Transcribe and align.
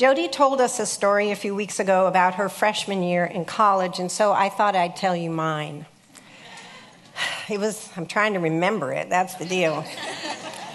Jody 0.00 0.28
told 0.28 0.62
us 0.62 0.80
a 0.80 0.86
story 0.86 1.30
a 1.30 1.36
few 1.36 1.54
weeks 1.54 1.78
ago 1.78 2.06
about 2.06 2.36
her 2.36 2.48
freshman 2.48 3.02
year 3.02 3.26
in 3.26 3.44
college, 3.44 3.98
and 3.98 4.10
so 4.10 4.32
I 4.32 4.48
thought 4.48 4.74
I'd 4.74 4.96
tell 4.96 5.14
you 5.14 5.28
mine. 5.28 5.84
It 7.50 7.60
was, 7.60 7.90
I'm 7.98 8.06
trying 8.06 8.32
to 8.32 8.38
remember 8.38 8.94
it, 8.94 9.10
that's 9.10 9.34
the 9.34 9.44
deal. 9.44 9.84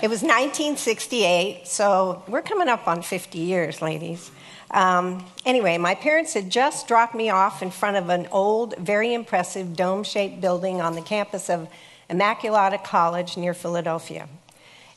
It 0.03 0.09
was 0.09 0.21
1968, 0.21 1.65
so 1.65 2.21
we're 2.27 2.43
coming 2.43 2.67
up 2.67 2.87
on 2.87 3.01
50 3.01 3.39
years, 3.39 3.81
ladies. 3.81 4.29
Um, 4.69 5.25
anyway, 5.43 5.79
my 5.79 5.95
parents 5.95 6.35
had 6.35 6.51
just 6.51 6.87
dropped 6.87 7.15
me 7.15 7.31
off 7.31 7.63
in 7.63 7.71
front 7.71 7.97
of 7.97 8.09
an 8.09 8.27
old, 8.31 8.77
very 8.77 9.11
impressive 9.11 9.75
dome 9.75 10.03
shaped 10.03 10.39
building 10.39 10.81
on 10.81 10.93
the 10.93 11.01
campus 11.01 11.49
of 11.49 11.67
Immaculata 12.11 12.83
College 12.83 13.37
near 13.37 13.55
Philadelphia. 13.55 14.29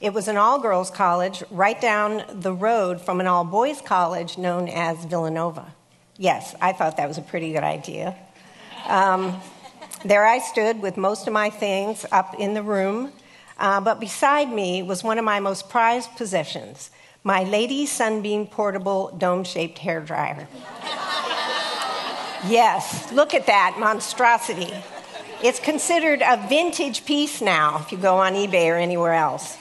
It 0.01 0.15
was 0.15 0.29
an 0.29 0.37
all 0.37 0.61
girls 0.61 0.91
college 0.93 1.43
right 1.51 1.81
down 1.81 2.23
the 2.33 2.53
road 2.53 3.01
from 3.01 3.19
an 3.19 3.27
all 3.27 3.45
boys 3.45 3.81
college 3.81 4.39
known 4.39 4.69
as 4.69 5.05
Villanova. 5.05 5.75
Yes, 6.17 6.55
I 6.61 6.73
thought 6.73 6.97
that 6.99 7.09
was 7.09 7.19
a 7.19 7.23
pretty 7.23 7.53
good 7.53 7.65
idea. 7.65 8.17
Um, 8.87 9.41
there 10.05 10.25
I 10.25 10.39
stood 10.39 10.81
with 10.81 10.97
most 10.97 11.27
of 11.27 11.33
my 11.33 11.51
things 11.51 12.07
up 12.13 12.37
in 12.39 12.55
the 12.55 12.63
room, 12.63 13.13
uh, 13.59 13.81
but 13.81 13.99
beside 13.99 14.53
me 14.53 14.85
was 14.85 15.03
one 15.03 15.19
of 15.19 15.25
my 15.25 15.41
most 15.41 15.69
prized 15.69 16.15
possessions 16.17 16.91
my 17.25 17.43
Lady 17.43 17.85
Sunbeam 17.85 18.47
portable 18.47 19.15
dome 19.19 19.45
shaped 19.45 19.79
hair 19.79 20.01
dryer. 20.01 20.49
yes, 22.47 23.13
look 23.13 23.35
at 23.35 23.47
that 23.47 23.77
monstrosity. 23.79 24.73
It's 25.43 25.61
considered 25.61 26.23
a 26.23 26.37
vintage 26.49 27.05
piece 27.05 27.41
now 27.41 27.81
if 27.81 27.93
you 27.93 27.99
go 27.99 28.17
on 28.17 28.35
eBay 28.35 28.71
or 28.71 28.77
anywhere 28.77 29.15
else. 29.15 29.59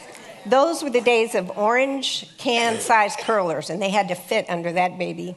Those 0.50 0.82
were 0.82 0.90
the 0.90 1.02
days 1.02 1.36
of 1.36 1.58
orange 1.58 2.26
can 2.38 2.80
sized 2.80 3.20
curlers, 3.20 3.70
and 3.70 3.82
they 3.82 3.90
had 3.90 4.08
to 4.08 4.16
fit 4.16 4.46
under 4.50 4.72
that 4.72 4.98
baby. 4.98 5.36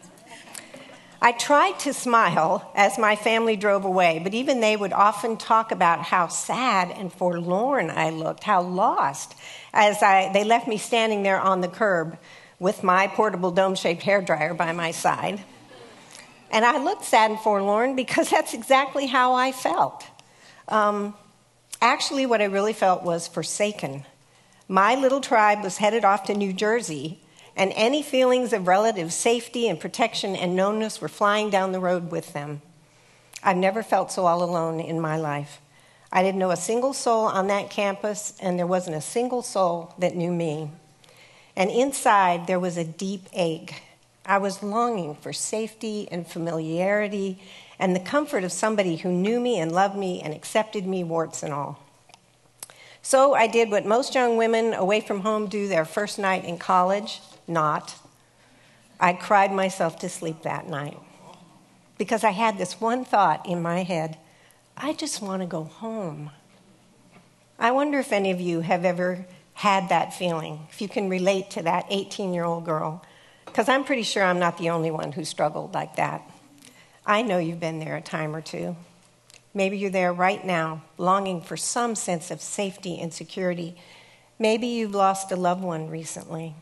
I 1.22 1.32
tried 1.32 1.78
to 1.80 1.92
smile 1.92 2.70
as 2.74 2.96
my 2.96 3.16
family 3.16 3.56
drove 3.56 3.84
away, 3.84 4.20
but 4.22 4.32
even 4.32 4.60
they 4.60 4.76
would 4.76 4.92
often 4.92 5.36
talk 5.36 5.72
about 5.72 6.00
how 6.00 6.28
sad 6.28 6.90
and 6.92 7.12
forlorn 7.12 7.90
I 7.90 8.10
looked, 8.10 8.44
how 8.44 8.62
lost, 8.62 9.34
as 9.74 10.02
I, 10.02 10.30
they 10.32 10.44
left 10.44 10.66
me 10.66 10.78
standing 10.78 11.22
there 11.22 11.40
on 11.40 11.60
the 11.60 11.68
curb 11.68 12.16
with 12.58 12.82
my 12.82 13.06
portable 13.08 13.50
dome 13.50 13.74
shaped 13.74 14.02
hair 14.02 14.22
dryer 14.22 14.54
by 14.54 14.72
my 14.72 14.92
side. 14.92 15.42
And 16.52 16.64
I 16.64 16.82
looked 16.82 17.04
sad 17.04 17.32
and 17.32 17.40
forlorn 17.40 17.96
because 17.96 18.30
that's 18.30 18.54
exactly 18.54 19.06
how 19.06 19.34
I 19.34 19.52
felt. 19.52 20.06
Um, 20.68 21.14
actually, 21.82 22.26
what 22.26 22.40
I 22.40 22.44
really 22.44 22.72
felt 22.72 23.02
was 23.02 23.26
forsaken 23.26 24.04
my 24.70 24.94
little 24.94 25.20
tribe 25.20 25.64
was 25.64 25.78
headed 25.78 26.04
off 26.04 26.22
to 26.22 26.32
New 26.32 26.52
Jersey, 26.52 27.18
and 27.56 27.72
any 27.74 28.04
feelings 28.04 28.52
of 28.52 28.68
relative 28.68 29.12
safety 29.12 29.66
and 29.66 29.80
protection 29.80 30.36
and 30.36 30.56
knownness 30.56 31.00
were 31.00 31.08
flying 31.08 31.50
down 31.50 31.72
the 31.72 31.80
road 31.80 32.12
with 32.12 32.34
them. 32.34 32.62
I've 33.42 33.56
never 33.56 33.82
felt 33.82 34.12
so 34.12 34.26
all 34.26 34.44
alone 34.44 34.78
in 34.78 35.00
my 35.00 35.16
life. 35.16 35.60
I 36.12 36.22
didn't 36.22 36.38
know 36.38 36.52
a 36.52 36.56
single 36.56 36.92
soul 36.92 37.24
on 37.24 37.48
that 37.48 37.68
campus, 37.68 38.34
and 38.40 38.56
there 38.56 38.66
wasn't 38.66 38.94
a 38.94 39.00
single 39.00 39.42
soul 39.42 39.92
that 39.98 40.14
knew 40.14 40.30
me. 40.30 40.70
And 41.56 41.68
inside, 41.68 42.46
there 42.46 42.60
was 42.60 42.76
a 42.76 42.84
deep 42.84 43.26
ache. 43.32 43.82
I 44.24 44.38
was 44.38 44.62
longing 44.62 45.16
for 45.16 45.32
safety 45.32 46.06
and 46.12 46.24
familiarity 46.24 47.42
and 47.80 47.96
the 47.96 48.00
comfort 48.00 48.44
of 48.44 48.52
somebody 48.52 48.98
who 48.98 49.10
knew 49.10 49.40
me 49.40 49.58
and 49.58 49.72
loved 49.72 49.96
me 49.96 50.20
and 50.22 50.32
accepted 50.32 50.86
me, 50.86 51.02
warts 51.02 51.42
and 51.42 51.52
all. 51.52 51.80
So 53.02 53.34
I 53.34 53.46
did 53.46 53.70
what 53.70 53.86
most 53.86 54.14
young 54.14 54.36
women 54.36 54.74
away 54.74 55.00
from 55.00 55.20
home 55.20 55.46
do 55.46 55.68
their 55.68 55.84
first 55.84 56.18
night 56.18 56.44
in 56.44 56.58
college 56.58 57.20
not. 57.46 57.96
I 58.98 59.14
cried 59.14 59.52
myself 59.52 59.98
to 60.00 60.08
sleep 60.08 60.42
that 60.42 60.68
night 60.68 60.98
because 61.98 62.24
I 62.24 62.30
had 62.30 62.58
this 62.58 62.80
one 62.80 63.04
thought 63.04 63.46
in 63.46 63.62
my 63.62 63.82
head 63.82 64.18
I 64.76 64.94
just 64.94 65.20
want 65.20 65.42
to 65.42 65.46
go 65.46 65.64
home. 65.64 66.30
I 67.58 67.70
wonder 67.70 67.98
if 67.98 68.12
any 68.12 68.30
of 68.30 68.40
you 68.40 68.60
have 68.60 68.86
ever 68.86 69.26
had 69.52 69.90
that 69.90 70.14
feeling, 70.14 70.66
if 70.70 70.80
you 70.80 70.88
can 70.88 71.10
relate 71.10 71.50
to 71.50 71.62
that 71.62 71.84
18 71.90 72.32
year 72.32 72.44
old 72.44 72.64
girl, 72.64 73.04
because 73.44 73.68
I'm 73.68 73.84
pretty 73.84 74.04
sure 74.04 74.22
I'm 74.22 74.38
not 74.38 74.56
the 74.56 74.70
only 74.70 74.90
one 74.90 75.12
who 75.12 75.24
struggled 75.24 75.74
like 75.74 75.96
that. 75.96 76.22
I 77.04 77.20
know 77.20 77.36
you've 77.36 77.60
been 77.60 77.78
there 77.78 77.96
a 77.96 78.00
time 78.00 78.34
or 78.34 78.40
two. 78.40 78.76
Maybe 79.52 79.78
you're 79.78 79.90
there 79.90 80.12
right 80.12 80.44
now, 80.44 80.82
longing 80.96 81.40
for 81.40 81.56
some 81.56 81.94
sense 81.94 82.30
of 82.30 82.40
safety 82.40 83.00
and 83.00 83.12
security. 83.12 83.76
Maybe 84.38 84.68
you've 84.68 84.94
lost 84.94 85.32
a 85.32 85.36
loved 85.36 85.62
one 85.62 85.90
recently, 85.90 86.54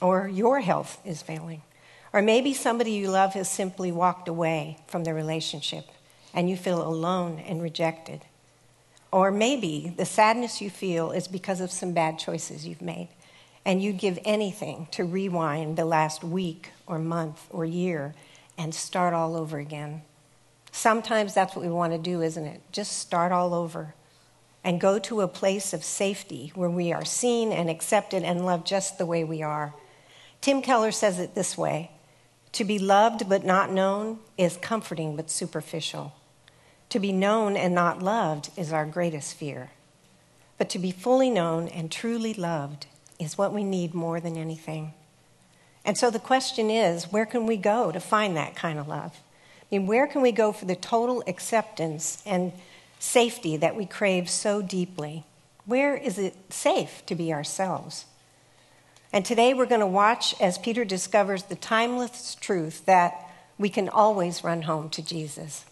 or 0.00 0.28
your 0.28 0.60
health 0.60 1.00
is 1.04 1.22
failing. 1.22 1.62
Or 2.12 2.22
maybe 2.22 2.52
somebody 2.52 2.92
you 2.92 3.10
love 3.10 3.34
has 3.34 3.50
simply 3.50 3.90
walked 3.90 4.28
away 4.28 4.78
from 4.86 5.04
the 5.04 5.14
relationship 5.14 5.86
and 6.34 6.48
you 6.48 6.56
feel 6.56 6.86
alone 6.86 7.38
and 7.38 7.62
rejected. 7.62 8.22
Or 9.10 9.30
maybe 9.30 9.92
the 9.96 10.06
sadness 10.06 10.60
you 10.60 10.70
feel 10.70 11.10
is 11.10 11.28
because 11.28 11.60
of 11.60 11.70
some 11.70 11.92
bad 11.92 12.18
choices 12.18 12.66
you've 12.66 12.82
made 12.82 13.08
and 13.64 13.82
you'd 13.82 13.98
give 13.98 14.18
anything 14.24 14.88
to 14.92 15.04
rewind 15.04 15.76
the 15.76 15.84
last 15.84 16.24
week 16.24 16.70
or 16.86 16.98
month 16.98 17.46
or 17.50 17.64
year 17.64 18.14
and 18.58 18.74
start 18.74 19.14
all 19.14 19.36
over 19.36 19.58
again. 19.58 20.02
Sometimes 20.72 21.34
that's 21.34 21.54
what 21.54 21.64
we 21.64 21.70
want 21.70 21.92
to 21.92 21.98
do, 21.98 22.22
isn't 22.22 22.46
it? 22.46 22.62
Just 22.72 22.98
start 22.98 23.30
all 23.30 23.52
over 23.52 23.94
and 24.64 24.80
go 24.80 24.98
to 24.98 25.20
a 25.20 25.28
place 25.28 25.72
of 25.72 25.84
safety 25.84 26.50
where 26.54 26.70
we 26.70 26.92
are 26.92 27.04
seen 27.04 27.52
and 27.52 27.68
accepted 27.68 28.22
and 28.22 28.46
loved 28.46 28.66
just 28.66 28.96
the 28.96 29.06
way 29.06 29.22
we 29.22 29.42
are. 29.42 29.74
Tim 30.40 30.62
Keller 30.62 30.90
says 30.90 31.18
it 31.18 31.34
this 31.34 31.58
way 31.58 31.90
To 32.52 32.64
be 32.64 32.78
loved 32.78 33.28
but 33.28 33.44
not 33.44 33.70
known 33.70 34.20
is 34.38 34.56
comforting 34.56 35.14
but 35.14 35.30
superficial. 35.30 36.14
To 36.88 36.98
be 36.98 37.12
known 37.12 37.56
and 37.56 37.74
not 37.74 38.02
loved 38.02 38.50
is 38.56 38.72
our 38.72 38.86
greatest 38.86 39.34
fear. 39.34 39.70
But 40.56 40.70
to 40.70 40.78
be 40.78 40.90
fully 40.90 41.30
known 41.30 41.68
and 41.68 41.90
truly 41.90 42.34
loved 42.34 42.86
is 43.18 43.36
what 43.36 43.52
we 43.52 43.62
need 43.62 43.94
more 43.94 44.20
than 44.20 44.36
anything. 44.36 44.94
And 45.84 45.98
so 45.98 46.10
the 46.10 46.18
question 46.18 46.70
is 46.70 47.12
where 47.12 47.26
can 47.26 47.46
we 47.46 47.56
go 47.56 47.92
to 47.92 48.00
find 48.00 48.36
that 48.36 48.56
kind 48.56 48.78
of 48.78 48.88
love? 48.88 49.20
Mean, 49.72 49.86
where 49.86 50.06
can 50.06 50.20
we 50.20 50.32
go 50.32 50.52
for 50.52 50.66
the 50.66 50.76
total 50.76 51.24
acceptance 51.26 52.22
and 52.26 52.52
safety 52.98 53.56
that 53.56 53.74
we 53.74 53.86
crave 53.86 54.28
so 54.28 54.60
deeply? 54.60 55.24
Where 55.64 55.96
is 55.96 56.18
it 56.18 56.36
safe 56.52 57.04
to 57.06 57.14
be 57.14 57.32
ourselves? 57.32 58.04
And 59.14 59.24
today 59.24 59.54
we're 59.54 59.64
going 59.64 59.80
to 59.80 59.86
watch 59.86 60.38
as 60.42 60.58
Peter 60.58 60.84
discovers 60.84 61.44
the 61.44 61.56
timeless 61.56 62.34
truth 62.34 62.84
that 62.84 63.30
we 63.56 63.70
can 63.70 63.88
always 63.88 64.44
run 64.44 64.62
home 64.62 64.90
to 64.90 65.02
Jesus. 65.02 65.64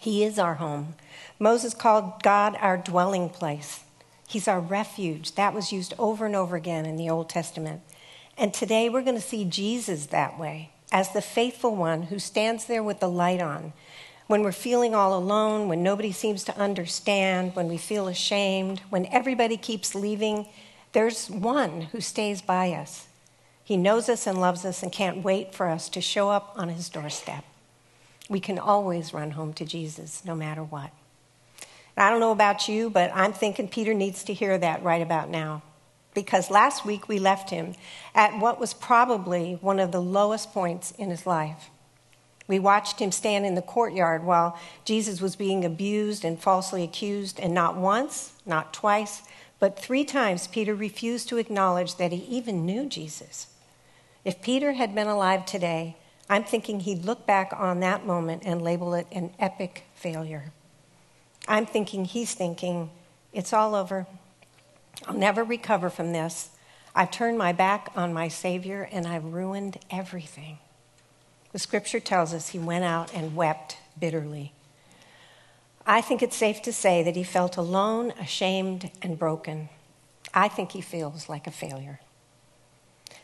He 0.00 0.24
is 0.24 0.36
our 0.36 0.54
home. 0.54 0.96
Moses 1.38 1.74
called 1.74 2.24
God 2.24 2.56
our 2.60 2.76
dwelling 2.76 3.28
place. 3.28 3.84
He's 4.26 4.48
our 4.48 4.60
refuge. 4.60 5.36
That 5.36 5.54
was 5.54 5.70
used 5.70 5.94
over 5.96 6.26
and 6.26 6.34
over 6.34 6.56
again 6.56 6.86
in 6.86 6.96
the 6.96 7.10
Old 7.10 7.28
Testament. 7.28 7.82
And 8.36 8.52
today 8.52 8.88
we're 8.88 9.02
going 9.02 9.14
to 9.14 9.20
see 9.20 9.44
Jesus 9.44 10.06
that 10.06 10.40
way 10.40 10.71
as 10.92 11.12
the 11.12 11.22
faithful 11.22 11.74
one 11.74 12.04
who 12.04 12.18
stands 12.18 12.66
there 12.66 12.82
with 12.82 13.00
the 13.00 13.08
light 13.08 13.40
on. 13.40 13.72
When 14.26 14.42
we're 14.42 14.52
feeling 14.52 14.94
all 14.94 15.16
alone, 15.16 15.66
when 15.66 15.82
nobody 15.82 16.12
seems 16.12 16.44
to 16.44 16.56
understand, 16.56 17.56
when 17.56 17.66
we 17.66 17.78
feel 17.78 18.06
ashamed, 18.06 18.80
when 18.90 19.06
everybody 19.06 19.56
keeps 19.56 19.94
leaving, 19.94 20.46
there's 20.92 21.30
one 21.30 21.82
who 21.92 22.00
stays 22.00 22.42
by 22.42 22.72
us. 22.72 23.06
He 23.64 23.76
knows 23.76 24.08
us 24.08 24.26
and 24.26 24.38
loves 24.38 24.64
us 24.66 24.82
and 24.82 24.92
can't 24.92 25.24
wait 25.24 25.54
for 25.54 25.66
us 25.68 25.88
to 25.88 26.00
show 26.02 26.28
up 26.28 26.52
on 26.56 26.68
his 26.68 26.90
doorstep. 26.90 27.44
We 28.28 28.38
can 28.38 28.58
always 28.58 29.14
run 29.14 29.32
home 29.32 29.54
to 29.54 29.64
Jesus 29.64 30.24
no 30.24 30.34
matter 30.34 30.62
what. 30.62 30.90
I 31.96 32.10
don't 32.10 32.20
know 32.20 32.32
about 32.32 32.68
you, 32.68 32.90
but 32.90 33.10
I'm 33.14 33.32
thinking 33.32 33.68
Peter 33.68 33.94
needs 33.94 34.24
to 34.24 34.34
hear 34.34 34.56
that 34.58 34.82
right 34.82 35.02
about 35.02 35.30
now 35.30 35.62
because 36.14 36.50
last 36.50 36.84
week 36.84 37.08
we 37.08 37.18
left 37.18 37.50
him 37.50 37.74
at 38.14 38.38
what 38.38 38.60
was 38.60 38.74
probably 38.74 39.58
one 39.60 39.80
of 39.80 39.92
the 39.92 40.02
lowest 40.02 40.52
points 40.52 40.92
in 40.92 41.10
his 41.10 41.26
life. 41.26 41.70
We 42.48 42.58
watched 42.58 42.98
him 42.98 43.12
stand 43.12 43.46
in 43.46 43.54
the 43.54 43.62
courtyard 43.62 44.24
while 44.24 44.58
Jesus 44.84 45.20
was 45.20 45.36
being 45.36 45.64
abused 45.64 46.24
and 46.24 46.40
falsely 46.40 46.82
accused, 46.82 47.40
and 47.40 47.54
not 47.54 47.76
once, 47.76 48.32
not 48.44 48.74
twice, 48.74 49.22
but 49.58 49.78
three 49.78 50.04
times 50.04 50.48
Peter 50.48 50.74
refused 50.74 51.28
to 51.28 51.38
acknowledge 51.38 51.96
that 51.96 52.12
he 52.12 52.18
even 52.24 52.66
knew 52.66 52.86
Jesus. 52.86 53.46
If 54.24 54.42
Peter 54.42 54.72
had 54.72 54.94
been 54.94 55.06
alive 55.06 55.46
today, 55.46 55.96
I'm 56.28 56.44
thinking 56.44 56.80
he'd 56.80 57.04
look 57.04 57.26
back 57.26 57.52
on 57.56 57.80
that 57.80 58.06
moment 58.06 58.42
and 58.44 58.60
label 58.60 58.94
it 58.94 59.06
an 59.12 59.30
epic 59.38 59.84
failure. 59.94 60.52
I'm 61.46 61.66
thinking 61.66 62.04
he's 62.04 62.34
thinking, 62.34 62.90
it's 63.32 63.52
all 63.52 63.74
over. 63.74 64.06
I'll 65.06 65.14
never 65.14 65.42
recover 65.42 65.90
from 65.90 66.12
this. 66.12 66.50
I've 66.94 67.10
turned 67.10 67.38
my 67.38 67.52
back 67.52 67.90
on 67.96 68.12
my 68.12 68.28
Savior 68.28 68.88
and 68.92 69.06
I've 69.06 69.24
ruined 69.24 69.78
everything. 69.90 70.58
The 71.52 71.58
scripture 71.58 72.00
tells 72.00 72.32
us 72.32 72.48
he 72.48 72.58
went 72.58 72.84
out 72.84 73.14
and 73.14 73.36
wept 73.36 73.78
bitterly. 73.98 74.52
I 75.86 76.00
think 76.00 76.22
it's 76.22 76.36
safe 76.36 76.62
to 76.62 76.72
say 76.72 77.02
that 77.02 77.16
he 77.16 77.24
felt 77.24 77.56
alone, 77.56 78.12
ashamed, 78.20 78.90
and 79.02 79.18
broken. 79.18 79.68
I 80.32 80.48
think 80.48 80.72
he 80.72 80.80
feels 80.80 81.28
like 81.28 81.46
a 81.46 81.50
failure. 81.50 82.00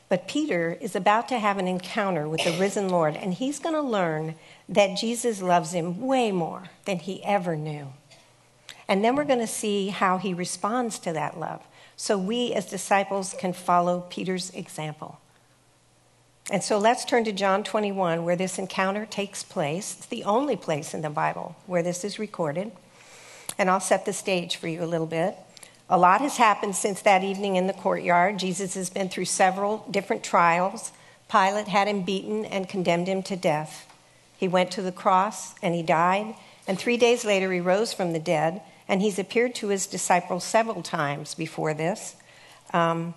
But 0.09 0.27
Peter 0.27 0.77
is 0.81 0.97
about 0.97 1.29
to 1.29 1.39
have 1.39 1.59
an 1.59 1.69
encounter 1.69 2.29
with 2.29 2.43
the 2.43 2.59
risen 2.59 2.89
Lord, 2.89 3.15
and 3.15 3.35
he's 3.35 3.59
going 3.59 3.75
to 3.75 3.81
learn 3.81 4.35
that 4.69 4.97
Jesus 4.97 5.43
loves 5.43 5.73
him 5.73 6.01
way 6.01 6.33
more 6.33 6.65
than 6.87 6.99
he 6.99 7.23
ever 7.23 7.57
knew. 7.57 7.93
And 8.89 9.05
then 9.05 9.15
we're 9.15 9.25
going 9.25 9.39
to 9.39 9.47
see 9.47 9.89
how 9.89 10.19
he 10.19 10.33
responds 10.33 10.99
to 11.01 11.13
that 11.13 11.39
love 11.39 11.63
so 11.97 12.17
we 12.17 12.53
as 12.55 12.67
disciples 12.67 13.35
can 13.39 13.53
follow 13.53 14.07
Peter's 14.09 14.51
example. 14.51 15.21
And 16.51 16.63
so 16.63 16.79
let's 16.79 17.05
turn 17.05 17.25
to 17.25 17.33
John 17.33 17.63
21, 17.63 18.25
where 18.25 18.37
this 18.37 18.59
encounter 18.59 19.05
takes 19.05 19.43
place. 19.43 19.97
It's 19.99 20.07
the 20.07 20.25
only 20.25 20.57
place 20.57 20.95
in 20.95 21.03
the 21.03 21.11
Bible 21.11 21.57
where 21.67 21.83
this 21.83 22.05
is 22.05 22.19
recorded. 22.19 22.73
And 23.59 23.69
I'll 23.69 23.81
set 23.81 24.07
the 24.07 24.13
stage 24.13 24.57
for 24.57 24.69
you 24.69 24.83
a 24.83 24.87
little 24.87 25.07
bit. 25.07 25.37
A 25.91 25.99
lot 25.99 26.21
has 26.21 26.37
happened 26.37 26.77
since 26.77 27.03
that 27.03 27.25
evening 27.25 27.57
in 27.57 27.67
the 27.67 27.73
courtyard. 27.73 28.39
Jesus 28.39 28.75
has 28.75 28.89
been 28.89 29.09
through 29.09 29.25
several 29.27 29.85
different 29.91 30.23
trials. 30.23 30.93
Pilate 31.31 31.69
had 31.69 31.89
him 31.89 32.03
beaten 32.03 32.45
and 32.47 32.69
condemned 32.69 33.09
him 33.09 33.23
to 33.25 33.37
death. 33.37 33.87
He 34.37 34.49
went 34.49 34.71
to 34.73 34.83
the 34.83 34.93
cross 34.93 35.55
and 35.63 35.75
he 35.75 35.83
died. 35.83 36.35
And 36.67 36.79
three 36.79 36.97
days 36.97 37.25
later, 37.25 37.51
he 37.53 37.61
rose 37.61 37.93
from 37.93 38.13
the 38.13 38.19
dead. 38.19 38.63
And 38.89 39.03
he's 39.03 39.19
appeared 39.19 39.55
to 39.57 39.69
his 39.69 39.87
disciples 39.87 40.45
several 40.45 40.83
times 40.83 41.35
before 41.35 41.75
this. 41.75 42.17
Um, 42.73 43.15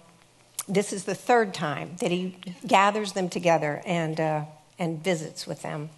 this 0.68 0.94
is 0.94 1.06
the 1.06 1.16
third 1.16 1.54
time 1.54 1.96
that 2.00 2.12
he 2.12 2.36
gathers 2.68 3.14
them 3.14 3.30
together 3.30 3.82
and, 3.86 4.20
uh, 4.20 4.46
and 4.78 5.04
visits 5.04 5.48
with 5.48 5.62
them. 5.62 5.90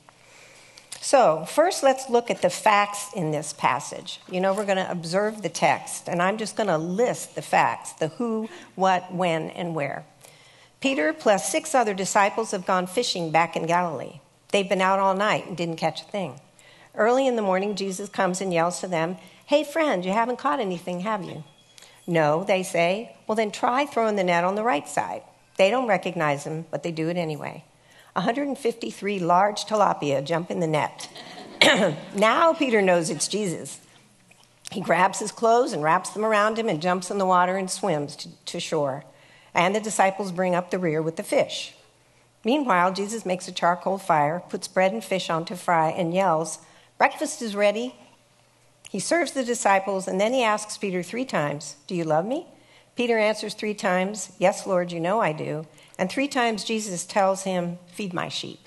So, 1.01 1.43
first, 1.45 1.83
let's 1.83 2.09
look 2.09 2.31
at 2.31 2.41
the 2.41 2.49
facts 2.49 3.11
in 3.13 3.31
this 3.31 3.51
passage. 3.51 4.21
You 4.31 4.39
know, 4.39 4.53
we're 4.53 4.65
going 4.65 4.77
to 4.77 4.89
observe 4.89 5.41
the 5.41 5.49
text, 5.49 6.07
and 6.07 6.21
I'm 6.21 6.37
just 6.37 6.55
going 6.55 6.69
to 6.69 6.77
list 6.77 7.35
the 7.35 7.41
facts 7.41 7.91
the 7.91 8.07
who, 8.07 8.47
what, 8.75 9.13
when, 9.13 9.49
and 9.49 9.75
where. 9.75 10.05
Peter 10.79 11.11
plus 11.11 11.51
six 11.51 11.75
other 11.75 11.93
disciples 11.93 12.51
have 12.51 12.65
gone 12.65 12.87
fishing 12.87 13.31
back 13.31 13.57
in 13.57 13.65
Galilee. 13.65 14.21
They've 14.53 14.67
been 14.67 14.81
out 14.81 14.99
all 14.99 15.13
night 15.13 15.45
and 15.45 15.57
didn't 15.57 15.75
catch 15.75 16.01
a 16.01 16.05
thing. 16.05 16.39
Early 16.95 17.27
in 17.27 17.35
the 17.35 17.41
morning, 17.41 17.75
Jesus 17.75 18.07
comes 18.07 18.39
and 18.39 18.53
yells 18.53 18.79
to 18.79 18.87
them, 18.87 19.17
Hey, 19.45 19.63
friend, 19.63 20.05
you 20.05 20.11
haven't 20.13 20.39
caught 20.39 20.59
anything, 20.59 21.01
have 21.01 21.23
you? 21.23 21.43
No, 22.07 22.43
they 22.43 22.63
say. 22.63 23.15
Well, 23.27 23.35
then 23.35 23.51
try 23.51 23.85
throwing 23.85 24.15
the 24.15 24.23
net 24.23 24.43
on 24.43 24.55
the 24.55 24.63
right 24.63 24.87
side. 24.87 25.23
They 25.57 25.69
don't 25.69 25.87
recognize 25.87 26.45
him, 26.45 26.65
but 26.71 26.83
they 26.83 26.91
do 26.91 27.09
it 27.09 27.17
anyway. 27.17 27.63
153 28.13 29.19
large 29.19 29.65
tilapia 29.65 30.23
jump 30.23 30.51
in 30.51 30.59
the 30.59 30.67
net. 30.67 31.09
now 32.15 32.53
Peter 32.53 32.81
knows 32.81 33.09
it's 33.09 33.27
Jesus. 33.27 33.79
He 34.71 34.81
grabs 34.81 35.19
his 35.19 35.31
clothes 35.31 35.73
and 35.73 35.83
wraps 35.83 36.11
them 36.11 36.25
around 36.25 36.57
him 36.57 36.67
and 36.67 36.81
jumps 36.81 37.11
in 37.11 37.17
the 37.17 37.25
water 37.25 37.57
and 37.57 37.69
swims 37.69 38.15
to, 38.17 38.29
to, 38.45 38.59
shore. 38.59 39.03
And 39.53 39.75
the 39.75 39.79
disciples 39.79 40.31
bring 40.31 40.55
up 40.55 40.71
the 40.71 40.79
rear 40.79 41.01
with 41.01 41.15
the 41.15 41.23
fish. 41.23 41.75
Meanwhile, 42.43 42.93
Jesus 42.93 43.25
makes 43.25 43.47
a 43.47 43.51
charcoal 43.51 43.97
fire, 43.97 44.41
puts 44.49 44.67
bread 44.67 44.91
and 44.91 45.03
fish 45.03 45.29
on 45.29 45.45
to 45.45 45.55
fry, 45.55 45.89
and 45.89 46.13
yells, 46.13 46.59
Breakfast 46.97 47.41
is 47.41 47.55
ready. 47.55 47.95
He 48.93 48.99
serves 48.99 49.31
the 49.31 49.43
disciples, 49.43 50.07
and 50.07 50.21
then 50.21 50.33
he 50.33 50.43
asks 50.43 50.77
Peter 50.77 51.01
three 51.01 51.25
times, 51.25 51.77
Do 51.87 51.95
you 51.95 52.03
love 52.03 52.27
me? 52.27 52.45
Peter 52.95 53.17
answers 53.17 53.55
three 53.55 53.73
times, 53.73 54.31
Yes, 54.37 54.67
Lord, 54.67 54.91
you 54.91 54.99
know 54.99 55.19
I 55.19 55.33
do. 55.33 55.65
And 55.97 56.11
three 56.11 56.27
times 56.27 56.63
Jesus 56.63 57.03
tells 57.03 57.41
him, 57.41 57.79
Feed 57.87 58.13
my 58.13 58.29
sheep. 58.29 58.59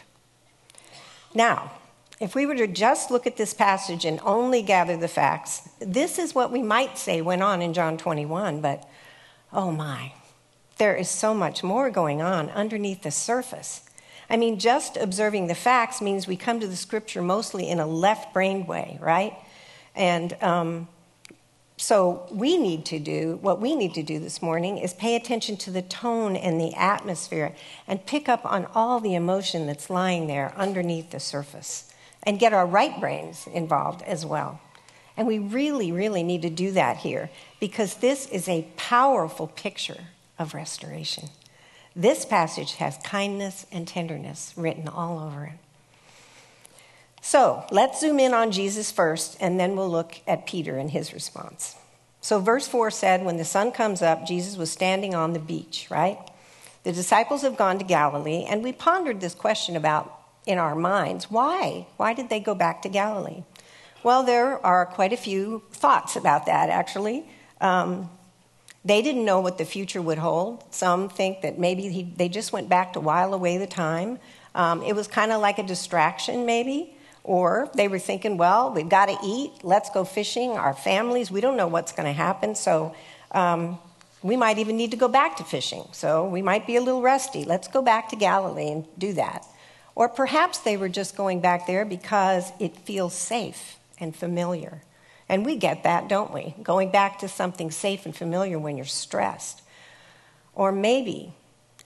Now, 1.33 1.71
if 2.19 2.35
we 2.35 2.45
were 2.45 2.57
to 2.57 2.67
just 2.67 3.13
look 3.13 3.25
at 3.25 3.37
this 3.37 3.55
passage 3.55 4.05
and 4.05 4.19
only 4.25 4.63
gather 4.63 4.97
the 4.97 5.07
facts, 5.07 5.69
this 5.79 6.19
is 6.19 6.35
what 6.35 6.51
we 6.51 6.61
might 6.61 6.99
say 6.99 7.21
went 7.21 7.45
on 7.45 7.63
in 7.63 7.73
John 7.73 7.97
21, 7.97 8.61
but 8.61 8.83
oh 9.53 9.71
my, 9.71 10.13
there 10.79 10.97
is 10.97 11.09
so 11.09 11.35
much 11.35 11.63
more 11.63 11.89
going 11.89 12.21
on 12.21 12.51
underneath 12.51 13.05
the 13.05 13.13
surface. 13.13 13.89
I 14.29 14.37
mean, 14.37 14.59
just 14.59 14.97
observing 14.97 15.47
the 15.47 15.55
facts 15.55 16.03
means 16.03 16.27
we 16.27 16.37
come 16.37 16.59
to 16.59 16.67
the 16.67 16.75
scripture 16.75 17.23
mostly 17.23 17.69
in 17.69 17.79
a 17.79 17.87
left 17.87 18.35
brained 18.35 18.67
way, 18.67 18.99
right? 19.01 19.33
And 19.97 20.37
um, 20.43 20.89
so, 21.79 22.27
we 22.31 22.57
need 22.57 22.87
to 22.87 22.99
do 22.99 23.39
what 23.43 23.61
we 23.61 23.75
need 23.77 23.95
to 23.95 24.03
do 24.03 24.19
this 24.19 24.41
morning 24.41 24.79
is 24.79 24.95
pay 24.95 25.15
attention 25.15 25.59
to 25.59 25.71
the 25.71 25.83
tone 25.83 26.35
and 26.35 26.59
the 26.59 26.73
atmosphere 26.75 27.55
and 27.87 28.07
pick 28.07 28.31
up 28.31 28.47
on 28.47 28.67
all 28.75 28.99
the 28.99 29.15
emotion 29.15 29.67
that's 29.67 29.91
lying 29.91 30.27
there 30.27 30.55
underneath 30.57 31.11
the 31.11 31.21
surface 31.21 31.93
and 32.23 32.39
get 32.39 32.55
our 32.55 32.67
right 32.67 32.99
brains 32.99 33.47
involved 33.47 34.03
as 34.03 34.25
well. 34.25 34.61
And 35.19 35.27
we 35.27 35.39
really, 35.39 35.93
really 35.93 36.23
need 36.23 36.43
to 36.43 36.51
do 36.51 36.73
that 36.73 36.99
here 36.99 37.31
because 37.61 37.97
this 37.97 38.27
is 38.29 38.49
a 38.49 38.67
powerful 38.77 39.47
picture 39.47 40.05
of 40.39 40.55
restoration. 40.55 41.29
This 41.95 42.25
passage 42.25 42.75
has 42.75 42.99
kindness 42.99 43.67
and 43.73 43.89
tenderness 43.89 44.53
written 44.57 44.89
all 44.89 45.19
over 45.19 45.45
it. 45.45 45.66
So 47.27 47.65
let's 47.73 47.99
zoom 47.99 48.21
in 48.21 48.35
on 48.35 48.53
Jesus 48.53 48.93
first, 48.93 49.37
and 49.41 49.59
then 49.59 49.75
we'll 49.75 49.91
look 49.91 50.21
at 50.29 50.47
Peter 50.47 50.77
and 50.77 50.89
his 50.89 51.13
response. 51.13 51.75
So, 52.21 52.39
verse 52.39 52.69
4 52.69 52.93
said, 52.93 53.25
When 53.25 53.37
the 53.37 53.45
sun 53.45 53.73
comes 53.73 54.01
up, 54.01 54.25
Jesus 54.25 54.57
was 54.57 54.71
standing 54.71 55.13
on 55.13 55.33
the 55.33 55.41
beach, 55.41 55.89
right? 55.91 56.21
The 56.85 56.93
disciples 56.93 57.43
have 57.43 57.57
gone 57.57 57.81
to 57.81 57.85
Galilee, 57.85 58.47
and 58.49 58.63
we 58.63 58.71
pondered 58.71 59.21
this 59.21 59.35
question 59.35 59.75
about 59.75 60.17
in 60.47 60.59
our 60.59 60.77
minds 60.77 61.29
why? 61.29 61.89
Why 61.97 62.15
did 62.15 62.29
they 62.29 62.39
go 62.39 62.55
back 62.55 62.83
to 62.83 62.89
Galilee? 62.89 63.43
Well, 64.05 64.23
there 64.23 64.65
are 64.65 64.87
quite 64.87 65.13
a 65.13 65.17
few 65.17 65.65
thoughts 65.73 66.15
about 66.15 66.47
that, 66.47 66.71
actually. 66.71 67.29
Um, 67.61 68.09
they 68.85 69.03
didn't 69.03 69.25
know 69.25 69.41
what 69.41 69.59
the 69.59 69.65
future 69.65 70.01
would 70.01 70.19
hold. 70.19 70.63
Some 70.73 71.09
think 71.09 71.41
that 71.41 71.59
maybe 71.59 71.89
he, 71.89 72.05
they 72.05 72.29
just 72.29 72.53
went 72.53 72.69
back 72.69 72.93
to 72.93 73.01
while 73.01 73.35
away 73.35 73.59
the 73.59 73.67
time. 73.67 74.21
Um, 74.55 74.81
it 74.85 74.95
was 74.95 75.09
kind 75.09 75.33
of 75.33 75.41
like 75.41 75.59
a 75.59 75.65
distraction, 75.65 76.47
maybe. 76.47 76.93
Or 77.27 77.69
they 77.75 77.89
were 77.89 77.99
thinking, 77.99 78.37
well, 78.37 78.73
we've 78.73 78.89
got 78.89 79.07
to 79.07 79.19
eat, 79.25 79.51
let's 79.65 79.91
go 79.91 80.05
fishing, 80.05 80.53
our 80.53 80.73
families, 80.73 81.29
we 81.29 81.41
don't 81.41 81.57
know 81.57 81.67
what's 81.67 81.91
going 81.91 82.07
to 82.07 82.13
happen, 82.13 82.55
so 82.55 82.95
um, 83.33 83.81
we 84.23 84.37
might 84.37 84.59
even 84.59 84.77
need 84.77 84.93
to 84.93 84.97
go 84.97 85.09
back 85.09 85.37
to 85.39 85.45
fishing. 85.45 85.83
So 85.91 86.25
we 86.29 86.41
might 86.41 86.69
be 86.69 86.77
a 86.77 86.81
little 86.81 87.03
rusty. 87.03 87.45
Let's 87.45 87.67
go 87.67 87.83
back 87.83 88.11
to 88.11 88.17
Galilee 88.17 88.71
and 88.71 88.87
do 88.97 89.13
that. 89.15 89.45
Or 89.97 90.09
perhaps 90.09 90.59
they 90.59 90.77
were 90.77 90.89
just 90.89 91.17
going 91.17 91.41
back 91.41 91.67
there 91.67 91.85
because 91.85 92.53
it 92.61 92.77
feels 92.77 93.13
safe 93.13 93.77
and 93.99 94.15
familiar. 94.15 94.83
And 95.29 95.45
we 95.45 95.57
get 95.57 95.83
that, 95.83 96.09
don't 96.09 96.33
we? 96.33 96.55
Going 96.63 96.93
back 96.93 97.19
to 97.19 97.29
something 97.29 97.73
safe 97.73 98.07
and 98.07 98.15
familiar 98.15 98.57
when 98.57 98.77
you're 98.77 98.87
stressed. 98.87 99.63
Or 100.55 100.71
maybe, 100.71 101.33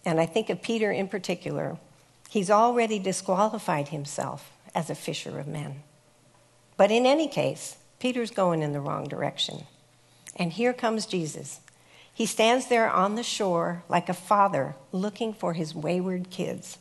and 0.05 0.21
I 0.21 0.27
think 0.27 0.51
of 0.51 0.61
Peter 0.61 0.93
in 0.93 1.09
particular, 1.09 1.79
he's 2.29 2.51
already 2.51 2.99
disqualified 2.99 3.89
himself 3.89 4.53
as 4.75 4.91
a 4.91 4.95
fisher 4.95 5.39
of 5.39 5.47
men. 5.47 5.83
But 6.77 6.91
in 6.91 7.07
any 7.07 7.29
case, 7.29 7.77
Peter's 7.99 8.31
going 8.31 8.63
in 8.63 8.73
the 8.73 8.81
wrong 8.81 9.07
direction. 9.07 9.65
And 10.37 10.53
here 10.53 10.73
comes 10.73 11.07
Jesus. 11.07 11.61
He 12.13 12.27
stands 12.27 12.67
there 12.67 12.91
on 12.91 13.15
the 13.15 13.23
shore 13.23 13.83
like 13.89 14.09
a 14.09 14.15
father 14.15 14.75
looking 14.93 15.33
for 15.33 15.53
his 15.53 15.75
wayward 15.75 16.31
kids. 16.31 16.79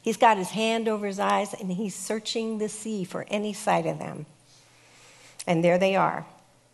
He's 0.00 0.16
got 0.16 0.36
his 0.36 0.50
hand 0.50 0.88
over 0.88 1.06
his 1.06 1.20
eyes 1.20 1.54
and 1.54 1.70
he's 1.72 1.94
searching 1.94 2.58
the 2.58 2.68
sea 2.68 3.04
for 3.04 3.24
any 3.28 3.52
sight 3.52 3.86
of 3.86 3.98
them. 3.98 4.26
And 5.46 5.64
there 5.64 5.78
they 5.78 5.96
are. 5.96 6.26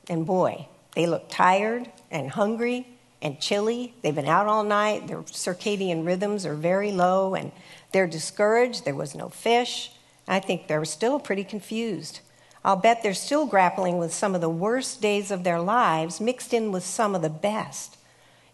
And 0.08 0.26
boy, 0.26 0.68
they 0.94 1.06
look 1.06 1.28
tired 1.28 1.90
and 2.10 2.30
hungry 2.30 2.86
and 3.20 3.38
chilly. 3.40 3.94
They've 4.02 4.14
been 4.14 4.26
out 4.26 4.46
all 4.46 4.64
night. 4.64 5.08
Their 5.08 5.22
circadian 5.22 6.06
rhythms 6.06 6.46
are 6.46 6.54
very 6.54 6.92
low 6.92 7.34
and 7.34 7.52
they're 7.92 8.06
discouraged. 8.06 8.84
There 8.84 8.94
was 8.94 9.14
no 9.14 9.28
fish. 9.28 9.92
I 10.28 10.40
think 10.40 10.66
they're 10.66 10.84
still 10.84 11.18
pretty 11.18 11.42
confused. 11.42 12.20
I'll 12.64 12.76
bet 12.76 13.02
they're 13.02 13.14
still 13.14 13.46
grappling 13.46 13.98
with 13.98 14.12
some 14.12 14.34
of 14.34 14.40
the 14.40 14.50
worst 14.50 15.00
days 15.00 15.30
of 15.30 15.42
their 15.42 15.60
lives 15.60 16.20
mixed 16.20 16.52
in 16.52 16.70
with 16.70 16.84
some 16.84 17.14
of 17.14 17.22
the 17.22 17.30
best. 17.30 17.96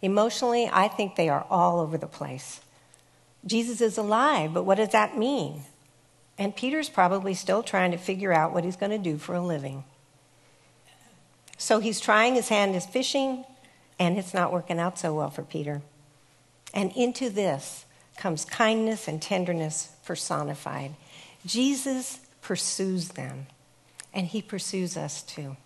Emotionally, 0.01 0.71
I 0.73 0.89
think 0.89 1.17
they 1.17 1.29
are 1.29 1.47
all 1.51 1.81
over 1.81 1.99
the 1.99 2.07
place. 2.07 2.61
Jesus 3.47 3.81
is 3.81 3.99
alive, 3.99 4.55
but 4.55 4.65
what 4.65 4.77
does 4.77 4.91
that 4.91 5.19
mean? 5.19 5.63
And 6.39 6.55
Peter's 6.55 6.89
probably 6.89 7.35
still 7.35 7.63
trying 7.63 7.91
to 7.91 7.99
figure 7.99 8.33
out 8.33 8.53
what 8.53 8.65
he's 8.65 8.77
going 8.77 8.93
to 8.93 8.99
do 8.99 9.19
for 9.19 9.35
a 9.35 9.41
living. 9.41 9.85
So 11.57 11.81
he's 11.81 12.01
trying 12.01 12.35
his 12.35 12.49
hand 12.49 12.75
at 12.75 12.93
fishing, 12.93 13.45
and 13.99 14.19
it's 14.19 14.35
not 14.35 14.53
working 14.53 14.79
out 14.79 14.99
so 14.99 15.15
well 15.15 15.31
for 15.31 15.43
Peter. 15.43 15.83
And 16.73 16.93
into 16.93 17.31
this 17.31 17.85
comes 18.17 18.45
kindness 18.45 19.09
and 19.09 19.23
tenderness 19.23 19.91
personified. 20.05 20.95
Jesus 21.47 22.21
pursues 22.41 23.11
them, 23.11 23.47
and 24.13 24.27
he 24.27 24.41
pursues 24.41 24.97
us 24.97 25.23
too. 25.23 25.57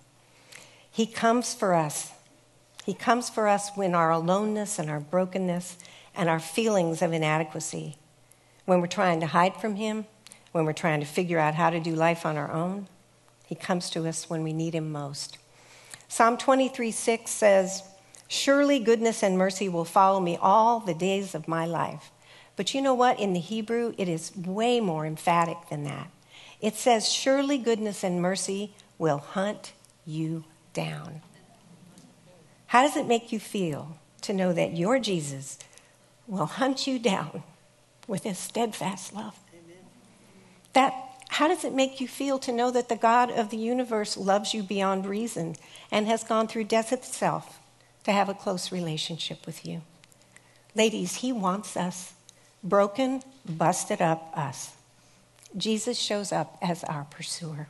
He 0.90 1.06
comes 1.06 1.54
for 1.54 1.74
us. 1.74 2.12
He 2.84 2.94
comes 2.94 3.28
for 3.30 3.46
us 3.46 3.70
when 3.74 3.94
our 3.94 4.10
aloneness 4.10 4.78
and 4.78 4.90
our 4.90 5.00
brokenness 5.00 5.76
and 6.14 6.28
our 6.28 6.40
feelings 6.40 7.02
of 7.02 7.12
inadequacy, 7.12 7.96
when 8.64 8.80
we're 8.80 8.86
trying 8.86 9.20
to 9.20 9.26
hide 9.26 9.56
from 9.56 9.76
him, 9.76 10.06
when 10.52 10.64
we're 10.64 10.72
trying 10.72 11.00
to 11.00 11.06
figure 11.06 11.38
out 11.38 11.54
how 11.54 11.70
to 11.70 11.78
do 11.78 11.94
life 11.94 12.26
on 12.26 12.36
our 12.36 12.50
own. 12.50 12.88
He 13.46 13.54
comes 13.54 13.90
to 13.90 14.06
us 14.08 14.28
when 14.28 14.42
we 14.42 14.52
need 14.52 14.74
him 14.74 14.90
most. 14.90 15.38
Psalm 16.08 16.36
23 16.36 16.90
6 16.90 17.30
says, 17.30 17.82
Surely 18.26 18.78
goodness 18.78 19.22
and 19.22 19.38
mercy 19.38 19.68
will 19.68 19.84
follow 19.84 20.20
me 20.20 20.36
all 20.40 20.80
the 20.80 20.94
days 20.94 21.34
of 21.34 21.46
my 21.46 21.64
life 21.64 22.10
But 22.58 22.74
you 22.74 22.82
know 22.82 22.92
what? 22.92 23.20
In 23.20 23.34
the 23.34 23.40
Hebrew, 23.40 23.94
it 23.96 24.08
is 24.08 24.36
way 24.36 24.80
more 24.80 25.06
emphatic 25.06 25.68
than 25.70 25.84
that. 25.84 26.10
It 26.60 26.74
says, 26.74 27.08
Surely 27.08 27.56
goodness 27.56 28.02
and 28.02 28.20
mercy 28.20 28.74
will 28.98 29.18
hunt 29.18 29.74
you 30.04 30.42
down. 30.72 31.22
How 32.66 32.82
does 32.82 32.96
it 32.96 33.06
make 33.06 33.30
you 33.30 33.38
feel 33.38 33.96
to 34.22 34.32
know 34.32 34.52
that 34.52 34.76
your 34.76 34.98
Jesus 34.98 35.60
will 36.26 36.46
hunt 36.46 36.84
you 36.84 36.98
down 36.98 37.44
with 38.08 38.24
his 38.24 38.38
steadfast 38.38 39.14
love? 39.14 39.38
That 40.72 40.92
how 41.28 41.46
does 41.46 41.64
it 41.64 41.72
make 41.72 42.00
you 42.00 42.08
feel 42.08 42.40
to 42.40 42.50
know 42.50 42.72
that 42.72 42.88
the 42.88 42.96
God 42.96 43.30
of 43.30 43.50
the 43.50 43.56
universe 43.56 44.16
loves 44.16 44.52
you 44.52 44.64
beyond 44.64 45.06
reason 45.06 45.54
and 45.92 46.08
has 46.08 46.24
gone 46.24 46.48
through 46.48 46.64
death 46.64 46.92
itself 46.92 47.60
to 48.02 48.10
have 48.10 48.28
a 48.28 48.34
close 48.34 48.72
relationship 48.72 49.46
with 49.46 49.64
you? 49.64 49.82
Ladies, 50.74 51.16
he 51.16 51.30
wants 51.30 51.76
us 51.76 52.14
broken, 52.62 53.22
busted 53.46 54.00
up 54.00 54.32
us. 54.36 54.76
Jesus 55.56 55.98
shows 55.98 56.32
up 56.32 56.58
as 56.60 56.84
our 56.84 57.04
pursuer. 57.04 57.68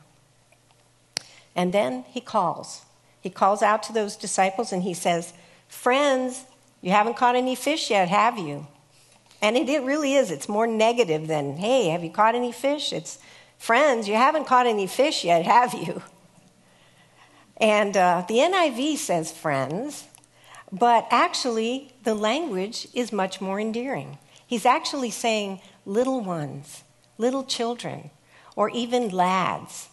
And 1.55 1.73
then 1.73 2.05
he 2.09 2.21
calls. 2.21 2.85
He 3.21 3.29
calls 3.29 3.61
out 3.61 3.83
to 3.83 3.93
those 3.93 4.15
disciples 4.15 4.71
and 4.71 4.83
he 4.83 4.93
says, 4.93 5.33
Friends, 5.67 6.45
you 6.81 6.91
haven't 6.91 7.17
caught 7.17 7.35
any 7.35 7.55
fish 7.55 7.89
yet, 7.89 8.09
have 8.09 8.37
you? 8.37 8.67
And 9.41 9.55
it, 9.55 9.69
it 9.69 9.83
really 9.83 10.15
is. 10.15 10.31
It's 10.31 10.49
more 10.49 10.67
negative 10.67 11.27
than, 11.27 11.57
Hey, 11.57 11.89
have 11.89 12.03
you 12.03 12.11
caught 12.11 12.35
any 12.35 12.51
fish? 12.51 12.91
It's, 12.93 13.19
Friends, 13.57 14.07
you 14.07 14.15
haven't 14.15 14.47
caught 14.47 14.67
any 14.67 14.87
fish 14.87 15.25
yet, 15.25 15.45
have 15.45 15.73
you? 15.73 16.01
And 17.57 17.97
uh, 17.97 18.23
the 18.27 18.35
NIV 18.35 18.97
says 18.97 19.31
friends, 19.33 20.07
but 20.71 21.07
actually 21.11 21.91
the 22.03 22.15
language 22.15 22.87
is 22.93 23.11
much 23.11 23.41
more 23.41 23.59
endearing. 23.59 24.17
He's 24.49 24.65
actually 24.65 25.11
saying 25.11 25.61
little 25.85 26.21
ones, 26.21 26.83
little 27.19 27.43
children, 27.43 28.09
or 28.55 28.71
even 28.71 29.09
lads. 29.09 29.89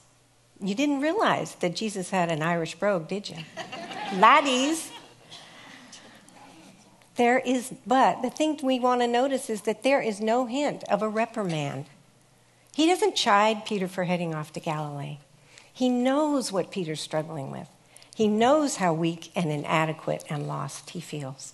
You 0.62 0.74
didn't 0.74 1.02
realize 1.02 1.56
that 1.56 1.76
Jesus 1.76 2.08
had 2.08 2.30
an 2.30 2.40
Irish 2.40 2.74
brogue, 2.74 3.06
did 3.06 3.28
you? 3.28 3.36
Laddies. 4.14 4.90
There 7.16 7.38
is, 7.40 7.74
but 7.86 8.22
the 8.22 8.30
thing 8.30 8.58
we 8.62 8.80
want 8.80 9.02
to 9.02 9.06
notice 9.06 9.50
is 9.50 9.60
that 9.62 9.82
there 9.82 10.00
is 10.00 10.22
no 10.22 10.46
hint 10.46 10.84
of 10.84 11.02
a 11.02 11.08
reprimand. 11.08 11.84
He 12.74 12.86
doesn't 12.86 13.14
chide 13.14 13.66
Peter 13.66 13.86
for 13.86 14.04
heading 14.04 14.34
off 14.34 14.54
to 14.54 14.60
Galilee. 14.60 15.18
He 15.70 15.90
knows 15.90 16.50
what 16.50 16.70
Peter's 16.70 17.02
struggling 17.02 17.50
with. 17.50 17.68
He 18.14 18.26
knows 18.26 18.76
how 18.76 18.94
weak 18.94 19.30
and 19.36 19.52
inadequate 19.52 20.24
and 20.30 20.48
lost 20.48 20.90
he 20.90 21.00
feels. 21.00 21.52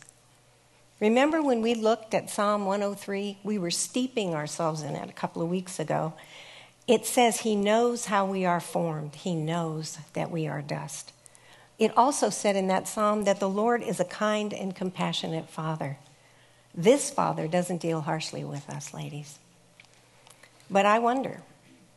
Remember 1.02 1.42
when 1.42 1.62
we 1.62 1.75
looked 1.75 2.14
at 2.14 2.30
Psalm 2.30 2.64
103? 2.64 3.38
We 3.42 3.59
were 3.59 3.73
steeping 3.73 4.37
ourselves 4.37 4.82
in 4.82 4.94
it 4.94 5.11
a 5.11 5.12
couple 5.12 5.42
of 5.42 5.49
weeks 5.49 5.80
ago. 5.80 6.12
It 6.87 7.06
says, 7.06 7.40
He 7.40 7.56
knows 7.56 8.04
how 8.04 8.25
we 8.25 8.44
are 8.44 8.61
formed, 8.61 9.16
He 9.16 9.35
knows 9.35 9.99
that 10.12 10.30
we 10.30 10.47
are 10.47 10.62
dust. 10.62 11.12
It 11.76 11.92
also 11.97 12.30
said 12.30 12.54
in 12.54 12.68
that 12.68 12.87
psalm 12.87 13.25
that 13.25 13.40
the 13.40 13.49
Lord 13.49 13.82
is 13.82 13.99
a 13.99 14.04
kind 14.04 14.54
and 14.54 14.76
compassionate 14.76 15.50
Father. 15.50 15.99
This 16.73 17.11
Father 17.11 17.49
doesn't 17.49 17.82
deal 17.82 18.02
harshly 18.02 18.44
with 18.44 18.71
us, 18.71 18.94
ladies. 18.94 19.40
But 20.71 20.87
I 20.87 21.00
wonder, 21.00 21.42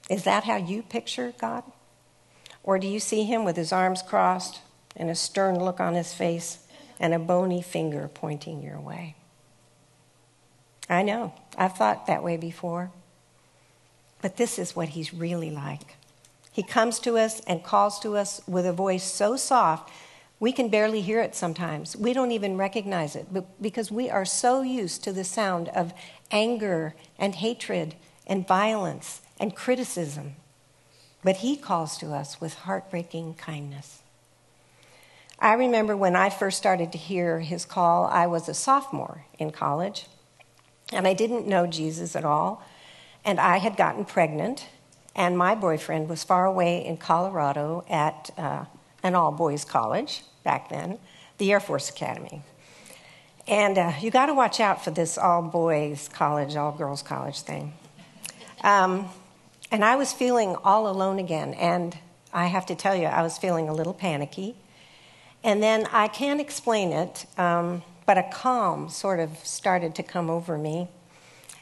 is 0.09 0.23
that 0.23 0.45
how 0.45 0.55
you 0.55 0.81
picture 0.81 1.31
God? 1.39 1.61
Or 2.63 2.79
do 2.79 2.87
you 2.87 2.99
see 2.99 3.25
him 3.25 3.45
with 3.45 3.55
his 3.55 3.71
arms 3.71 4.01
crossed 4.01 4.61
and 4.95 5.11
a 5.11 5.15
stern 5.15 5.59
look 5.59 5.79
on 5.79 5.93
his 5.93 6.11
face? 6.11 6.64
And 6.99 7.13
a 7.13 7.19
bony 7.19 7.61
finger 7.61 8.09
pointing 8.13 8.61
your 8.61 8.79
way. 8.79 9.15
I 10.89 11.01
know, 11.01 11.33
I've 11.57 11.75
thought 11.75 12.07
that 12.07 12.23
way 12.23 12.37
before. 12.37 12.91
But 14.21 14.37
this 14.37 14.57
is 14.57 14.75
what 14.75 14.89
he's 14.89 15.13
really 15.13 15.51
like. 15.51 15.97
He 16.51 16.63
comes 16.63 16.99
to 16.99 17.17
us 17.17 17.41
and 17.41 17.63
calls 17.63 17.99
to 17.99 18.15
us 18.15 18.41
with 18.47 18.65
a 18.65 18.73
voice 18.73 19.03
so 19.03 19.35
soft, 19.35 19.91
we 20.39 20.51
can 20.51 20.69
barely 20.69 21.01
hear 21.01 21.21
it 21.21 21.35
sometimes. 21.35 21.95
We 21.95 22.13
don't 22.13 22.31
even 22.31 22.57
recognize 22.57 23.15
it 23.15 23.27
because 23.61 23.91
we 23.91 24.09
are 24.09 24.25
so 24.25 24.61
used 24.61 25.03
to 25.03 25.13
the 25.13 25.23
sound 25.23 25.69
of 25.69 25.93
anger 26.31 26.93
and 27.17 27.35
hatred 27.35 27.95
and 28.27 28.47
violence 28.47 29.21
and 29.39 29.55
criticism. 29.55 30.35
But 31.23 31.37
he 31.37 31.55
calls 31.55 31.97
to 31.97 32.13
us 32.13 32.41
with 32.41 32.53
heartbreaking 32.53 33.35
kindness. 33.35 34.01
I 35.39 35.53
remember 35.53 35.97
when 35.97 36.15
I 36.15 36.29
first 36.29 36.57
started 36.57 36.91
to 36.93 36.97
hear 36.97 37.39
his 37.39 37.65
call, 37.65 38.05
I 38.05 38.27
was 38.27 38.47
a 38.47 38.53
sophomore 38.53 39.25
in 39.37 39.51
college, 39.51 40.07
and 40.91 41.07
I 41.07 41.13
didn't 41.13 41.47
know 41.47 41.67
Jesus 41.67 42.15
at 42.15 42.23
all. 42.23 42.63
And 43.25 43.39
I 43.39 43.57
had 43.57 43.75
gotten 43.75 44.05
pregnant, 44.05 44.67
and 45.15 45.37
my 45.37 45.55
boyfriend 45.55 46.09
was 46.09 46.23
far 46.23 46.45
away 46.45 46.85
in 46.85 46.97
Colorado 46.97 47.83
at 47.89 48.29
uh, 48.37 48.65
an 49.03 49.15
all 49.15 49.31
boys 49.31 49.65
college 49.65 50.23
back 50.43 50.69
then, 50.69 50.99
the 51.37 51.51
Air 51.51 51.59
Force 51.59 51.89
Academy. 51.89 52.43
And 53.47 53.77
uh, 53.77 53.93
you 53.99 54.09
got 54.09 54.27
to 54.27 54.33
watch 54.33 54.59
out 54.59 54.83
for 54.83 54.91
this 54.91 55.17
all 55.17 55.41
boys 55.41 56.09
college, 56.11 56.55
all 56.55 56.71
girls 56.71 57.01
college 57.01 57.41
thing. 57.41 57.73
Um, 58.63 59.09
and 59.71 59.85
I 59.85 59.95
was 59.95 60.13
feeling 60.13 60.55
all 60.63 60.87
alone 60.87 61.19
again. 61.19 61.53
And 61.53 61.97
I 62.33 62.47
have 62.47 62.65
to 62.67 62.75
tell 62.75 62.95
you, 62.95 63.05
I 63.05 63.21
was 63.21 63.37
feeling 63.37 63.69
a 63.69 63.73
little 63.73 63.93
panicky. 63.93 64.55
And 65.45 65.61
then 65.61 65.87
I 65.91 66.07
can't 66.07 66.41
explain 66.41 66.91
it, 66.91 67.27
um, 67.37 67.83
but 68.07 68.17
a 68.17 68.23
calm 68.33 68.89
sort 68.89 69.19
of 69.19 69.37
started 69.45 69.93
to 69.93 70.01
come 70.01 70.27
over 70.27 70.57
me. 70.57 70.87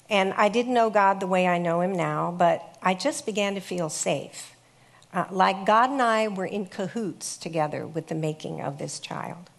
And 0.10 0.34
I 0.38 0.48
didn't 0.48 0.74
know 0.74 0.90
God 0.90 1.20
the 1.20 1.28
way 1.28 1.48
I 1.48 1.58
know 1.58 1.82
Him 1.82 1.92
now, 1.92 2.34
but 2.36 2.78
I 2.82 2.94
just 2.94 3.26
began 3.26 3.56
to 3.56 3.60
feel 3.60 3.90
safe. 3.90 4.56
Uh, 5.14 5.26
like 5.30 5.66
God 5.66 5.90
and 5.90 6.02
I 6.02 6.30
were 6.30 6.46
in 6.46 6.68
cahoots 6.68 7.36
together 7.36 7.86
with 7.86 8.08
the 8.08 8.16
making 8.16 8.62
of 8.62 8.78
this 8.78 9.02
child. 9.02 9.50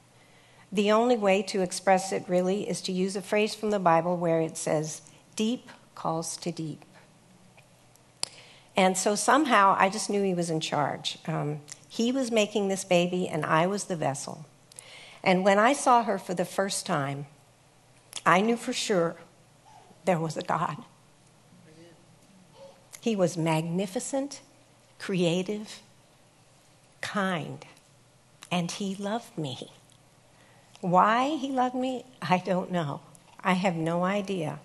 The 0.72 0.90
only 0.90 1.18
way 1.18 1.42
to 1.42 1.60
express 1.60 2.10
it 2.10 2.24
really 2.26 2.66
is 2.66 2.80
to 2.82 2.92
use 2.92 3.16
a 3.16 3.22
phrase 3.22 3.54
from 3.54 3.72
the 3.72 3.78
Bible 3.78 4.16
where 4.16 4.40
it 4.40 4.56
says, 4.56 5.02
deep 5.36 5.68
calls 5.94 6.38
to 6.38 6.50
deep. 6.50 6.82
And 8.74 8.96
so 8.96 9.16
somehow 9.16 9.76
I 9.78 9.90
just 9.90 10.08
knew 10.08 10.22
he 10.22 10.32
was 10.32 10.48
in 10.48 10.60
charge. 10.60 11.18
Um, 11.26 11.60
he 11.94 12.10
was 12.10 12.32
making 12.32 12.66
this 12.66 12.84
baby, 12.84 13.28
and 13.28 13.46
I 13.46 13.68
was 13.68 13.84
the 13.84 13.94
vessel. 13.94 14.46
And 15.22 15.44
when 15.44 15.60
I 15.60 15.72
saw 15.72 16.02
her 16.02 16.18
for 16.18 16.34
the 16.34 16.44
first 16.44 16.86
time, 16.86 17.26
I 18.26 18.40
knew 18.40 18.56
for 18.56 18.72
sure 18.72 19.14
there 20.04 20.18
was 20.18 20.36
a 20.36 20.42
God. 20.42 20.76
He 23.00 23.14
was 23.14 23.36
magnificent, 23.36 24.40
creative, 24.98 25.82
kind, 27.00 27.64
and 28.50 28.72
he 28.72 28.96
loved 28.96 29.38
me. 29.38 29.70
Why 30.80 31.36
he 31.36 31.52
loved 31.52 31.76
me, 31.76 32.06
I 32.20 32.38
don't 32.38 32.72
know. 32.72 33.02
I 33.38 33.52
have 33.52 33.76
no 33.76 34.02
idea. 34.02 34.58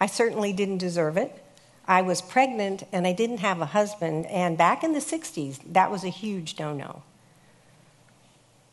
I 0.00 0.06
certainly 0.06 0.52
didn't 0.52 0.78
deserve 0.78 1.16
it. 1.16 1.43
I 1.86 2.02
was 2.02 2.22
pregnant 2.22 2.84
and 2.92 3.06
I 3.06 3.12
didn't 3.12 3.38
have 3.38 3.60
a 3.60 3.66
husband, 3.66 4.26
and 4.26 4.56
back 4.56 4.82
in 4.82 4.92
the 4.92 5.00
60s, 5.00 5.60
that 5.72 5.90
was 5.90 6.04
a 6.04 6.08
huge 6.08 6.58
no 6.58 6.72
no. 6.72 7.02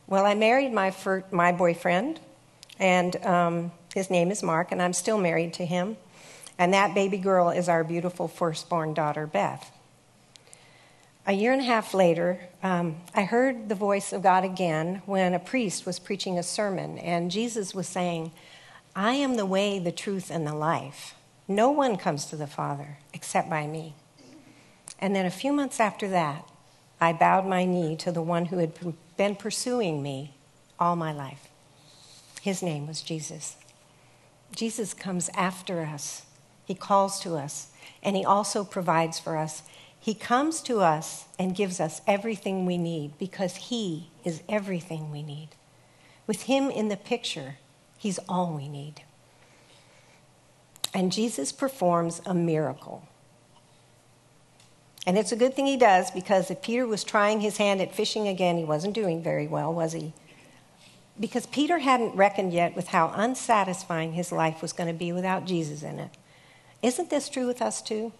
Well, 0.08 0.26
I 0.26 0.36
married 0.36 0.74
my, 0.74 0.92
fir- 0.92 1.24
my 1.32 1.52
boyfriend, 1.52 2.20
and 2.80 3.16
um, 3.26 3.72
his 3.94 4.10
name 4.10 4.32
is 4.32 4.44
Mark, 4.44 4.72
and 4.72 4.82
I'm 4.82 4.94
still 4.94 5.18
married 5.18 5.54
to 5.54 5.66
him. 5.66 5.98
And 6.58 6.74
that 6.74 6.94
baby 6.94 7.18
girl 7.18 7.50
is 7.50 7.70
our 7.70 7.84
beautiful 7.84 8.28
firstborn 8.28 8.94
daughter, 8.94 9.26
Beth. 9.26 9.72
A 11.26 11.34
year 11.34 11.54
and 11.54 11.62
a 11.62 11.66
half 11.66 11.94
later, 11.94 12.40
um, 12.64 12.98
I 13.16 13.24
heard 13.24 13.70
the 13.70 13.76
voice 13.76 14.12
of 14.12 14.24
God 14.24 14.44
again 14.44 15.02
when 15.06 15.34
a 15.34 15.40
priest 15.40 15.86
was 15.86 16.00
preaching 16.00 16.38
a 16.38 16.44
sermon, 16.44 16.98
and 16.98 17.32
Jesus 17.32 17.74
was 17.74 17.88
saying, 17.88 18.32
I 18.96 19.14
am 19.14 19.38
the 19.38 19.46
way, 19.46 19.80
the 19.80 19.92
truth, 19.92 20.30
and 20.30 20.46
the 20.46 20.54
life. 20.54 21.16
No 21.48 21.70
one 21.72 21.98
comes 21.98 22.26
to 22.26 22.36
the 22.36 22.48
Father 22.48 22.98
except 23.14 23.50
by 23.50 23.68
me. 23.68 23.96
And 25.00 25.16
then 25.16 25.26
a 25.26 25.32
few 25.32 25.52
months 25.52 25.80
after 25.80 26.08
that, 26.10 26.48
I 27.00 27.14
bowed 27.14 27.48
my 27.48 27.66
knee 27.66 27.96
to 27.98 28.12
the 28.12 28.22
one 28.22 28.46
who 28.46 28.60
had 28.60 28.74
been 29.18 29.36
pursuing 29.36 30.04
me 30.04 30.36
all 30.80 30.96
my 30.96 31.12
life. 31.12 31.48
His 32.42 32.62
name 32.62 32.88
was 32.88 33.02
Jesus. 33.02 33.56
Jesus 34.56 34.94
comes 34.94 35.30
after 35.36 35.82
us, 35.82 36.26
He 36.66 36.76
calls 36.76 37.20
to 37.22 37.36
us, 37.36 37.70
and 38.04 38.16
He 38.16 38.24
also 38.24 38.64
provides 38.64 39.20
for 39.20 39.38
us. 39.38 39.64
He 40.00 40.14
comes 40.14 40.62
to 40.64 40.82
us 40.82 41.26
and 41.38 41.56
gives 41.56 41.80
us 41.80 42.02
everything 42.08 42.66
we 42.66 42.78
need 42.78 43.18
because 43.18 43.56
He 43.56 44.10
is 44.24 44.44
everything 44.50 45.12
we 45.12 45.24
need. 45.24 45.50
With 46.28 46.44
Him 46.44 46.70
in 46.70 46.90
the 46.90 46.98
picture, 46.98 47.58
He's 47.98 48.20
all 48.28 48.54
we 48.54 48.68
need. 48.68 49.04
And 50.94 51.12
Jesus 51.12 51.52
performs 51.52 52.22
a 52.26 52.34
miracle. 52.34 53.08
And 55.08 55.18
it's 55.18 55.32
a 55.32 55.38
good 55.38 55.56
thing 55.56 55.66
he 55.66 55.78
does 55.78 56.12
because 56.12 56.52
if 56.52 56.62
Peter 56.62 56.86
was 56.86 57.04
trying 57.04 57.42
his 57.42 57.58
hand 57.58 57.82
at 57.82 57.96
fishing 57.96 58.28
again, 58.28 58.58
he 58.58 58.64
wasn't 58.64 58.94
doing 58.94 59.24
very 59.24 59.48
well, 59.48 59.74
was 59.74 59.94
he? 59.94 60.14
Because 61.20 61.46
Peter 61.48 61.80
hadn't 61.80 62.16
reckoned 62.16 62.54
yet 62.54 62.76
with 62.76 62.90
how 62.90 63.12
unsatisfying 63.16 64.14
his 64.14 64.32
life 64.32 64.62
was 64.62 64.74
going 64.74 64.88
to 64.88 64.98
be 64.98 65.12
without 65.12 65.46
Jesus 65.46 65.82
in 65.84 66.00
it. 66.00 66.12
Isn't 66.82 67.10
this 67.10 67.30
true 67.30 67.48
with 67.48 67.62
us 67.62 67.82
too? 67.82 68.12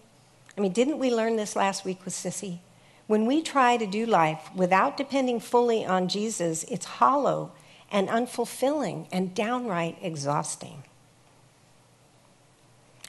I 0.56 0.60
mean, 0.60 0.72
didn't 0.72 0.98
we 0.98 1.12
learn 1.12 1.36
this 1.36 1.56
last 1.56 1.84
week 1.84 2.04
with 2.04 2.14
Sissy? 2.14 2.58
When 3.06 3.26
we 3.26 3.42
try 3.42 3.76
to 3.76 3.86
do 3.86 4.06
life 4.06 4.50
without 4.54 4.96
depending 4.96 5.40
fully 5.40 5.84
on 5.84 6.08
Jesus, 6.08 6.64
it's 6.64 6.86
hollow 6.86 7.52
and 7.90 8.08
unfulfilling 8.08 9.06
and 9.12 9.34
downright 9.34 9.98
exhausting. 10.00 10.84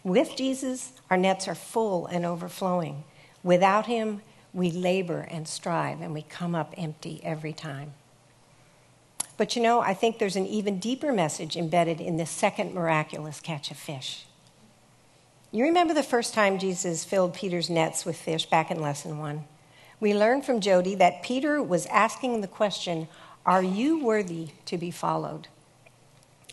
With 0.04 0.36
Jesus, 0.36 0.94
our 1.10 1.18
nets 1.18 1.48
are 1.48 1.56
full 1.56 2.08
and 2.08 2.26
overflowing. 2.26 3.04
Without 3.42 3.86
him, 3.86 4.22
we 4.54 4.70
labor 4.70 5.28
and 5.32 5.48
strive 5.48 6.02
and 6.02 6.14
we 6.14 6.22
come 6.22 6.54
up 6.56 6.74
empty 6.78 7.22
every 7.24 7.54
time. 7.54 7.94
But 9.38 9.56
you 9.56 9.64
know, 9.64 9.80
I 9.80 9.94
think 9.94 10.20
there's 10.20 10.36
an 10.36 10.46
even 10.46 10.80
deeper 10.80 11.12
message 11.12 11.56
embedded 11.56 12.00
in 12.00 12.18
this 12.18 12.30
second 12.30 12.74
miraculous 12.74 13.40
catch 13.40 13.72
of 13.72 13.78
fish. 13.78 14.26
You 15.52 15.64
remember 15.64 15.94
the 15.94 16.04
first 16.04 16.34
time 16.34 16.60
Jesus 16.60 17.04
filled 17.04 17.34
Peter's 17.34 17.70
nets 17.70 18.06
with 18.06 18.18
fish 18.18 18.46
back 18.46 18.72
in 18.72 18.82
lesson 18.82 19.20
one? 19.20 19.46
We 20.00 20.14
learned 20.14 20.46
from 20.46 20.60
Jody 20.60 20.96
that 20.96 21.24
Peter 21.24 21.62
was 21.62 21.86
asking 21.88 22.42
the 22.42 22.48
question, 22.48 23.08
Are 23.46 23.64
you 23.64 24.04
worthy 24.04 24.50
to 24.66 24.78
be 24.78 24.92
followed? 24.92 25.48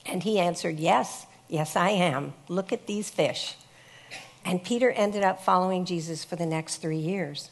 And 0.07 0.23
he 0.23 0.39
answered, 0.39 0.79
Yes, 0.79 1.27
yes, 1.51 1.77
I 1.77 1.91
am. 1.91 2.33
Look 2.49 2.73
at 2.73 2.87
these 2.87 3.11
fish. 3.11 3.57
And 4.45 4.65
Peter 4.65 4.91
ended 4.91 5.23
up 5.23 5.43
following 5.43 5.85
Jesus 5.85 6.25
for 6.25 6.37
the 6.37 6.47
next 6.47 6.77
three 6.77 6.99
years. 6.99 7.51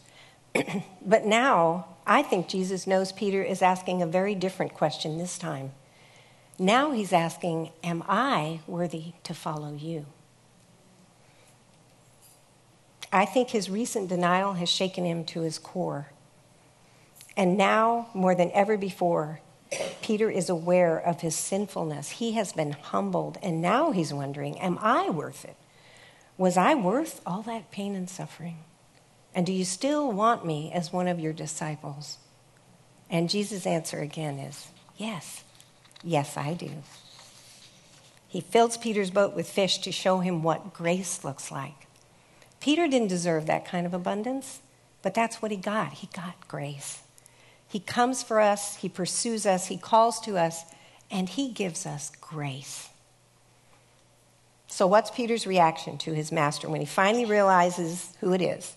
but 1.05 1.27
now, 1.27 1.87
I 2.07 2.23
think 2.23 2.49
Jesus 2.49 2.87
knows 2.87 3.13
Peter 3.13 3.43
is 3.43 3.61
asking 3.61 4.01
a 4.01 4.07
very 4.07 4.35
different 4.35 4.73
question 4.73 5.19
this 5.19 5.39
time. 5.39 5.73
Now 6.59 6.93
he's 6.93 7.13
asking, 7.13 7.71
Am 7.85 8.03
I 8.09 8.61
worthy 8.67 9.13
to 9.25 9.35
follow 9.35 9.75
you? 9.75 10.07
I 13.13 13.25
think 13.25 13.51
his 13.51 13.71
recent 13.71 14.09
denial 14.09 14.55
has 14.55 14.69
shaken 14.69 15.05
him 15.05 15.25
to 15.27 15.43
his 15.43 15.59
core. 15.59 16.11
And 17.37 17.57
now, 17.57 18.09
more 18.15 18.35
than 18.35 18.51
ever 18.53 18.77
before, 18.77 19.41
Peter 20.03 20.31
is 20.31 20.49
aware 20.49 20.99
of 20.99 21.21
his 21.21 21.37
sinfulness. 21.37 22.11
He 22.13 22.33
has 22.33 22.53
been 22.53 22.73
humbled, 22.73 23.39
and 23.43 23.61
now 23.61 23.91
he's 23.91 24.13
wondering, 24.13 24.59
Am 24.59 24.79
I 24.81 25.11
worth 25.11 25.45
it? 25.45 25.57
Was 26.37 26.57
I 26.57 26.75
worth 26.75 27.21
all 27.27 27.43
that 27.43 27.71
pain 27.71 27.95
and 27.95 28.09
suffering? 28.09 28.59
And 29.35 29.45
do 29.45 29.53
you 29.53 29.65
still 29.65 30.11
want 30.11 30.47
me 30.47 30.73
as 30.73 30.93
one 30.93 31.09
of 31.09 31.21
your 31.21 31.33
disciples? 31.33 32.19
And 33.11 33.31
Jesus' 33.31 33.67
answer 33.67 34.01
again 34.01 34.39
is, 34.39 34.69
Yes, 34.97 35.45
yes, 36.03 36.37
I 36.37 36.55
do. 36.55 36.71
He 38.27 38.41
fills 38.41 38.77
Peter's 38.77 39.11
boat 39.11 39.35
with 39.35 39.49
fish 39.49 39.79
to 39.79 39.93
show 39.93 40.21
him 40.21 40.43
what 40.43 40.75
grace 40.75 41.25
looks 41.25 41.51
like. 41.51 41.87
Peter 42.61 42.89
didn't 42.89 43.09
deserve 43.09 43.47
that 43.47 43.65
kind 43.65 43.87
of 43.87 43.95
abundance, 43.95 44.61
but 45.03 45.15
that's 45.15 45.41
what 45.41 45.51
he 45.51 45.57
got. 45.57 45.93
He 45.95 46.09
got 46.09 46.49
grace. 46.49 47.01
He 47.69 47.81
comes 47.81 48.23
for 48.23 48.41
us, 48.41 48.77
he 48.77 48.89
pursues 48.89 49.45
us, 49.45 49.67
he 49.67 49.77
calls 49.77 50.21
to 50.21 50.39
us, 50.39 50.65
and 51.11 51.29
he 51.29 51.51
gives 51.51 51.85
us 51.87 52.11
grace. 52.21 52.89
So, 54.67 54.87
what's 54.87 55.11
Peter's 55.11 55.47
reaction 55.47 55.99
to 55.99 56.13
his 56.13 56.33
master 56.33 56.69
when 56.69 56.81
he 56.81 56.87
finally 56.87 57.25
realizes 57.25 58.15
who 58.21 58.33
it 58.33 58.43
is? 58.43 58.75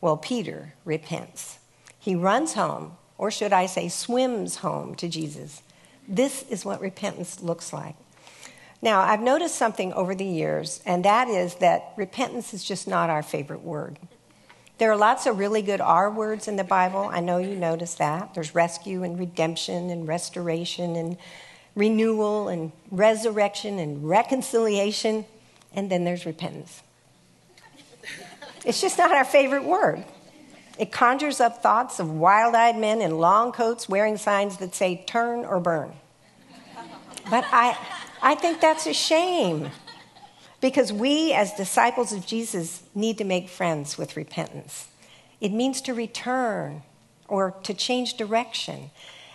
Well, 0.00 0.16
Peter 0.16 0.74
repents. 0.84 1.58
He 1.98 2.14
runs 2.14 2.54
home, 2.54 2.92
or 3.18 3.30
should 3.30 3.52
I 3.52 3.66
say, 3.66 3.88
swims 3.88 4.56
home 4.56 4.94
to 4.96 5.08
Jesus. 5.08 5.62
This 6.06 6.44
is 6.48 6.64
what 6.64 6.80
repentance 6.80 7.42
looks 7.42 7.72
like. 7.72 7.96
Now, 8.82 9.00
I've 9.00 9.20
noticed 9.20 9.56
something 9.56 9.92
over 9.94 10.14
the 10.14 10.24
years, 10.24 10.80
and 10.86 11.04
that 11.04 11.28
is 11.28 11.56
that 11.56 11.92
repentance 11.96 12.54
is 12.54 12.62
just 12.62 12.86
not 12.86 13.10
our 13.10 13.22
favorite 13.22 13.62
word. 13.62 13.98
There 14.78 14.90
are 14.92 14.96
lots 14.96 15.24
of 15.24 15.38
really 15.38 15.62
good 15.62 15.80
R 15.80 16.10
words 16.10 16.48
in 16.48 16.56
the 16.56 16.64
Bible. 16.64 17.08
I 17.10 17.20
know 17.20 17.38
you 17.38 17.56
noticed 17.56 17.96
that. 17.98 18.34
There's 18.34 18.54
rescue 18.54 19.02
and 19.02 19.18
redemption 19.18 19.88
and 19.88 20.06
restoration 20.06 20.96
and 20.96 21.16
renewal 21.74 22.48
and 22.48 22.72
resurrection 22.90 23.78
and 23.78 24.06
reconciliation, 24.06 25.24
and 25.72 25.90
then 25.90 26.04
there's 26.04 26.26
repentance. 26.26 26.82
It's 28.66 28.80
just 28.80 28.98
not 28.98 29.12
our 29.12 29.24
favorite 29.24 29.64
word. 29.64 30.04
It 30.78 30.92
conjures 30.92 31.40
up 31.40 31.62
thoughts 31.62 31.98
of 31.98 32.10
wild 32.10 32.54
eyed 32.54 32.76
men 32.76 33.00
in 33.00 33.18
long 33.18 33.52
coats 33.52 33.88
wearing 33.88 34.18
signs 34.18 34.58
that 34.58 34.74
say 34.74 35.04
turn 35.06 35.46
or 35.46 35.58
burn. 35.58 35.92
But 37.30 37.46
I, 37.50 37.78
I 38.20 38.34
think 38.34 38.60
that's 38.60 38.86
a 38.86 38.92
shame 38.92 39.70
because 40.60 40.92
we, 40.92 41.32
as 41.32 41.52
disciples 41.52 42.12
of 42.12 42.26
Jesus, 42.26 42.82
need 42.94 43.18
to 43.18 43.24
make 43.24 43.48
friends 43.48 43.98
with 43.98 44.16
repentance. 44.16 44.88
It 45.40 45.52
means 45.52 45.80
to 45.82 45.94
return 45.94 46.82
or 47.28 47.52
to 47.62 47.74
change 47.74 48.16
direction. 48.16 48.90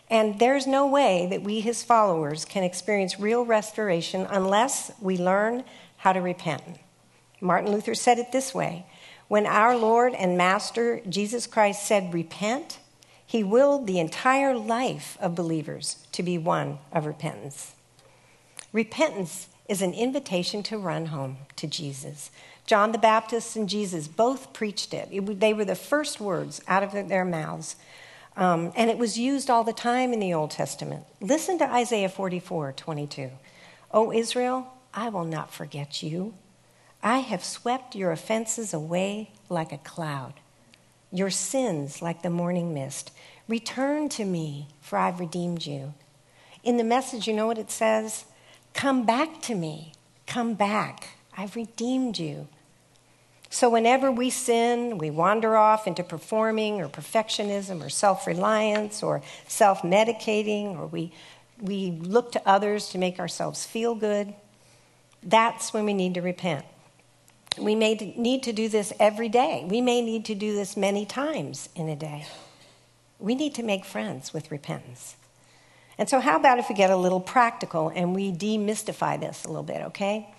And 0.09 0.39
there's 0.39 0.67
no 0.67 0.87
way 0.87 1.27
that 1.29 1.43
we, 1.43 1.61
his 1.61 1.83
followers, 1.83 2.43
can 2.43 2.63
experience 2.63 3.19
real 3.19 3.45
restoration 3.45 4.27
unless 4.29 4.91
we 4.99 5.17
learn 5.17 5.63
how 5.97 6.13
to 6.13 6.21
repent. 6.21 6.63
Martin 7.39 7.71
Luther 7.71 7.95
said 7.95 8.19
it 8.19 8.31
this 8.31 8.53
way 8.53 8.85
When 9.27 9.45
our 9.45 9.77
Lord 9.77 10.13
and 10.13 10.37
Master 10.37 11.01
Jesus 11.07 11.47
Christ 11.47 11.85
said, 11.85 12.13
Repent, 12.13 12.79
he 13.25 13.43
willed 13.43 13.87
the 13.87 13.99
entire 13.99 14.57
life 14.57 15.17
of 15.21 15.35
believers 15.35 16.05
to 16.11 16.23
be 16.23 16.37
one 16.37 16.79
of 16.91 17.05
repentance. 17.05 17.73
Repentance 18.73 19.47
is 19.71 19.81
an 19.81 19.93
invitation 19.93 20.61
to 20.61 20.77
run 20.77 21.05
home 21.05 21.37
to 21.55 21.65
Jesus. 21.65 22.29
John 22.65 22.91
the 22.91 22.97
Baptist 22.97 23.55
and 23.55 23.69
Jesus 23.69 24.09
both 24.09 24.51
preached 24.51 24.93
it. 24.93 25.07
it 25.09 25.39
they 25.39 25.53
were 25.53 25.63
the 25.63 25.75
first 25.75 26.19
words 26.19 26.61
out 26.67 26.83
of 26.83 26.91
their 26.91 27.23
mouths. 27.23 27.77
Um, 28.35 28.73
and 28.75 28.89
it 28.89 28.97
was 28.97 29.17
used 29.17 29.49
all 29.49 29.63
the 29.63 29.71
time 29.71 30.11
in 30.11 30.19
the 30.19 30.33
Old 30.33 30.51
Testament. 30.51 31.05
Listen 31.21 31.57
to 31.57 31.71
Isaiah 31.71 32.09
44 32.09 32.73
22. 32.73 33.31
O 33.93 34.11
Israel, 34.11 34.67
I 34.93 35.07
will 35.07 35.23
not 35.23 35.53
forget 35.53 36.03
you. 36.03 36.33
I 37.01 37.19
have 37.19 37.41
swept 37.41 37.95
your 37.95 38.11
offenses 38.11 38.73
away 38.73 39.31
like 39.47 39.71
a 39.71 39.77
cloud, 39.77 40.33
your 41.13 41.29
sins 41.29 42.01
like 42.01 42.23
the 42.23 42.29
morning 42.29 42.73
mist. 42.73 43.11
Return 43.47 44.09
to 44.09 44.25
me, 44.25 44.67
for 44.81 44.97
I've 44.97 45.21
redeemed 45.21 45.65
you. 45.65 45.93
In 46.61 46.75
the 46.75 46.83
message, 46.83 47.25
you 47.25 47.33
know 47.33 47.47
what 47.47 47.57
it 47.57 47.71
says? 47.71 48.25
Come 48.73 49.05
back 49.05 49.41
to 49.43 49.55
me. 49.55 49.93
Come 50.27 50.53
back. 50.53 51.17
I've 51.37 51.55
redeemed 51.55 52.19
you. 52.19 52.47
So, 53.49 53.69
whenever 53.69 54.09
we 54.09 54.29
sin, 54.29 54.97
we 54.97 55.09
wander 55.09 55.57
off 55.57 55.85
into 55.85 56.03
performing 56.03 56.79
or 56.79 56.87
perfectionism 56.87 57.83
or 57.85 57.89
self 57.89 58.25
reliance 58.25 59.03
or 59.03 59.21
self 59.47 59.81
medicating, 59.81 60.77
or 60.77 60.87
we, 60.87 61.11
we 61.59 61.91
look 61.91 62.31
to 62.31 62.41
others 62.47 62.89
to 62.89 62.97
make 62.97 63.19
ourselves 63.19 63.65
feel 63.65 63.93
good, 63.93 64.33
that's 65.21 65.73
when 65.73 65.83
we 65.83 65.93
need 65.93 66.13
to 66.13 66.21
repent. 66.21 66.65
We 67.57 67.75
may 67.75 67.95
need 68.15 68.43
to 68.43 68.53
do 68.53 68.69
this 68.69 68.93
every 68.99 69.27
day. 69.27 69.65
We 69.69 69.81
may 69.81 70.01
need 70.01 70.23
to 70.25 70.35
do 70.35 70.55
this 70.55 70.77
many 70.77 71.05
times 71.05 71.67
in 71.75 71.89
a 71.89 71.95
day. 71.95 72.25
We 73.19 73.35
need 73.35 73.53
to 73.55 73.63
make 73.63 73.83
friends 73.83 74.33
with 74.33 74.49
repentance. 74.49 75.17
And 76.01 76.09
so, 76.09 76.19
how 76.19 76.35
about 76.35 76.57
if 76.57 76.67
we 76.67 76.73
get 76.73 76.89
a 76.89 76.97
little 76.97 77.19
practical 77.19 77.89
and 77.89 78.15
we 78.15 78.31
demystify 78.31 79.19
this 79.19 79.45
a 79.45 79.49
little 79.49 79.61
bit, 79.61 79.81
okay? 79.89 80.33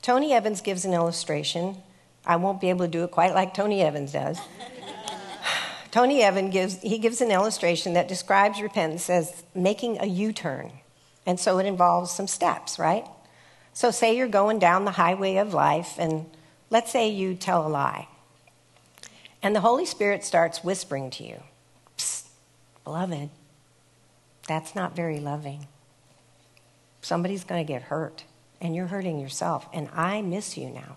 Tony 0.00 0.32
Evans 0.32 0.62
gives 0.62 0.86
an 0.86 0.94
illustration. 0.94 1.76
I 2.24 2.36
won't 2.36 2.58
be 2.58 2.70
able 2.70 2.86
to 2.86 2.90
do 2.90 3.04
it 3.04 3.10
quite 3.10 3.34
like 3.34 3.52
Tony 3.52 3.82
Evans 3.82 4.12
does. 4.12 4.38
Tony 5.90 6.22
Evans 6.22 6.54
gives, 6.54 6.80
he 6.80 6.96
gives 6.96 7.20
an 7.20 7.30
illustration 7.30 7.92
that 7.92 8.08
describes 8.08 8.62
repentance 8.62 9.10
as 9.10 9.42
making 9.54 9.98
a 10.00 10.06
U 10.06 10.32
turn. 10.32 10.72
And 11.26 11.38
so 11.38 11.58
it 11.58 11.66
involves 11.66 12.10
some 12.10 12.26
steps, 12.26 12.78
right? 12.78 13.04
So, 13.74 13.90
say 13.90 14.16
you're 14.16 14.26
going 14.26 14.58
down 14.58 14.86
the 14.86 14.92
highway 14.92 15.36
of 15.36 15.52
life, 15.52 15.96
and 15.98 16.24
let's 16.70 16.90
say 16.90 17.10
you 17.10 17.34
tell 17.34 17.66
a 17.66 17.68
lie. 17.68 18.08
And 19.42 19.54
the 19.54 19.60
Holy 19.60 19.84
Spirit 19.84 20.24
starts 20.24 20.64
whispering 20.64 21.10
to 21.10 21.24
you, 21.24 21.42
Psst, 21.98 22.28
beloved, 22.84 23.28
that's 24.46 24.74
not 24.74 24.96
very 24.96 25.20
loving. 25.20 25.66
Somebody's 27.00 27.44
going 27.44 27.64
to 27.64 27.72
get 27.72 27.82
hurt, 27.82 28.24
and 28.60 28.74
you're 28.74 28.86
hurting 28.86 29.20
yourself, 29.20 29.68
and 29.72 29.88
I 29.94 30.22
miss 30.22 30.56
you 30.56 30.70
now. 30.70 30.96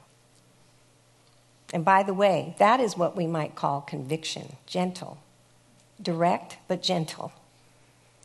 And 1.74 1.84
by 1.84 2.04
the 2.04 2.14
way, 2.14 2.56
that 2.60 2.80
is 2.80 2.98
what 2.98 3.18
we 3.18 3.28
might 3.28 3.56
call 3.56 3.82
conviction 3.82 4.56
gentle, 4.66 5.18
direct, 6.02 6.58
but 6.68 6.82
gentle. 6.82 7.34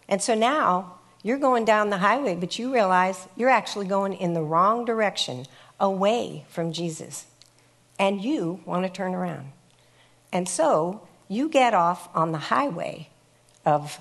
And 0.09 0.23
so 0.23 0.35
now 0.35 0.99
you're 1.23 1.39
going 1.39 1.65
down 1.65 1.91
the 1.91 1.99
highway, 1.99 2.37
but 2.37 2.59
you 2.59 2.73
realize 2.73 3.27
you're 3.37 3.49
actually 3.49 3.87
going 3.87 4.15
in 4.15 4.35
the 4.35 4.43
wrong 4.43 4.85
direction, 4.85 5.47
away 5.81 6.45
from 6.49 6.73
Jesus. 6.73 7.27
And 7.99 8.23
you 8.23 8.61
want 8.65 8.85
to 8.85 8.91
turn 8.91 9.15
around. 9.15 9.53
And 10.33 10.49
so 10.49 11.07
you 11.29 11.49
get 11.49 11.75
off 11.75 12.09
on 12.15 12.33
the 12.33 12.39
highway 12.39 13.09
of 13.65 14.01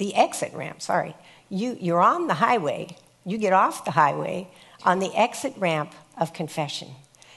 the 0.00 0.14
exit 0.14 0.52
ramp, 0.54 0.80
sorry. 0.80 1.14
You, 1.50 1.76
you're 1.78 2.00
on 2.00 2.26
the 2.26 2.34
highway, 2.34 2.96
you 3.26 3.36
get 3.36 3.52
off 3.52 3.84
the 3.84 3.90
highway 3.90 4.48
on 4.82 4.98
the 4.98 5.14
exit 5.14 5.52
ramp 5.58 5.94
of 6.16 6.32
confession. 6.32 6.88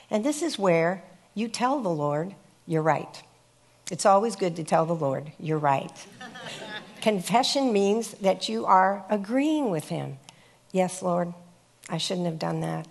And 0.10 0.23
this 0.23 0.41
is 0.41 0.58
where 0.58 1.04
you 1.36 1.49
tell 1.49 1.82
the 1.82 1.89
Lord, 1.89 2.34
you're 2.65 2.82
right. 2.82 3.21
It's 3.91 4.06
always 4.06 4.38
good 4.38 4.56
to 4.56 4.63
tell 4.63 4.86
the 4.86 4.95
Lord, 4.95 5.34
you're 5.38 5.60
right. 5.60 5.91
Confession 7.02 7.73
means 7.73 8.12
that 8.21 8.47
you 8.47 8.65
are 8.65 9.04
agreeing 9.10 9.69
with 9.69 9.89
Him. 9.89 10.17
Yes, 10.71 11.02
Lord, 11.02 11.34
I 11.89 11.97
shouldn't 11.97 12.28
have 12.28 12.39
done 12.39 12.62
that. 12.62 12.88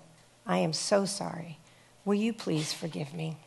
I 0.47 0.59
am 0.59 0.75
so 0.75 1.07
sorry. 1.07 1.59
Will 2.05 2.15
you 2.15 2.35
please 2.35 2.75
forgive 2.75 3.15
me? 3.15 3.39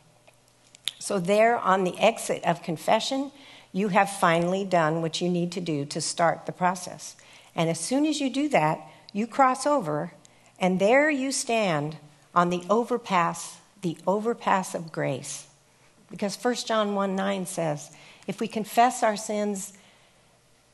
So, 0.98 1.20
there 1.20 1.56
on 1.56 1.84
the 1.84 1.96
exit 2.00 2.42
of 2.42 2.64
confession, 2.64 3.30
you 3.76 3.88
have 3.88 4.08
finally 4.08 4.64
done 4.64 5.02
what 5.02 5.20
you 5.20 5.28
need 5.28 5.52
to 5.52 5.60
do 5.60 5.84
to 5.84 6.00
start 6.00 6.46
the 6.46 6.52
process. 6.52 7.14
And 7.54 7.68
as 7.68 7.78
soon 7.78 8.06
as 8.06 8.22
you 8.22 8.30
do 8.30 8.48
that, 8.48 8.80
you 9.12 9.26
cross 9.26 9.66
over, 9.66 10.14
and 10.58 10.80
there 10.80 11.10
you 11.10 11.30
stand 11.30 11.98
on 12.34 12.48
the 12.48 12.62
overpass, 12.70 13.58
the 13.82 13.98
overpass 14.06 14.74
of 14.74 14.90
grace. 14.90 15.48
Because 16.10 16.42
1 16.42 16.54
John 16.64 16.94
1 16.94 17.14
9 17.14 17.44
says, 17.44 17.90
if 18.26 18.40
we 18.40 18.48
confess 18.48 19.02
our 19.02 19.14
sins, 19.14 19.74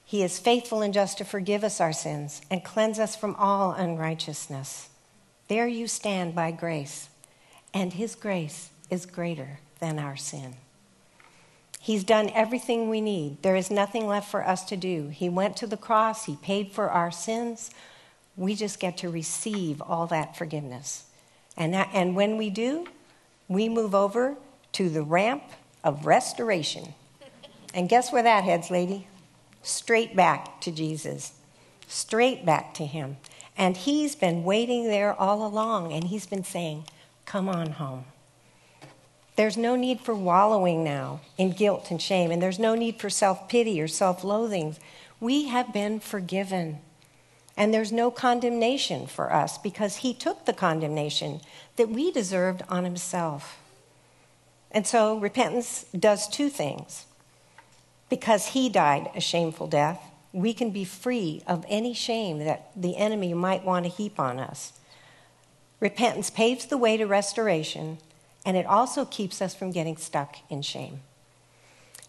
he 0.04 0.22
is 0.22 0.38
faithful 0.38 0.80
and 0.80 0.94
just 0.94 1.18
to 1.18 1.24
forgive 1.24 1.64
us 1.64 1.80
our 1.80 1.92
sins 1.92 2.40
and 2.52 2.64
cleanse 2.64 3.00
us 3.00 3.16
from 3.16 3.34
all 3.34 3.72
unrighteousness. 3.72 4.90
There 5.48 5.66
you 5.66 5.88
stand 5.88 6.36
by 6.36 6.52
grace, 6.52 7.08
and 7.74 7.94
his 7.94 8.14
grace 8.14 8.70
is 8.90 9.06
greater 9.06 9.58
than 9.80 9.98
our 9.98 10.16
sin. 10.16 10.54
He's 11.82 12.04
done 12.04 12.30
everything 12.32 12.88
we 12.88 13.00
need. 13.00 13.42
There 13.42 13.56
is 13.56 13.68
nothing 13.68 14.06
left 14.06 14.30
for 14.30 14.46
us 14.46 14.64
to 14.66 14.76
do. 14.76 15.08
He 15.08 15.28
went 15.28 15.56
to 15.56 15.66
the 15.66 15.76
cross, 15.76 16.26
He 16.26 16.36
paid 16.36 16.70
for 16.70 16.88
our 16.88 17.10
sins. 17.10 17.72
We 18.36 18.54
just 18.54 18.78
get 18.78 18.96
to 18.98 19.10
receive 19.10 19.82
all 19.82 20.06
that 20.06 20.36
forgiveness. 20.36 21.06
And, 21.56 21.74
that, 21.74 21.90
and 21.92 22.14
when 22.14 22.36
we 22.36 22.50
do, 22.50 22.86
we 23.48 23.68
move 23.68 23.96
over 23.96 24.36
to 24.74 24.88
the 24.88 25.02
ramp 25.02 25.42
of 25.82 26.06
restoration. 26.06 26.94
And 27.74 27.88
guess 27.88 28.12
where 28.12 28.22
that 28.22 28.44
heads, 28.44 28.70
lady? 28.70 29.08
Straight 29.64 30.14
back 30.14 30.60
to 30.60 30.70
Jesus, 30.70 31.32
straight 31.88 32.46
back 32.46 32.74
to 32.74 32.86
Him. 32.86 33.16
And 33.58 33.76
He's 33.76 34.14
been 34.14 34.44
waiting 34.44 34.84
there 34.84 35.20
all 35.20 35.44
along, 35.44 35.92
and 35.92 36.04
He's 36.04 36.26
been 36.26 36.44
saying, 36.44 36.84
Come 37.26 37.48
on 37.48 37.72
home. 37.72 38.04
There's 39.36 39.56
no 39.56 39.76
need 39.76 40.00
for 40.00 40.14
wallowing 40.14 40.84
now 40.84 41.20
in 41.38 41.52
guilt 41.52 41.90
and 41.90 42.00
shame, 42.00 42.30
and 42.30 42.42
there's 42.42 42.58
no 42.58 42.74
need 42.74 43.00
for 43.00 43.08
self 43.08 43.48
pity 43.48 43.80
or 43.80 43.88
self 43.88 44.24
loathing. 44.24 44.76
We 45.20 45.48
have 45.48 45.72
been 45.72 46.00
forgiven. 46.00 46.80
And 47.56 47.72
there's 47.72 47.92
no 47.92 48.10
condemnation 48.10 49.06
for 49.06 49.32
us 49.32 49.58
because 49.58 49.96
he 49.96 50.14
took 50.14 50.46
the 50.46 50.54
condemnation 50.54 51.40
that 51.76 51.90
we 51.90 52.10
deserved 52.10 52.62
on 52.68 52.84
himself. 52.84 53.58
And 54.70 54.86
so 54.86 55.18
repentance 55.18 55.84
does 55.96 56.28
two 56.28 56.48
things. 56.48 57.04
Because 58.08 58.48
he 58.48 58.68
died 58.68 59.10
a 59.14 59.20
shameful 59.20 59.66
death, 59.66 60.00
we 60.32 60.54
can 60.54 60.70
be 60.70 60.84
free 60.84 61.42
of 61.46 61.66
any 61.68 61.92
shame 61.92 62.38
that 62.38 62.70
the 62.74 62.96
enemy 62.96 63.34
might 63.34 63.64
want 63.64 63.84
to 63.84 63.90
heap 63.90 64.18
on 64.18 64.38
us. 64.38 64.72
Repentance 65.78 66.30
paves 66.30 66.66
the 66.66 66.78
way 66.78 66.96
to 66.96 67.06
restoration 67.06 67.98
and 68.44 68.56
it 68.56 68.66
also 68.66 69.04
keeps 69.04 69.40
us 69.40 69.54
from 69.54 69.70
getting 69.70 69.96
stuck 69.96 70.36
in 70.50 70.62
shame. 70.62 71.00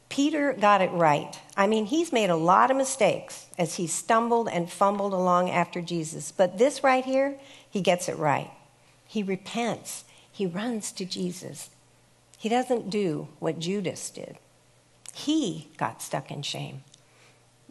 Peter 0.09 0.53
got 0.53 0.81
it 0.81 0.91
right. 0.91 1.39
I 1.57 1.65
mean, 1.65 1.87
he's 1.87 2.13
made 2.13 2.29
a 2.29 2.35
lot 2.35 2.69
of 2.69 2.77
mistakes 2.77 3.47
as 3.57 3.75
he 3.75 3.87
stumbled 3.87 4.47
and 4.47 4.71
fumbled 4.71 5.13
along 5.13 5.49
after 5.49 5.81
Jesus. 5.81 6.31
But 6.31 6.59
this 6.59 6.83
right 6.83 7.03
here, 7.03 7.39
he 7.67 7.81
gets 7.81 8.07
it 8.07 8.17
right. 8.17 8.51
He 9.07 9.23
repents, 9.23 10.05
he 10.31 10.45
runs 10.45 10.91
to 10.93 11.05
Jesus. 11.05 11.71
He 12.37 12.49
doesn't 12.49 12.89
do 12.89 13.27
what 13.39 13.59
Judas 13.59 14.09
did. 14.09 14.37
He 15.13 15.69
got 15.77 16.01
stuck 16.01 16.29
in 16.29 16.41
shame. 16.41 16.83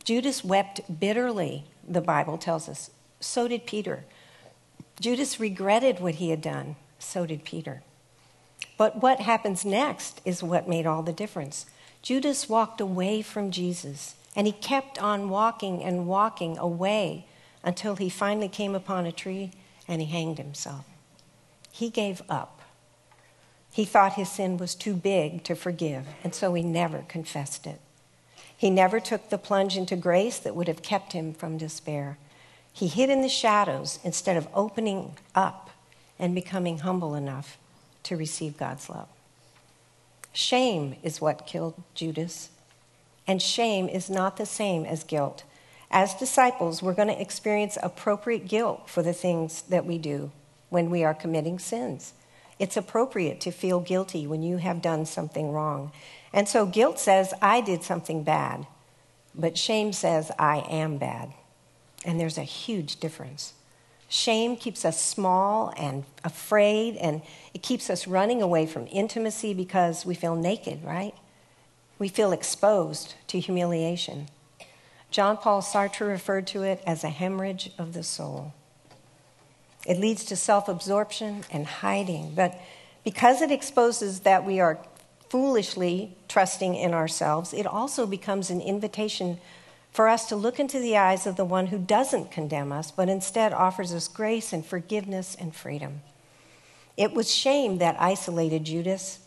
Judas 0.02 0.42
wept 0.42 0.98
bitterly, 0.98 1.64
the 1.86 2.00
Bible 2.00 2.38
tells 2.38 2.68
us. 2.68 2.90
So 3.20 3.46
did 3.46 3.66
Peter. 3.66 4.04
Judas 5.00 5.38
regretted 5.38 6.00
what 6.00 6.16
he 6.16 6.30
had 6.30 6.40
done. 6.40 6.76
So 6.98 7.26
did 7.26 7.44
Peter. 7.44 7.82
But 8.82 9.00
what 9.00 9.20
happens 9.20 9.64
next 9.64 10.20
is 10.24 10.42
what 10.42 10.66
made 10.66 10.86
all 10.86 11.04
the 11.04 11.12
difference. 11.12 11.66
Judas 12.02 12.48
walked 12.48 12.80
away 12.80 13.22
from 13.22 13.52
Jesus, 13.52 14.16
and 14.34 14.44
he 14.44 14.52
kept 14.52 15.00
on 15.00 15.28
walking 15.28 15.84
and 15.84 16.08
walking 16.08 16.58
away 16.58 17.26
until 17.62 17.94
he 17.94 18.08
finally 18.08 18.48
came 18.48 18.74
upon 18.74 19.06
a 19.06 19.12
tree 19.12 19.52
and 19.86 20.02
he 20.02 20.08
hanged 20.08 20.38
himself. 20.38 20.84
He 21.70 21.90
gave 21.90 22.22
up. 22.28 22.60
He 23.70 23.84
thought 23.84 24.14
his 24.14 24.28
sin 24.28 24.56
was 24.56 24.74
too 24.74 24.94
big 24.94 25.44
to 25.44 25.54
forgive, 25.54 26.08
and 26.24 26.34
so 26.34 26.52
he 26.52 26.64
never 26.64 27.04
confessed 27.06 27.68
it. 27.68 27.78
He 28.56 28.68
never 28.68 28.98
took 28.98 29.30
the 29.30 29.38
plunge 29.38 29.76
into 29.76 29.94
grace 29.94 30.40
that 30.40 30.56
would 30.56 30.66
have 30.66 30.82
kept 30.82 31.12
him 31.12 31.34
from 31.34 31.56
despair. 31.56 32.18
He 32.72 32.88
hid 32.88 33.10
in 33.10 33.22
the 33.22 33.28
shadows 33.28 34.00
instead 34.02 34.36
of 34.36 34.48
opening 34.52 35.18
up 35.36 35.70
and 36.18 36.34
becoming 36.34 36.78
humble 36.78 37.14
enough 37.14 37.58
to 38.04 38.16
receive 38.16 38.56
God's 38.58 38.88
love. 38.88 39.08
Shame 40.32 40.96
is 41.02 41.20
what 41.20 41.46
killed 41.46 41.82
Judas, 41.94 42.50
and 43.26 43.40
shame 43.40 43.88
is 43.88 44.08
not 44.08 44.36
the 44.36 44.46
same 44.46 44.84
as 44.84 45.04
guilt. 45.04 45.44
As 45.90 46.14
disciples, 46.14 46.82
we're 46.82 46.94
going 46.94 47.08
to 47.08 47.20
experience 47.20 47.76
appropriate 47.82 48.48
guilt 48.48 48.88
for 48.88 49.02
the 49.02 49.12
things 49.12 49.62
that 49.62 49.84
we 49.84 49.98
do 49.98 50.30
when 50.70 50.88
we 50.88 51.04
are 51.04 51.12
committing 51.12 51.58
sins. 51.58 52.14
It's 52.58 52.78
appropriate 52.78 53.40
to 53.42 53.50
feel 53.50 53.80
guilty 53.80 54.26
when 54.26 54.42
you 54.42 54.56
have 54.56 54.80
done 54.80 55.04
something 55.04 55.52
wrong. 55.52 55.92
And 56.32 56.48
so 56.48 56.64
guilt 56.64 56.98
says, 56.98 57.34
I 57.42 57.60
did 57.60 57.82
something 57.82 58.22
bad, 58.22 58.66
but 59.34 59.58
shame 59.58 59.92
says, 59.92 60.30
I 60.38 60.58
am 60.70 60.96
bad. 60.96 61.32
And 62.04 62.18
there's 62.18 62.38
a 62.38 62.42
huge 62.42 63.00
difference. 63.00 63.52
Shame 64.12 64.56
keeps 64.56 64.84
us 64.84 65.00
small 65.00 65.72
and 65.74 66.04
afraid, 66.22 66.96
and 66.96 67.22
it 67.54 67.62
keeps 67.62 67.88
us 67.88 68.06
running 68.06 68.42
away 68.42 68.66
from 68.66 68.86
intimacy 68.92 69.54
because 69.54 70.04
we 70.04 70.14
feel 70.14 70.34
naked, 70.34 70.84
right? 70.84 71.14
We 71.98 72.08
feel 72.08 72.30
exposed 72.30 73.14
to 73.28 73.40
humiliation. 73.40 74.28
John 75.10 75.38
Paul 75.38 75.62
Sartre 75.62 76.06
referred 76.06 76.46
to 76.48 76.62
it 76.62 76.82
as 76.86 77.04
a 77.04 77.08
hemorrhage 77.08 77.70
of 77.78 77.94
the 77.94 78.02
soul. 78.02 78.52
It 79.86 79.98
leads 79.98 80.26
to 80.26 80.36
self 80.36 80.68
absorption 80.68 81.44
and 81.50 81.66
hiding, 81.66 82.34
but 82.34 82.60
because 83.04 83.40
it 83.40 83.50
exposes 83.50 84.20
that 84.20 84.44
we 84.44 84.60
are 84.60 84.78
foolishly 85.30 86.14
trusting 86.28 86.74
in 86.74 86.92
ourselves, 86.92 87.54
it 87.54 87.66
also 87.66 88.06
becomes 88.06 88.50
an 88.50 88.60
invitation 88.60 89.38
for 89.92 90.08
us 90.08 90.26
to 90.26 90.36
look 90.36 90.58
into 90.58 90.80
the 90.80 90.96
eyes 90.96 91.26
of 91.26 91.36
the 91.36 91.44
one 91.44 91.66
who 91.66 91.78
doesn't 91.78 92.30
condemn 92.30 92.72
us, 92.72 92.90
but 92.90 93.08
instead 93.08 93.52
offers 93.52 93.92
us 93.92 94.08
grace 94.08 94.52
and 94.52 94.64
forgiveness 94.64 95.36
and 95.38 95.54
freedom. 95.54 96.00
It 96.96 97.12
was 97.12 97.32
shame 97.32 97.78
that 97.78 98.00
isolated 98.00 98.64
Judas. 98.64 99.20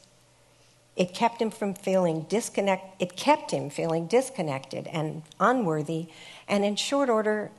It 0.95 1.13
kept 1.13 1.41
him 1.41 1.51
from 1.51 1.75
feeling 1.75 2.21
disconnect. 2.29 3.01
It 3.01 3.15
kept 3.15 3.51
him 3.51 3.69
feeling 3.69 4.07
disconnected 4.07 4.87
and 4.87 5.21
unworthy. 5.39 6.07
And 6.47 6.65
in 6.65 6.75
short 6.75 7.09
order, 7.09 7.51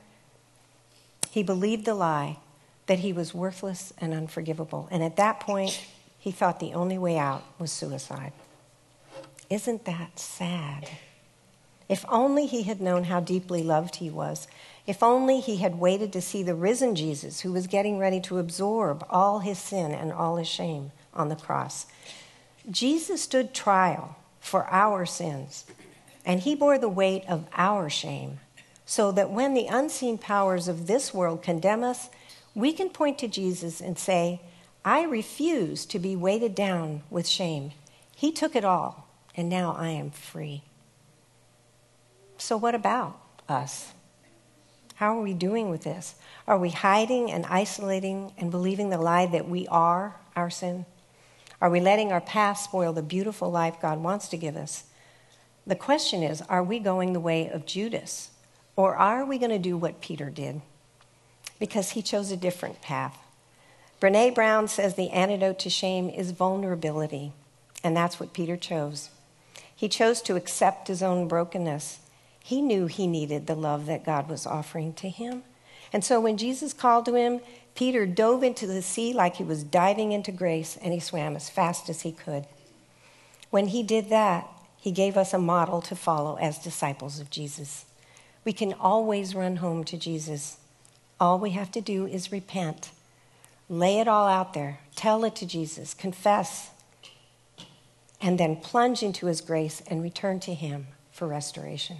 he 1.29 1.43
believed 1.43 1.85
the 1.85 1.93
lie 1.93 2.39
that 2.87 2.99
he 2.99 3.13
was 3.13 3.33
worthless 3.33 3.93
and 3.99 4.13
unforgivable. 4.13 4.87
And 4.91 5.03
at 5.03 5.17
that 5.17 5.39
point, 5.39 5.85
he 6.17 6.31
thought 6.31 6.59
the 6.59 6.73
only 6.73 6.97
way 6.97 7.17
out 7.17 7.43
was 7.59 7.71
suicide. 7.71 8.33
Isn't 9.49 9.85
that 9.85 10.19
sad? 10.19 10.89
If 11.89 12.05
only 12.09 12.45
he 12.45 12.63
had 12.63 12.81
known 12.81 13.05
how 13.05 13.19
deeply 13.19 13.63
loved 13.63 13.97
he 13.97 14.09
was. 14.09 14.47
If 14.85 15.03
only 15.03 15.39
he 15.39 15.57
had 15.57 15.79
waited 15.79 16.11
to 16.13 16.21
see 16.21 16.43
the 16.43 16.55
risen 16.55 16.95
Jesus 16.95 17.41
who 17.41 17.51
was 17.51 17.67
getting 17.67 17.97
ready 17.97 18.19
to 18.21 18.39
absorb 18.39 19.05
all 19.09 19.39
his 19.39 19.57
sin 19.57 19.91
and 19.91 20.11
all 20.11 20.37
his 20.37 20.47
shame 20.47 20.91
on 21.13 21.29
the 21.29 21.35
cross. 21.35 21.85
Jesus 22.69 23.21
stood 23.21 23.53
trial 23.53 24.17
for 24.39 24.65
our 24.67 25.05
sins, 25.05 25.65
and 26.25 26.41
he 26.41 26.55
bore 26.55 26.77
the 26.77 26.89
weight 26.89 27.23
of 27.27 27.45
our 27.55 27.89
shame, 27.89 28.39
so 28.85 29.11
that 29.11 29.29
when 29.29 29.53
the 29.53 29.67
unseen 29.67 30.17
powers 30.17 30.67
of 30.67 30.87
this 30.87 31.13
world 31.13 31.41
condemn 31.41 31.83
us, 31.83 32.09
we 32.55 32.73
can 32.73 32.89
point 32.89 33.17
to 33.19 33.27
Jesus 33.27 33.81
and 33.81 33.97
say, 33.97 34.41
I 34.83 35.03
refuse 35.03 35.85
to 35.87 35.99
be 35.99 36.15
weighted 36.15 36.55
down 36.55 37.03
with 37.09 37.27
shame. 37.27 37.71
He 38.15 38.31
took 38.31 38.55
it 38.55 38.65
all, 38.65 39.07
and 39.35 39.49
now 39.49 39.75
I 39.77 39.89
am 39.89 40.11
free. 40.11 40.63
So, 42.37 42.57
what 42.57 42.75
about 42.75 43.19
us? 43.49 43.93
How 44.95 45.17
are 45.17 45.21
we 45.21 45.33
doing 45.33 45.69
with 45.69 45.83
this? 45.83 46.15
Are 46.47 46.57
we 46.57 46.69
hiding 46.69 47.31
and 47.31 47.45
isolating 47.45 48.31
and 48.37 48.49
believing 48.49 48.89
the 48.89 48.97
lie 48.97 49.25
that 49.27 49.47
we 49.47 49.67
are 49.67 50.15
our 50.35 50.49
sin? 50.49 50.85
Are 51.61 51.69
we 51.69 51.79
letting 51.79 52.11
our 52.11 52.21
past 52.21 52.65
spoil 52.65 52.93
the 52.93 53.01
beautiful 53.01 53.51
life 53.51 53.81
God 53.81 53.99
wants 53.99 54.27
to 54.29 54.37
give 54.37 54.55
us? 54.55 54.85
The 55.65 55.75
question 55.75 56.23
is 56.23 56.41
are 56.43 56.63
we 56.63 56.79
going 56.79 57.13
the 57.13 57.19
way 57.19 57.49
of 57.49 57.65
Judas? 57.65 58.31
Or 58.75 58.95
are 58.95 59.25
we 59.25 59.39
going 59.39 59.51
to 59.51 59.59
do 59.59 59.75
what 59.75 60.01
Peter 60.01 60.29
did? 60.29 60.61
Because 61.59 61.91
he 61.91 62.03
chose 62.03 62.31
a 62.31 62.37
different 62.37 62.81
path. 62.81 63.17
Brene 63.99 64.35
Brown 64.35 64.67
says 64.67 64.93
the 64.93 65.09
antidote 65.09 65.57
to 65.59 65.69
shame 65.71 66.09
is 66.09 66.29
vulnerability, 66.29 67.33
and 67.83 67.97
that's 67.97 68.19
what 68.19 68.33
Peter 68.33 68.55
chose. 68.55 69.09
He 69.75 69.89
chose 69.89 70.21
to 70.21 70.35
accept 70.35 70.87
his 70.87 71.01
own 71.01 71.27
brokenness. 71.27 71.99
He 72.47 72.61
knew 72.61 72.87
he 72.87 73.07
needed 73.07 73.45
the 73.45 73.55
love 73.55 73.87
that 73.87 74.05
God 74.05 74.29
was 74.29 74.45
offering 74.45 74.93
to 74.93 75.09
him. 75.09 75.43
And 75.91 76.01
so 76.01 76.21
when 76.21 76.37
Jesus 76.37 76.71
called 76.71 77.03
to 77.07 77.15
him, 77.15 77.41
Peter 77.75 78.05
dove 78.05 78.41
into 78.41 78.65
the 78.65 78.81
sea 78.81 79.11
like 79.11 79.35
he 79.35 79.43
was 79.43 79.65
diving 79.65 80.13
into 80.13 80.31
grace, 80.31 80.77
and 80.81 80.93
he 80.93 80.99
swam 81.01 81.35
as 81.35 81.49
fast 81.49 81.89
as 81.89 82.03
he 82.03 82.13
could. 82.13 82.45
When 83.49 83.67
he 83.67 83.83
did 83.83 84.09
that, 84.11 84.47
he 84.77 84.93
gave 84.93 85.17
us 85.17 85.33
a 85.33 85.37
model 85.37 85.81
to 85.81 85.95
follow 85.97 86.37
as 86.37 86.57
disciples 86.57 87.19
of 87.19 87.29
Jesus. 87.29 87.83
We 88.45 88.53
can 88.53 88.71
always 88.71 89.35
run 89.35 89.57
home 89.57 89.83
to 89.83 89.97
Jesus. 89.97 90.55
All 91.19 91.39
we 91.39 91.49
have 91.49 91.71
to 91.71 91.81
do 91.81 92.07
is 92.07 92.31
repent. 92.31 92.91
Lay 93.67 93.99
it 93.99 94.07
all 94.07 94.29
out 94.29 94.53
there. 94.53 94.79
Tell 94.95 95.25
it 95.25 95.35
to 95.35 95.45
Jesus. 95.45 95.93
Confess. 95.93 96.69
And 98.21 98.39
then 98.39 98.55
plunge 98.55 99.03
into 99.03 99.25
his 99.25 99.41
grace 99.41 99.81
and 99.87 100.01
return 100.01 100.39
to 100.39 100.53
him 100.53 100.87
for 101.11 101.27
restoration. 101.27 101.97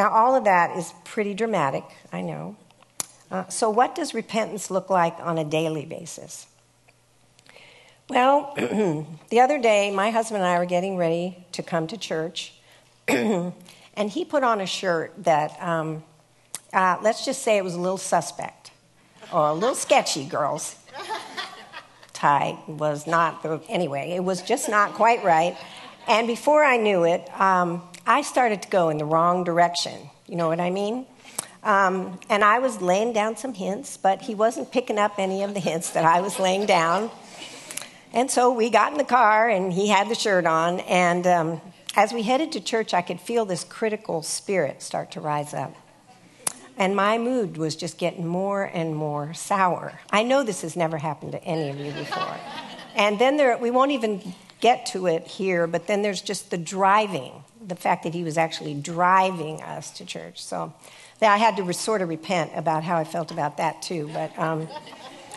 Now, 0.00 0.08
all 0.12 0.34
of 0.34 0.44
that 0.44 0.78
is 0.78 0.94
pretty 1.04 1.34
dramatic, 1.34 1.84
I 2.10 2.22
know. 2.22 2.56
Uh, 3.30 3.46
so, 3.48 3.68
what 3.68 3.94
does 3.94 4.14
repentance 4.14 4.70
look 4.70 4.88
like 4.88 5.14
on 5.20 5.36
a 5.36 5.44
daily 5.44 5.84
basis? 5.84 6.46
Well, 8.08 8.54
the 9.28 9.40
other 9.40 9.58
day, 9.58 9.90
my 9.90 10.08
husband 10.08 10.42
and 10.42 10.50
I 10.50 10.58
were 10.58 10.64
getting 10.64 10.96
ready 10.96 11.44
to 11.52 11.62
come 11.62 11.86
to 11.88 11.98
church, 11.98 12.54
and 13.08 13.52
he 14.08 14.24
put 14.24 14.42
on 14.42 14.62
a 14.62 14.66
shirt 14.66 15.12
that, 15.24 15.62
um, 15.62 16.02
uh, 16.72 16.96
let's 17.02 17.26
just 17.26 17.42
say 17.42 17.58
it 17.58 17.62
was 17.62 17.74
a 17.74 17.80
little 17.80 17.98
suspect 17.98 18.70
or 19.30 19.48
a 19.48 19.52
little 19.52 19.74
sketchy, 19.74 20.24
girls. 20.24 20.76
Tie 22.14 22.58
was 22.66 23.06
not, 23.06 23.42
the, 23.42 23.60
anyway, 23.68 24.12
it 24.12 24.24
was 24.24 24.40
just 24.40 24.70
not 24.70 24.94
quite 24.94 25.22
right. 25.22 25.58
And 26.08 26.26
before 26.26 26.64
I 26.64 26.78
knew 26.78 27.04
it, 27.04 27.28
um, 27.38 27.82
I 28.10 28.22
started 28.22 28.62
to 28.62 28.68
go 28.68 28.88
in 28.88 28.98
the 28.98 29.04
wrong 29.04 29.44
direction. 29.44 30.10
You 30.26 30.34
know 30.34 30.48
what 30.48 30.58
I 30.58 30.70
mean? 30.70 31.06
Um, 31.62 32.18
and 32.28 32.42
I 32.42 32.58
was 32.58 32.82
laying 32.82 33.12
down 33.12 33.36
some 33.36 33.54
hints, 33.54 33.96
but 33.96 34.22
he 34.22 34.34
wasn't 34.34 34.72
picking 34.72 34.98
up 34.98 35.14
any 35.18 35.44
of 35.44 35.54
the 35.54 35.60
hints 35.60 35.90
that 35.90 36.04
I 36.04 36.20
was 36.20 36.40
laying 36.40 36.66
down. 36.66 37.12
And 38.12 38.28
so 38.28 38.52
we 38.52 38.68
got 38.68 38.90
in 38.90 38.98
the 38.98 39.04
car, 39.04 39.48
and 39.48 39.72
he 39.72 39.86
had 39.86 40.08
the 40.08 40.16
shirt 40.16 40.44
on. 40.44 40.80
And 40.80 41.24
um, 41.24 41.60
as 41.94 42.12
we 42.12 42.22
headed 42.22 42.50
to 42.50 42.60
church, 42.60 42.94
I 42.94 43.00
could 43.00 43.20
feel 43.20 43.44
this 43.44 43.62
critical 43.62 44.22
spirit 44.22 44.82
start 44.82 45.12
to 45.12 45.20
rise 45.20 45.54
up. 45.54 45.72
And 46.76 46.96
my 46.96 47.16
mood 47.16 47.58
was 47.58 47.76
just 47.76 47.96
getting 47.96 48.26
more 48.26 48.64
and 48.64 48.96
more 48.96 49.34
sour. 49.34 50.00
I 50.10 50.24
know 50.24 50.42
this 50.42 50.62
has 50.62 50.74
never 50.74 50.98
happened 50.98 51.30
to 51.30 51.44
any 51.44 51.70
of 51.70 51.78
you 51.78 51.92
before. 51.92 52.36
And 52.96 53.20
then 53.20 53.36
there, 53.36 53.56
we 53.56 53.70
won't 53.70 53.92
even 53.92 54.34
get 54.60 54.86
to 54.86 55.06
it 55.06 55.28
here, 55.28 55.68
but 55.68 55.86
then 55.86 56.02
there's 56.02 56.20
just 56.20 56.50
the 56.50 56.58
driving, 56.58 57.44
the 57.70 57.76
fact 57.76 58.02
that 58.02 58.12
he 58.12 58.22
was 58.22 58.36
actually 58.36 58.74
driving 58.74 59.62
us 59.62 59.90
to 59.92 60.04
church. 60.04 60.42
So 60.44 60.74
I 61.22 61.38
had 61.38 61.56
to 61.56 61.72
sort 61.72 62.02
of 62.02 62.10
repent 62.10 62.50
about 62.54 62.84
how 62.84 62.98
I 62.98 63.04
felt 63.04 63.30
about 63.30 63.56
that 63.56 63.80
too. 63.80 64.10
But 64.12 64.38
um, 64.38 64.68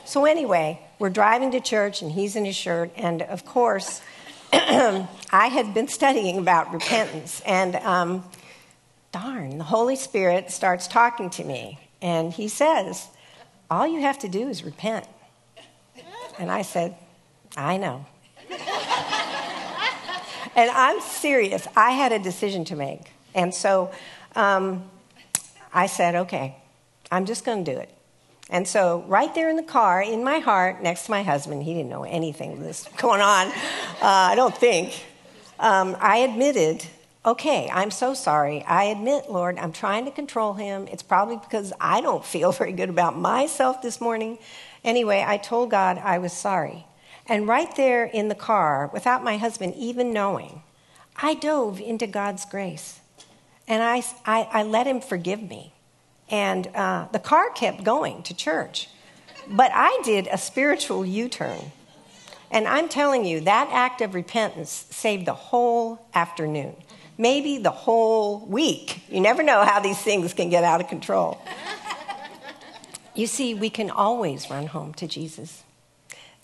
so 0.04 0.26
anyway, 0.26 0.82
we're 1.00 1.10
driving 1.10 1.52
to 1.52 1.62
church, 1.62 2.02
and 2.02 2.12
he's 2.12 2.36
in 2.36 2.44
his 2.44 2.56
shirt, 2.56 2.92
and 2.98 3.22
of 3.22 3.46
course, 3.46 4.02
I 4.54 5.08
had 5.32 5.74
been 5.74 5.88
studying 5.88 6.38
about 6.38 6.74
repentance, 6.74 7.42
and 7.46 7.76
um, 7.78 8.26
darn, 9.12 9.58
the 9.58 9.64
Holy 9.64 9.96
Spirit 9.96 10.52
starts 10.52 10.88
talking 10.88 11.30
to 11.32 11.44
me, 11.44 11.80
and 12.02 12.34
he 12.34 12.48
says, 12.48 13.08
"All 13.72 13.88
you 13.88 14.02
have 14.02 14.20
to 14.20 14.28
do 14.28 14.50
is 14.50 14.64
repent." 14.64 15.06
And 16.38 16.52
I 16.52 16.64
said, 16.64 16.96
"I 17.56 17.78
know." 17.78 18.06
And 20.56 20.70
I'm 20.72 21.02
serious. 21.02 21.68
I 21.76 21.92
had 21.92 22.12
a 22.12 22.20
decision 22.20 22.66
to 22.66 22.76
make. 22.76 23.12
And 23.36 23.54
so 23.54 23.92
um, 24.36 24.84
I 25.74 25.88
said, 25.88 26.16
okay, 26.16 26.56
I'm 27.12 27.26
just 27.26 27.46
going 27.46 27.64
to 27.64 27.74
do 27.74 27.78
it. 27.78 27.90
And 28.50 28.68
so, 28.68 29.04
right 29.08 29.34
there 29.34 29.50
in 29.50 29.56
the 29.56 29.64
car, 29.64 30.02
in 30.02 30.24
my 30.24 30.40
heart, 30.40 30.84
next 30.84 31.06
to 31.06 31.12
my 31.12 31.24
husband, 31.24 31.64
he 31.64 31.74
didn't 31.74 31.90
know 31.90 32.04
anything 32.04 32.60
this 32.62 32.88
going 32.98 33.22
on, 33.22 33.48
uh, 33.48 33.54
I 34.02 34.36
don't 34.36 34.56
think. 34.56 35.06
Um, 35.60 35.96
I 36.00 36.18
admitted, 36.18 36.86
okay, 37.26 37.70
I'm 37.72 37.90
so 37.90 38.14
sorry. 38.14 38.64
I 38.64 38.86
admit, 38.86 39.32
Lord, 39.32 39.58
I'm 39.58 39.72
trying 39.72 40.06
to 40.06 40.12
control 40.12 40.54
him. 40.54 40.88
It's 40.92 41.04
probably 41.04 41.38
because 41.38 41.72
I 41.80 42.02
don't 42.02 42.24
feel 42.24 42.52
very 42.62 42.74
good 42.74 42.90
about 42.90 43.18
myself 43.18 43.82
this 43.82 44.02
morning. 44.02 44.38
Anyway, 44.84 45.24
I 45.26 45.38
told 45.38 45.72
God 45.72 45.98
I 45.98 46.18
was 46.18 46.34
sorry. 46.34 46.86
And 47.28 47.48
right 47.48 47.74
there 47.76 48.06
in 48.06 48.28
the 48.28 48.36
car, 48.36 48.90
without 48.92 49.24
my 49.24 49.38
husband 49.38 49.76
even 49.76 50.12
knowing, 50.12 50.64
I 51.16 51.36
dove 51.36 51.80
into 51.80 52.08
God's 52.08 52.46
grace. 52.46 53.00
And 53.68 53.82
I, 53.82 54.04
I, 54.26 54.48
I 54.52 54.64
let 54.64 54.88
him 54.88 55.00
forgive 55.00 55.42
me. 55.42 55.74
And 56.30 56.68
uh, 56.68 57.08
the 57.12 57.20
car 57.20 57.50
kept 57.52 57.84
going 57.84 58.24
to 58.24 58.34
church. 58.34 58.90
But 59.48 59.72
I 59.74 60.02
did 60.04 60.28
a 60.28 60.38
spiritual 60.38 61.06
U 61.06 61.30
turn. 61.30 61.72
And 62.52 62.68
I'm 62.68 62.88
telling 62.88 63.26
you, 63.26 63.42
that 63.42 63.70
act 63.72 64.02
of 64.02 64.14
repentance 64.14 64.86
saved 64.92 65.26
the 65.26 65.34
whole 65.34 66.06
afternoon, 66.14 66.76
maybe 67.18 67.58
the 67.58 67.72
whole 67.72 68.46
week. 68.46 69.02
You 69.10 69.22
never 69.22 69.42
know 69.44 69.64
how 69.64 69.80
these 69.80 70.00
things 70.00 70.34
can 70.34 70.50
get 70.50 70.64
out 70.64 70.80
of 70.80 70.88
control. 70.88 71.42
You 73.16 73.28
see, 73.28 73.54
we 73.54 73.70
can 73.70 73.90
always 73.90 74.50
run 74.50 74.68
home 74.68 74.94
to 74.96 75.08
Jesus. 75.08 75.63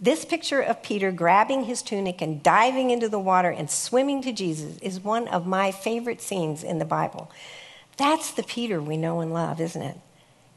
This 0.01 0.23
picture 0.23 0.61
of 0.61 0.81
Peter 0.81 1.11
grabbing 1.11 1.65
his 1.65 1.81
tunic 1.81 2.21
and 2.21 2.41
diving 2.41 2.89
into 2.89 3.09
the 3.09 3.19
water 3.19 3.49
and 3.49 3.69
swimming 3.69 4.21
to 4.21 4.31
Jesus 4.31 4.77
is 4.77 5.03
one 5.03 5.27
of 5.27 5.45
my 5.45 5.71
favorite 5.71 6.21
scenes 6.21 6.63
in 6.63 6.79
the 6.79 6.85
Bible. 6.85 7.29
That's 7.97 8.31
the 8.31 8.43
Peter 8.43 8.81
we 8.81 8.95
know 8.95 9.19
and 9.19 9.33
love, 9.33 9.59
isn't 9.59 9.81
it? 9.81 9.97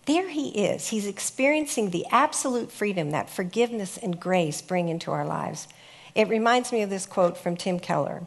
There 0.07 0.29
he 0.29 0.51
is. 0.51 0.89
He's 0.89 1.09
experiencing 1.09 1.91
the 1.91 2.07
absolute 2.11 2.71
freedom 2.71 3.11
that 3.11 3.31
forgiveness 3.31 3.97
and 3.97 4.21
grace 4.21 4.63
bring 4.63 4.89
into 4.89 5.11
our 5.11 5.25
lives. 5.25 5.67
It 6.15 6.29
reminds 6.29 6.71
me 6.71 6.83
of 6.83 6.91
this 6.91 7.07
quote 7.07 7.37
from 7.37 7.57
Tim 7.57 7.81
Keller 7.81 8.23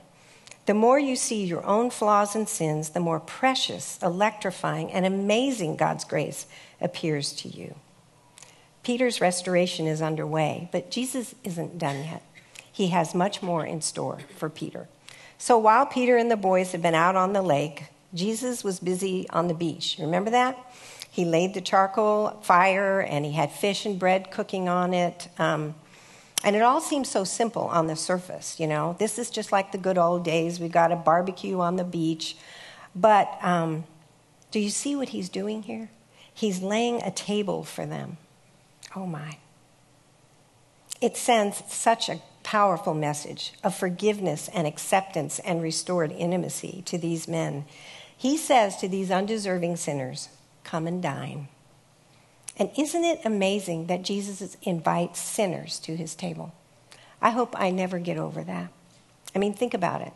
The 0.66 0.74
more 0.74 1.00
you 1.00 1.16
see 1.16 1.46
your 1.46 1.66
own 1.66 1.92
flaws 1.92 2.36
and 2.36 2.50
sins, 2.50 2.90
the 2.90 3.00
more 3.00 3.22
precious, 3.22 3.98
electrifying, 4.04 4.92
and 4.92 5.06
amazing 5.06 5.78
God's 5.78 6.04
grace 6.04 6.46
appears 6.82 7.32
to 7.34 7.48
you. 7.48 7.76
Peter's 8.86 9.20
restoration 9.20 9.88
is 9.88 10.00
underway, 10.00 10.70
but 10.72 10.92
Jesus 10.92 11.34
isn't 11.44 11.80
done 11.80 12.04
yet. 12.04 12.22
He 12.72 12.90
has 12.90 13.16
much 13.16 13.42
more 13.42 13.66
in 13.66 13.82
store 13.82 14.20
for 14.38 14.48
Peter. 14.48 14.88
So 15.40 15.58
while 15.58 15.88
Peter 15.88 16.18
and 16.18 16.30
the 16.30 16.38
boys 16.38 16.72
had 16.72 16.84
been 16.84 16.94
out 16.94 17.16
on 17.16 17.34
the 17.34 17.42
lake, 17.42 17.86
Jesus 18.14 18.64
was 18.64 18.80
busy 18.80 19.28
on 19.32 19.48
the 19.48 19.56
beach. 19.56 19.98
Remember 20.00 20.30
that? 20.30 20.72
He 21.10 21.26
laid 21.26 21.56
the 21.56 21.62
charcoal 21.62 22.40
fire 22.44 23.00
and 23.00 23.26
he 23.26 23.32
had 23.32 23.52
fish 23.52 23.88
and 23.88 23.98
bread 23.98 24.30
cooking 24.30 24.70
on 24.70 24.94
it. 24.94 25.30
Um, 25.40 25.74
and 26.44 26.56
it 26.56 26.62
all 26.62 26.80
seems 26.80 27.10
so 27.10 27.24
simple 27.24 27.64
on 27.64 27.88
the 27.88 27.96
surface, 27.96 28.60
you 28.60 28.68
know. 28.68 28.96
This 29.00 29.18
is 29.18 29.32
just 29.32 29.52
like 29.52 29.72
the 29.72 29.80
good 29.80 29.98
old 29.98 30.24
days. 30.24 30.60
We 30.60 30.70
got 30.70 30.92
a 30.92 30.96
barbecue 30.96 31.60
on 31.60 31.78
the 31.78 31.84
beach. 31.84 32.38
But 32.96 33.36
um, 33.42 33.86
do 34.52 34.60
you 34.60 34.70
see 34.70 34.96
what 34.96 35.10
he's 35.10 35.28
doing 35.28 35.64
here? 35.64 35.90
He's 36.32 36.62
laying 36.62 37.02
a 37.02 37.10
table 37.10 37.64
for 37.64 37.88
them. 37.88 38.18
Oh 38.96 39.06
my. 39.06 39.38
It 41.02 41.18
sends 41.18 41.64
such 41.68 42.10
a 42.10 42.22
powerful 42.44 42.94
message 42.94 43.54
of 43.64 43.76
forgiveness 43.76 44.50
and 44.54 44.66
acceptance 44.66 45.40
and 45.40 45.62
restored 45.62 46.12
intimacy 46.12 46.84
to 46.86 46.98
these 46.98 47.28
men. 47.28 47.66
He 48.16 48.38
says 48.38 48.78
to 48.78 48.88
these 48.88 49.12
undeserving 49.12 49.76
sinners, 49.78 50.30
Come 50.64 50.88
and 50.88 51.02
dine. 51.02 51.48
And 52.58 52.72
isn't 52.78 53.04
it 53.04 53.20
amazing 53.26 53.88
that 53.88 54.04
Jesus 54.04 54.56
invites 54.62 55.20
sinners 55.20 55.80
to 55.80 55.96
his 55.96 56.16
table? 56.16 56.54
I 57.22 57.32
hope 57.32 57.60
I 57.60 57.72
never 57.72 58.00
get 58.00 58.18
over 58.18 58.44
that. 58.44 58.72
I 59.36 59.40
mean, 59.40 59.54
think 59.54 59.74
about 59.74 60.02
it. 60.02 60.14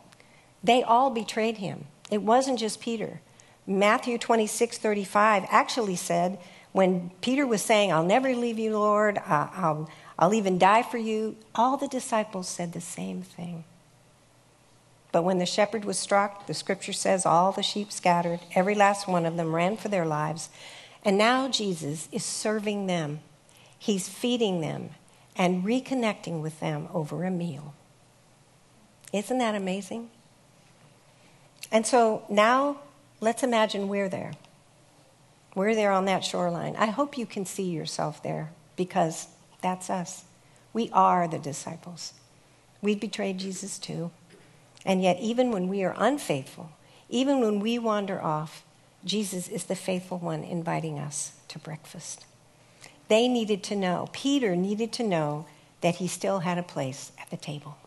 They 0.64 0.82
all 0.84 1.10
betrayed 1.10 1.58
him. 1.58 1.86
It 2.10 2.22
wasn't 2.22 2.60
just 2.60 2.80
Peter. 2.80 3.20
Matthew 3.68 4.18
26 4.18 4.78
35 4.78 5.46
actually 5.50 5.96
said 5.96 6.40
when 6.72 7.12
Peter 7.22 7.48
was 7.48 7.62
saying, 7.62 7.92
I'll 7.92 8.04
never 8.04 8.36
leave 8.36 8.60
you, 8.60 8.78
Lord, 8.78 9.18
I'll, 9.26 9.90
I'll 10.18 10.34
even 10.34 10.58
die 10.58 10.84
for 10.84 10.98
you, 10.98 11.36
all 11.56 11.78
the 11.78 11.88
disciples 11.88 12.48
said 12.48 12.74
the 12.74 12.82
same 12.82 13.22
thing. 13.22 13.64
But 15.12 15.24
when 15.24 15.40
the 15.40 15.46
shepherd 15.46 15.86
was 15.86 15.98
struck, 15.98 16.46
the 16.46 16.54
scripture 16.54 16.94
says 16.94 17.26
all 17.26 17.52
the 17.52 17.64
sheep 17.64 17.92
scattered, 17.92 18.42
every 18.54 18.76
last 18.76 19.08
one 19.08 19.26
of 19.26 19.38
them 19.38 19.56
ran 19.56 19.78
for 19.78 19.88
their 19.88 20.06
lives. 20.06 20.50
And 21.04 21.18
now 21.18 21.48
Jesus 21.48 22.08
is 22.12 22.24
serving 22.24 22.88
them, 22.88 23.22
he's 23.78 24.08
feeding 24.08 24.62
them 24.62 24.92
and 25.36 25.64
reconnecting 25.64 26.42
with 26.42 26.60
them 26.60 26.88
over 26.94 27.24
a 27.24 27.32
meal. 27.32 27.74
Isn't 29.12 29.40
that 29.40 29.56
amazing? 29.56 30.12
And 31.72 31.88
so 31.88 32.24
now 32.30 32.82
let's 33.22 33.42
imagine 33.42 33.88
we're 33.88 34.10
there. 34.10 34.34
We're 35.56 35.76
there 35.76 35.92
on 35.92 36.06
that 36.06 36.24
shoreline. 36.24 36.76
I 36.76 36.88
hope 36.88 37.18
you 37.18 37.26
can 37.26 37.46
see 37.46 37.70
yourself 37.70 38.22
there 38.24 38.52
because 38.76 39.28
That's 39.62 39.90
us. 39.90 40.24
We 40.74 40.90
are 40.94 41.28
the 41.28 41.40
disciples. 41.40 42.14
We've 42.82 43.00
betrayed 43.00 43.40
Jesus 43.40 43.78
too. 43.78 44.12
And 44.86 45.02
yet, 45.02 45.20
even 45.20 45.52
when 45.52 45.68
we 45.68 45.84
are 45.84 45.96
unfaithful, 45.98 46.72
even 47.10 47.42
when 47.42 47.60
we 47.60 47.78
wander 47.78 48.22
off, 48.22 48.64
Jesus 49.04 49.48
is 49.48 49.66
the 49.66 49.76
faithful 49.76 50.20
one 50.20 50.44
inviting 50.44 51.00
us 51.00 51.34
to 51.50 51.60
breakfast. 51.60 52.26
They 53.08 53.28
needed 53.28 53.64
to 53.64 53.76
know, 53.76 54.10
Peter 54.12 54.56
needed 54.56 54.94
to 54.94 55.04
know 55.04 55.46
that 55.82 55.96
he 55.96 56.08
still 56.08 56.40
had 56.40 56.58
a 56.58 56.64
place 56.64 57.12
at 57.20 57.30
the 57.30 57.38
table. 57.38 57.78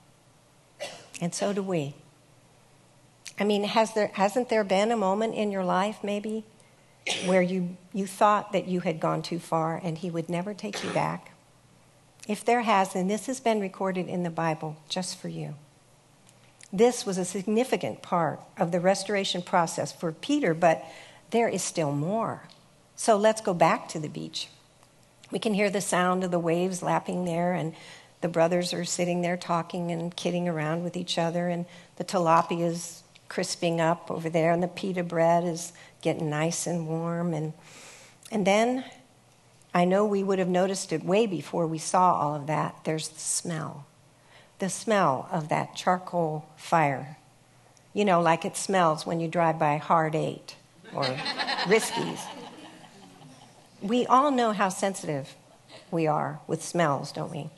And 1.20 1.35
so 1.35 1.53
do 1.53 1.62
we. 1.62 1.94
I 3.38 3.44
mean, 3.44 3.64
has 3.64 3.94
there, 3.94 4.11
hasn't 4.14 4.48
there 4.48 4.64
been 4.64 4.90
a 4.90 4.96
moment 4.96 5.35
in 5.35 5.53
your 5.53 5.64
life, 5.64 5.98
maybe, 6.03 6.44
where 7.25 7.43
you, 7.43 7.77
you 7.93 8.07
thought 8.07 8.53
that 8.53 8.69
you 8.69 8.81
had 8.81 9.01
gone 9.01 9.23
too 9.23 9.38
far 9.38 9.81
and 9.83 9.99
he 9.99 10.11
would 10.11 10.29
never 10.29 10.55
take 10.55 10.83
you 10.85 10.91
back? 10.91 11.33
If 12.29 12.45
there 12.45 12.62
has, 12.62 12.93
then 12.93 13.09
this 13.09 13.27
has 13.27 13.41
been 13.41 13.61
recorded 13.61 14.09
in 14.09 14.23
the 14.23 14.31
Bible 14.31 14.77
just 14.88 15.19
for 15.19 15.29
you. 15.29 15.55
This 16.73 17.05
was 17.05 17.19
a 17.19 17.25
significant 17.25 18.01
part 18.01 18.41
of 18.57 18.73
the 18.73 18.81
restoration 18.81 19.43
process 19.43 19.93
for 19.93 20.12
Peter, 20.12 20.55
but 20.55 20.85
there 21.31 21.49
is 21.49 21.62
still 21.62 21.93
more. 21.93 22.45
So 22.97 23.17
let's 23.17 23.41
go 23.41 23.53
back 23.53 23.88
to 23.88 23.99
the 23.99 24.09
beach. 24.09 24.49
We 25.31 25.38
can 25.38 25.55
hear 25.55 25.71
the 25.71 25.81
sound 25.81 26.25
of 26.25 26.31
the 26.31 26.38
waves 26.38 26.83
lapping 26.83 27.25
there, 27.25 27.53
and 27.53 27.75
the 28.21 28.29
brothers 28.29 28.73
are 28.73 28.85
sitting 28.85 29.23
there 29.23 29.37
talking 29.37 29.91
and 29.91 30.15
kidding 30.15 30.49
around 30.49 30.85
with 30.85 30.97
each 30.97 31.19
other, 31.19 31.49
and 31.49 31.67
the 31.97 32.05
tilapia 32.05 32.67
is 32.67 33.02
crisping 33.33 33.81
up 33.81 34.11
over 34.11 34.29
there, 34.29 34.53
and 34.53 34.62
the 34.62 34.68
pita 34.68 35.03
bread 35.03 35.42
is 35.42 35.73
getting 36.03 36.29
nice 36.29 36.66
and 36.66 36.87
warm. 36.87 37.33
And, 37.33 37.55
and 38.31 38.47
then 38.47 38.85
I 39.73 39.87
know 39.87 40.05
we 40.05 40.23
would 40.23 40.38
have 40.38 40.51
noticed 40.51 40.92
it 40.92 41.03
way 41.03 41.27
before 41.27 41.66
we 41.66 41.79
saw 41.79 42.12
all 42.12 42.35
of 42.35 42.47
that. 42.49 42.77
There's 42.85 43.09
the 43.09 43.18
smell. 43.18 43.87
The 44.59 44.68
smell 44.68 45.31
of 45.33 45.49
that 45.49 45.75
charcoal 45.75 46.45
fire. 46.57 47.16
You 47.95 48.05
know, 48.05 48.21
like 48.21 48.45
it 48.45 48.55
smells 48.55 49.07
when 49.07 49.18
you 49.18 49.29
drive 49.29 49.59
by 49.59 49.79
Hard 49.79 50.14
Eight 50.14 50.57
or 50.95 51.05
Riscky's. 51.66 52.21
We 53.81 54.05
all 54.05 54.31
know 54.31 54.53
how 54.53 54.68
sensitive 54.68 55.35
we 55.90 56.07
are 56.07 56.40
with 56.47 56.62
smells, 56.62 57.12
don't 57.12 57.33
we? 57.33 57.49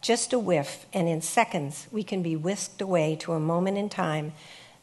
Just 0.00 0.32
a 0.32 0.38
whiff, 0.38 0.86
and 0.94 1.06
in 1.08 1.20
seconds, 1.20 1.88
we 1.92 2.02
can 2.02 2.22
be 2.22 2.36
whisked 2.36 2.80
away 2.80 3.16
to 3.16 3.34
a 3.34 3.40
moment 3.40 3.76
in 3.76 3.90
time 3.90 4.32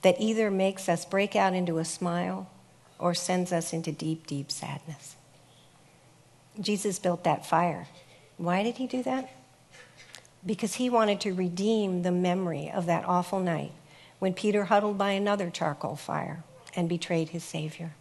that 0.06 0.22
either 0.22 0.52
makes 0.52 0.88
us 0.88 1.04
break 1.04 1.36
out 1.36 1.56
into 1.56 1.80
a 1.80 1.84
smile 1.84 2.48
or 3.00 3.16
sends 3.16 3.52
us 3.52 3.74
into 3.74 3.92
deep, 3.92 4.28
deep 4.28 4.52
sadness. 4.52 5.16
Jesus 6.62 7.00
built 7.00 7.24
that 7.24 7.44
fire. 7.44 7.88
Why 8.38 8.62
did 8.62 8.78
he 8.78 8.86
do 8.86 9.02
that? 9.02 9.32
Because 10.46 10.76
he 10.76 10.92
wanted 10.92 11.20
to 11.22 11.34
redeem 11.34 12.04
the 12.04 12.12
memory 12.12 12.70
of 12.70 12.86
that 12.86 13.04
awful 13.08 13.40
night 13.40 13.72
when 14.20 14.36
Peter 14.36 14.66
huddled 14.66 14.96
by 14.96 15.10
another 15.10 15.50
charcoal 15.50 15.96
fire 15.96 16.44
and 16.76 16.88
betrayed 16.88 17.30
his 17.30 17.44
Savior. 17.44 17.96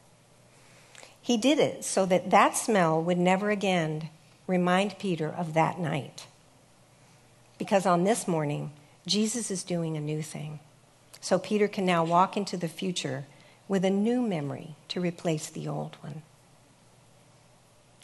He 1.22 1.38
did 1.38 1.58
it 1.58 1.86
so 1.86 2.04
that 2.04 2.28
that 2.28 2.54
smell 2.54 3.02
would 3.02 3.16
never 3.16 3.50
again 3.50 4.10
remind 4.46 4.98
Peter 4.98 5.30
of 5.30 5.54
that 5.54 5.80
night. 5.80 6.26
Because 7.56 7.86
on 7.86 8.04
this 8.04 8.28
morning, 8.28 8.72
Jesus 9.06 9.50
is 9.50 9.62
doing 9.62 9.96
a 9.96 10.02
new 10.02 10.20
thing. 10.20 10.60
So 11.24 11.38
Peter 11.38 11.68
can 11.68 11.87
now 11.87 12.04
walk 12.04 12.37
into 12.37 12.58
the 12.58 12.68
future 12.68 13.24
with 13.66 13.82
a 13.82 13.88
new 13.88 14.20
memory 14.20 14.74
to 14.88 15.00
replace 15.00 15.48
the 15.48 15.66
old 15.66 15.96
one. 16.02 16.20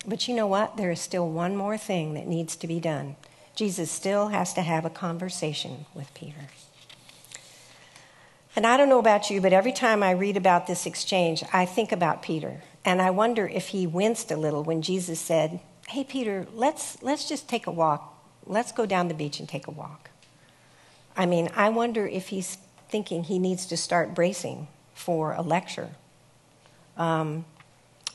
But 0.06 0.26
you 0.26 0.35
know 0.35 0.46
what? 0.46 0.78
There 0.78 0.90
is 0.90 1.02
still 1.02 1.28
one 1.28 1.54
more 1.54 1.76
thing 1.76 2.14
that 2.14 2.26
needs 2.26 2.56
to 2.56 2.66
be 2.66 2.80
done. 2.80 3.16
Jesus 3.54 3.90
still 3.90 4.28
has 4.28 4.54
to 4.54 4.62
have 4.62 4.87
a 4.87 4.90
conversation 4.90 5.85
with 5.92 6.14
Peter. 6.14 6.46
And 8.56 8.66
I 8.66 8.78
don't 8.78 8.88
know 8.88 8.98
about 8.98 9.28
you, 9.28 9.42
but 9.42 9.52
every 9.52 9.72
time 9.72 10.02
I 10.02 10.12
read 10.12 10.38
about 10.38 10.66
this 10.66 10.87
exchange, 10.87 11.44
I 11.52 11.66
think 11.66 11.92
about 11.92 12.22
Peter. 12.22 12.62
And 12.87 13.02
I 13.02 13.11
wonder 13.11 13.46
if 13.46 13.68
he 13.68 13.87
winced 13.87 14.30
a 14.30 14.37
little 14.38 14.64
when 14.64 14.80
Jesus 14.80 15.20
said, 15.20 15.61
Hey, 15.88 16.04
Peter, 16.04 16.46
let's, 16.54 17.02
let's 17.02 17.28
just 17.28 17.50
take 17.50 17.66
a 17.66 17.70
walk. 17.70 18.18
Let's 18.46 18.72
go 18.72 18.87
down 18.87 19.09
the 19.09 19.14
beach 19.14 19.40
and 19.40 19.46
take 19.46 19.66
a 19.66 19.72
walk. 19.72 20.09
I 21.14 21.26
mean, 21.26 21.50
I 21.54 21.68
wonder 21.68 22.06
if 22.06 22.28
he's 22.28 22.56
thinking 22.90 23.24
he 23.24 23.38
needs 23.38 23.66
to 23.66 23.76
start 23.76 24.14
bracing 24.14 24.68
for 24.94 25.33
a 25.33 25.42
lecture. 25.42 25.90
Um, 26.96 27.44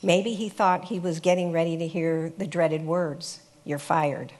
maybe 0.02 0.34
he 0.34 0.48
thought 0.48 0.86
he 0.86 1.00
was 1.00 1.20
getting 1.20 1.52
ready 1.52 1.76
to 1.76 1.86
hear 1.86 2.30
the 2.36 2.46
dreaded 2.46 2.84
words, 2.84 3.40
You're 3.64 3.78
fired. 3.78 4.32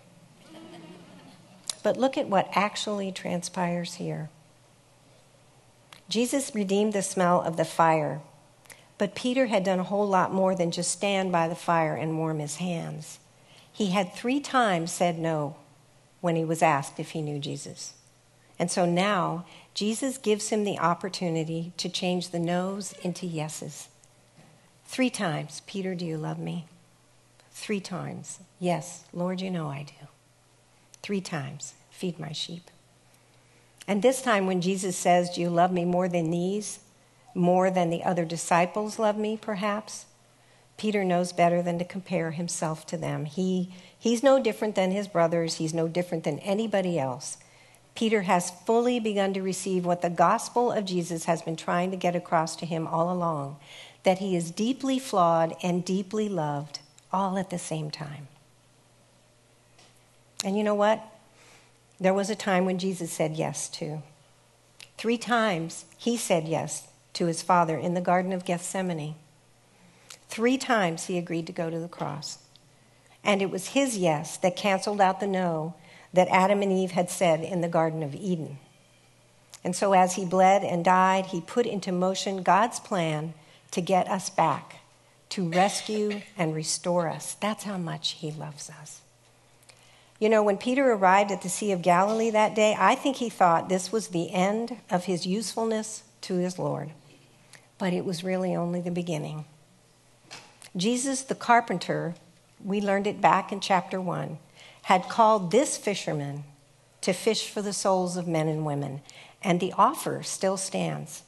But 1.82 1.96
look 1.96 2.18
at 2.18 2.28
what 2.28 2.48
actually 2.52 3.12
transpires 3.12 3.94
here. 3.94 4.28
Jesus 6.08 6.52
redeemed 6.52 6.92
the 6.92 7.02
smell 7.02 7.40
of 7.40 7.56
the 7.56 7.64
fire, 7.64 8.20
but 8.98 9.14
Peter 9.14 9.46
had 9.46 9.62
done 9.62 9.78
a 9.78 9.84
whole 9.84 10.08
lot 10.08 10.32
more 10.32 10.54
than 10.54 10.70
just 10.70 10.90
stand 10.90 11.30
by 11.30 11.46
the 11.46 11.54
fire 11.54 11.94
and 11.94 12.18
warm 12.18 12.38
his 12.38 12.56
hands. 12.56 13.20
He 13.72 13.90
had 13.90 14.12
three 14.12 14.40
times 14.40 14.90
said 14.90 15.18
no 15.18 15.56
when 16.20 16.34
he 16.34 16.44
was 16.44 16.62
asked 16.62 16.98
if 16.98 17.10
he 17.10 17.22
knew 17.22 17.38
Jesus. 17.38 17.94
And 18.58 18.70
so 18.70 18.86
now 18.86 19.44
Jesus 19.76 20.16
gives 20.16 20.48
him 20.48 20.64
the 20.64 20.78
opportunity 20.78 21.74
to 21.76 21.90
change 21.90 22.30
the 22.30 22.38
no's 22.38 22.94
into 23.02 23.26
yeses. 23.26 23.90
Three 24.86 25.10
times, 25.10 25.60
Peter, 25.66 25.94
do 25.94 26.06
you 26.06 26.16
love 26.16 26.38
me? 26.38 26.64
Three 27.50 27.80
times, 27.80 28.38
yes, 28.58 29.04
Lord, 29.12 29.42
you 29.42 29.50
know 29.50 29.68
I 29.68 29.82
do. 29.82 30.06
Three 31.02 31.20
times, 31.20 31.74
feed 31.90 32.18
my 32.18 32.32
sheep. 32.32 32.70
And 33.86 34.00
this 34.00 34.22
time, 34.22 34.46
when 34.46 34.62
Jesus 34.62 34.96
says, 34.96 35.28
Do 35.28 35.42
you 35.42 35.50
love 35.50 35.72
me 35.72 35.84
more 35.84 36.08
than 36.08 36.30
these? 36.30 36.80
More 37.34 37.70
than 37.70 37.90
the 37.90 38.02
other 38.02 38.24
disciples 38.24 38.98
love 38.98 39.18
me, 39.18 39.36
perhaps? 39.36 40.06
Peter 40.78 41.04
knows 41.04 41.34
better 41.34 41.60
than 41.60 41.78
to 41.78 41.84
compare 41.84 42.30
himself 42.30 42.86
to 42.86 42.96
them. 42.96 43.26
He, 43.26 43.74
he's 43.98 44.22
no 44.22 44.42
different 44.42 44.74
than 44.74 44.90
his 44.90 45.06
brothers, 45.06 45.56
he's 45.56 45.74
no 45.74 45.86
different 45.86 46.24
than 46.24 46.38
anybody 46.38 46.98
else. 46.98 47.36
Peter 47.96 48.22
has 48.22 48.50
fully 48.50 49.00
begun 49.00 49.32
to 49.32 49.42
receive 49.42 49.84
what 49.84 50.02
the 50.02 50.10
gospel 50.10 50.70
of 50.70 50.84
Jesus 50.84 51.24
has 51.24 51.42
been 51.42 51.56
trying 51.56 51.90
to 51.90 51.96
get 51.96 52.14
across 52.14 52.54
to 52.56 52.66
him 52.66 52.86
all 52.86 53.10
along 53.12 53.56
that 54.04 54.18
he 54.18 54.36
is 54.36 54.52
deeply 54.52 55.00
flawed 55.00 55.56
and 55.64 55.84
deeply 55.84 56.28
loved 56.28 56.78
all 57.12 57.36
at 57.36 57.50
the 57.50 57.58
same 57.58 57.90
time. 57.90 58.28
And 60.44 60.56
you 60.56 60.62
know 60.62 60.76
what? 60.76 61.04
There 61.98 62.14
was 62.14 62.30
a 62.30 62.36
time 62.36 62.64
when 62.64 62.78
Jesus 62.78 63.10
said 63.10 63.36
yes 63.36 63.68
too. 63.68 64.02
Three 64.96 65.18
times 65.18 65.86
he 65.98 66.16
said 66.16 66.46
yes 66.46 66.86
to 67.14 67.26
his 67.26 67.42
Father 67.42 67.76
in 67.76 67.94
the 67.94 68.00
Garden 68.00 68.32
of 68.32 68.44
Gethsemane. 68.44 69.16
Three 70.28 70.56
times 70.56 71.06
he 71.06 71.18
agreed 71.18 71.46
to 71.48 71.52
go 71.52 71.68
to 71.68 71.78
the 71.80 71.88
cross. 71.88 72.38
And 73.24 73.42
it 73.42 73.50
was 73.50 73.68
his 73.68 73.98
yes 73.98 74.36
that 74.36 74.54
canceled 74.54 75.00
out 75.00 75.18
the 75.18 75.26
no 75.26 75.74
that 76.12 76.28
Adam 76.28 76.62
and 76.62 76.72
Eve 76.72 76.92
had 76.92 77.10
said 77.10 77.40
in 77.40 77.60
the 77.60 77.68
Garden 77.68 78.02
of 78.02 78.14
Eden. 78.14 78.58
And 79.64 79.74
so, 79.74 79.92
as 79.94 80.14
he 80.14 80.24
bled 80.24 80.62
and 80.62 80.84
died, 80.84 81.26
he 81.26 81.40
put 81.40 81.66
into 81.66 81.90
motion 81.90 82.42
God's 82.42 82.78
plan 82.78 83.34
to 83.72 83.80
get 83.80 84.08
us 84.08 84.30
back, 84.30 84.76
to 85.30 85.48
rescue 85.48 86.22
and 86.38 86.54
restore 86.54 87.08
us. 87.08 87.34
That's 87.34 87.64
how 87.64 87.76
much 87.76 88.12
he 88.12 88.30
loves 88.30 88.70
us. 88.70 89.00
You 90.18 90.28
know, 90.28 90.42
when 90.42 90.56
Peter 90.56 90.90
arrived 90.92 91.30
at 91.30 91.42
the 91.42 91.48
Sea 91.48 91.72
of 91.72 91.82
Galilee 91.82 92.30
that 92.30 92.54
day, 92.54 92.74
I 92.78 92.94
think 92.94 93.16
he 93.16 93.28
thought 93.28 93.68
this 93.68 93.92
was 93.92 94.08
the 94.08 94.32
end 94.32 94.76
of 94.88 95.04
his 95.04 95.26
usefulness 95.26 96.04
to 96.22 96.34
his 96.36 96.58
Lord. 96.58 96.92
But 97.76 97.92
it 97.92 98.04
was 98.04 98.24
really 98.24 98.56
only 98.56 98.80
the 98.80 98.90
beginning. 98.90 99.44
Jesus 100.76 101.22
the 101.22 101.34
carpenter, 101.34 102.14
we 102.64 102.80
learned 102.80 103.06
it 103.06 103.20
back 103.20 103.52
in 103.52 103.60
chapter 103.60 104.00
1, 104.00 104.38
had 104.86 105.08
called 105.08 105.50
this 105.50 105.76
fisherman 105.76 106.44
to 107.00 107.12
fish 107.12 107.50
for 107.50 107.60
the 107.60 107.72
souls 107.72 108.16
of 108.16 108.28
men 108.28 108.46
and 108.46 108.64
women, 108.64 109.00
and 109.42 109.58
the 109.58 109.74
offer 109.76 110.22
still 110.22 110.56
stands. 110.56 111.24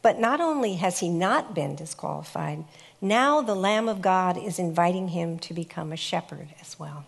But 0.00 0.20
not 0.20 0.40
only 0.40 0.74
has 0.76 1.00
he 1.00 1.08
not 1.08 1.52
been 1.52 1.74
disqualified, 1.74 2.62
now 3.00 3.42
the 3.42 3.56
Lamb 3.56 3.88
of 3.88 4.00
God 4.00 4.38
is 4.38 4.60
inviting 4.60 5.08
him 5.08 5.40
to 5.40 5.52
become 5.52 5.90
a 5.90 5.96
shepherd 5.96 6.50
as 6.60 6.78
well. 6.78 7.04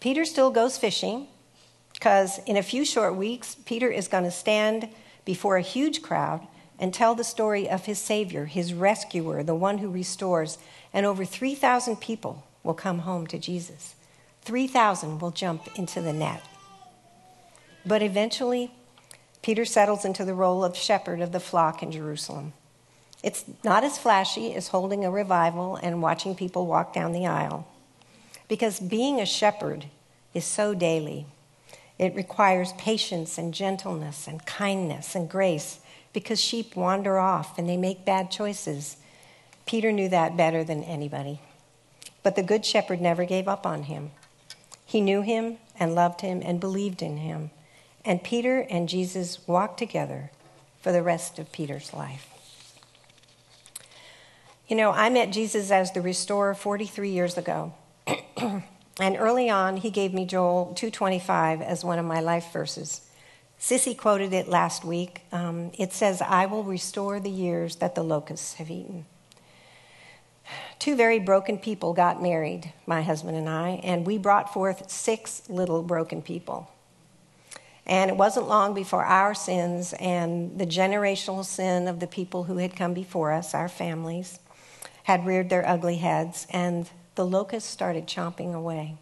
Peter 0.00 0.26
still 0.26 0.50
goes 0.50 0.76
fishing 0.76 1.28
because 1.94 2.38
in 2.44 2.58
a 2.58 2.62
few 2.62 2.84
short 2.84 3.16
weeks, 3.16 3.56
Peter 3.64 3.90
is 3.90 4.06
going 4.06 4.24
to 4.24 4.30
stand 4.30 4.90
before 5.24 5.56
a 5.56 5.62
huge 5.62 6.02
crowd 6.02 6.46
and 6.78 6.92
tell 6.92 7.14
the 7.14 7.24
story 7.24 7.70
of 7.70 7.86
his 7.86 7.98
Savior, 7.98 8.44
his 8.44 8.74
rescuer, 8.74 9.42
the 9.42 9.54
one 9.54 9.78
who 9.78 9.88
restores, 9.88 10.58
and 10.92 11.06
over 11.06 11.24
3,000 11.24 11.96
people 12.02 12.44
will 12.62 12.74
come 12.74 12.98
home 12.98 13.26
to 13.28 13.38
Jesus. 13.38 13.94
3,000 14.48 15.18
will 15.18 15.30
jump 15.30 15.68
into 15.76 16.00
the 16.00 16.14
net. 16.14 16.42
But 17.84 18.02
eventually, 18.02 18.70
Peter 19.42 19.66
settles 19.66 20.06
into 20.06 20.24
the 20.24 20.32
role 20.32 20.64
of 20.64 20.74
shepherd 20.74 21.20
of 21.20 21.32
the 21.32 21.38
flock 21.38 21.82
in 21.82 21.92
Jerusalem. 21.92 22.54
It's 23.22 23.44
not 23.62 23.84
as 23.84 23.98
flashy 23.98 24.54
as 24.54 24.68
holding 24.68 25.04
a 25.04 25.10
revival 25.10 25.76
and 25.76 26.00
watching 26.00 26.34
people 26.34 26.66
walk 26.66 26.94
down 26.94 27.12
the 27.12 27.26
aisle. 27.26 27.66
because 28.48 28.80
being 28.80 29.20
a 29.20 29.26
shepherd 29.26 29.84
is 30.34 30.44
so 30.44 30.74
daily. 30.74 31.26
It 31.98 32.14
requires 32.14 32.72
patience 32.78 33.38
and 33.38 33.52
gentleness 33.52 34.26
and 34.26 34.44
kindness 34.46 35.14
and 35.14 35.28
grace 35.28 35.80
because 36.12 36.40
sheep 36.40 36.74
wander 36.74 37.18
off 37.18 37.58
and 37.58 37.68
they 37.68 37.76
make 37.76 38.04
bad 38.04 38.30
choices. 38.30 38.96
Peter 39.66 39.92
knew 39.92 40.08
that 40.08 40.36
better 40.36 40.64
than 40.64 40.82
anybody. 40.82 41.40
But 42.22 42.36
the 42.36 42.42
Good 42.42 42.64
Shepherd 42.64 43.00
never 43.00 43.24
gave 43.24 43.46
up 43.46 43.66
on 43.66 43.84
him. 43.84 44.10
He 44.88 45.02
knew 45.02 45.20
him 45.20 45.58
and 45.78 45.94
loved 45.94 46.22
him 46.22 46.40
and 46.42 46.58
believed 46.58 47.02
in 47.02 47.18
him. 47.18 47.50
And 48.06 48.24
Peter 48.24 48.60
and 48.70 48.88
Jesus 48.88 49.46
walked 49.46 49.78
together 49.78 50.30
for 50.80 50.92
the 50.92 51.02
rest 51.02 51.38
of 51.38 51.52
Peter's 51.52 51.92
life. 51.92 52.30
You 54.66 54.76
know, 54.76 54.90
I 54.90 55.10
met 55.10 55.30
Jesus 55.30 55.70
as 55.70 55.92
the 55.92 56.00
restorer 56.00 56.54
43 56.54 57.10
years 57.10 57.36
ago. 57.36 57.74
and 58.38 58.62
early 59.18 59.50
on, 59.50 59.76
he 59.76 59.90
gave 59.90 60.14
me 60.14 60.24
Joel 60.24 60.72
2:25 60.74 61.60
as 61.60 61.84
one 61.84 61.98
of 61.98 62.06
my 62.06 62.20
life 62.20 62.50
verses. 62.50 63.02
Sissy 63.60 63.94
quoted 63.94 64.32
it 64.32 64.48
last 64.48 64.86
week. 64.86 65.20
Um, 65.32 65.70
it 65.76 65.92
says, 65.92 66.22
"I 66.22 66.46
will 66.46 66.64
restore 66.64 67.20
the 67.20 67.28
years 67.28 67.76
that 67.76 67.94
the 67.94 68.02
locusts 68.02 68.54
have 68.54 68.70
eaten." 68.70 69.04
Two 70.78 70.96
very 70.96 71.18
broken 71.18 71.58
people 71.58 71.92
got 71.92 72.22
married, 72.22 72.72
my 72.86 73.02
husband 73.02 73.36
and 73.36 73.48
I, 73.48 73.80
and 73.82 74.06
we 74.06 74.18
brought 74.18 74.52
forth 74.52 74.90
six 74.90 75.42
little 75.48 75.82
broken 75.82 76.22
people. 76.22 76.70
And 77.86 78.10
it 78.10 78.16
wasn't 78.16 78.48
long 78.48 78.74
before 78.74 79.04
our 79.04 79.34
sins 79.34 79.94
and 79.98 80.58
the 80.58 80.66
generational 80.66 81.44
sin 81.44 81.88
of 81.88 82.00
the 82.00 82.06
people 82.06 82.44
who 82.44 82.58
had 82.58 82.76
come 82.76 82.92
before 82.92 83.32
us, 83.32 83.54
our 83.54 83.68
families, 83.68 84.38
had 85.04 85.24
reared 85.24 85.48
their 85.48 85.66
ugly 85.66 85.96
heads, 85.96 86.46
and 86.50 86.90
the 87.14 87.24
locusts 87.24 87.70
started 87.70 88.06
chomping 88.06 88.54
away. 88.54 88.96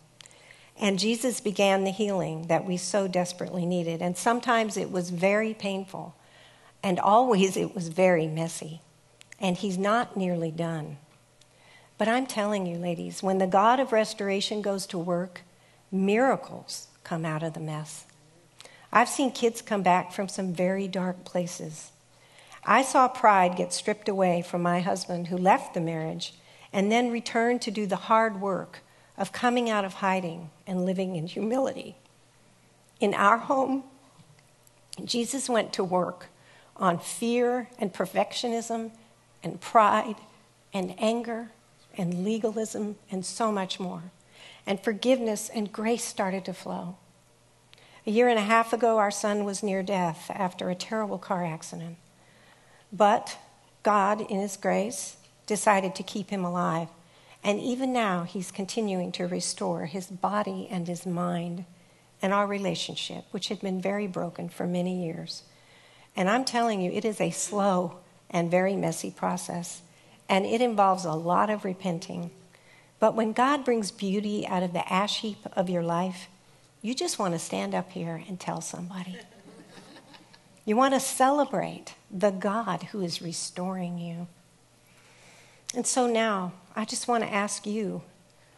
And 0.78 0.99
Jesus 0.99 1.40
began 1.40 1.84
the 1.84 1.90
healing 1.90 2.47
that 2.47 2.64
we 2.64 2.76
so 2.76 3.09
desperately 3.09 3.66
needed. 3.66 4.03
And 4.03 4.16
sometimes 4.16 4.76
it 4.76 4.90
was 4.90 5.11
very 5.11 5.53
painful, 5.53 6.14
and 6.82 7.01
always 7.01 7.57
it 7.57 7.74
was 7.74 7.88
very 7.88 8.28
messy. 8.28 8.82
And 9.40 9.57
He's 9.57 9.78
not 9.78 10.16
nearly 10.16 10.51
done. 10.51 10.99
But 11.99 12.09
I'm 12.09 12.26
telling 12.26 12.66
you, 12.66 12.76
ladies, 12.76 13.22
when 13.22 13.38
the 13.38 13.47
God 13.47 13.80
of 13.80 13.92
restoration 13.92 14.61
goes 14.61 14.86
to 14.86 14.99
work, 14.99 15.42
miracles 15.90 16.88
come 17.05 17.24
out 17.24 17.42
of 17.42 17.55
the 17.55 17.61
mess. 17.61 18.05
I've 18.92 19.09
seen 19.09 19.30
kids 19.30 19.62
come 19.62 19.82
back 19.82 20.12
from 20.12 20.28
some 20.28 20.53
very 20.53 20.88
dark 20.88 21.24
places. 21.24 21.92
I 22.64 22.82
saw 22.82 23.09
pride 23.09 23.57
get 23.57 23.72
stripped 23.72 24.09
away 24.09 24.42
from 24.42 24.62
my 24.62 24.80
husband 24.80 25.28
who 25.28 25.36
left 25.36 25.72
the 25.72 25.80
marriage 25.80 26.34
and 26.72 26.90
then 26.90 27.11
returned 27.11 27.62
to 27.62 27.70
do 27.70 27.86
the 27.86 27.97
hard 27.97 28.40
work 28.40 28.80
of 29.16 29.32
coming 29.32 29.70
out 29.70 29.84
of 29.84 29.94
hiding 29.94 30.51
and 30.66 30.84
living 30.84 31.16
in 31.16 31.26
humility. 31.26 31.97
In 33.01 33.14
our 33.14 33.38
home, 33.38 33.84
Jesus 35.05 35.49
went 35.49 35.72
to 35.74 35.84
work 35.84 36.26
on 36.76 36.99
fear 36.99 37.68
and 37.78 37.92
perfectionism 37.92 38.90
and 39.42 39.61
pride 39.61 40.16
and 40.72 40.94
anger 40.99 41.51
and 41.97 42.24
legalism 42.24 42.97
and 43.11 43.24
so 43.24 43.51
much 43.51 43.80
more. 43.80 44.03
And 44.66 44.80
forgiveness 44.80 45.49
and 45.49 45.72
grace 45.72 46.05
started 46.05 46.44
to 46.44 46.53
flow. 46.53 46.97
A 48.07 48.11
year 48.11 48.28
and 48.28 48.38
a 48.38 48.42
half 48.42 48.72
ago, 48.72 48.99
our 48.99 49.11
son 49.11 49.44
was 49.44 49.62
near 49.62 49.82
death 49.82 50.30
after 50.34 50.70
a 50.70 50.74
terrible 50.74 51.18
car 51.18 51.44
accident. 51.44 51.97
But 52.92 53.38
God, 53.82 54.20
in 54.20 54.40
His 54.40 54.57
grace, 54.57 55.16
decided 55.47 55.94
to 55.94 56.03
keep 56.03 56.30
him 56.30 56.44
alive. 56.44 56.88
And 57.42 57.61
even 57.61 57.92
now, 57.92 58.24
He's 58.24 58.51
continuing 58.51 59.12
to 59.12 59.26
restore 59.26 59.86
his 59.86 60.07
body 60.07 60.68
and 60.70 60.86
his 60.86 61.07
mind 61.07 61.64
and 62.20 62.32
our 62.32 62.47
relationship, 62.47 63.24
which 63.30 63.49
had 63.49 63.61
been 63.61 63.80
very 63.80 64.07
broken 64.07 64.49
for 64.49 64.66
many 64.66 65.05
years. 65.05 65.42
And 66.16 66.30
I'm 66.30 66.44
telling 66.44 66.80
you, 66.80 66.90
it 66.90 67.05
is 67.05 67.20
a 67.20 67.30
slow 67.30 67.99
and 68.30 68.51
very 68.51 68.74
messy 68.74 69.11
process 69.11 69.82
and 70.29 70.45
it 70.45 70.61
involves 70.61 71.05
a 71.05 71.12
lot 71.12 71.51
of 71.51 71.64
repenting. 71.64 72.31
But 72.99 73.14
when 73.14 73.33
God 73.33 73.64
brings 73.64 73.91
beauty 73.91 74.47
out 74.47 74.62
of 74.62 74.72
the 74.72 74.91
ash 74.93 75.20
heap 75.20 75.39
of 75.53 75.68
your 75.68 75.83
life, 75.83 76.29
you 76.83 76.95
just 76.95 77.18
want 77.18 77.35
to 77.35 77.39
stand 77.39 77.74
up 77.74 77.93
here 77.93 78.22
and 78.29 78.39
tell 78.39 78.61
somebody. 78.61 79.18
You 80.64 80.77
want 80.77 80.95
to 80.95 81.01
celebrate 81.01 81.95
the 82.11 82.31
God 82.31 82.85
who 82.85 83.01
is 83.01 83.22
restoring 83.22 83.99
you. 83.99 84.27
And 85.74 85.87
so 85.87 86.07
now, 86.07 86.53
I 86.74 86.85
just 86.85 87.07
want 87.07 87.22
to 87.22 87.33
ask 87.33 87.66
you 87.66 88.03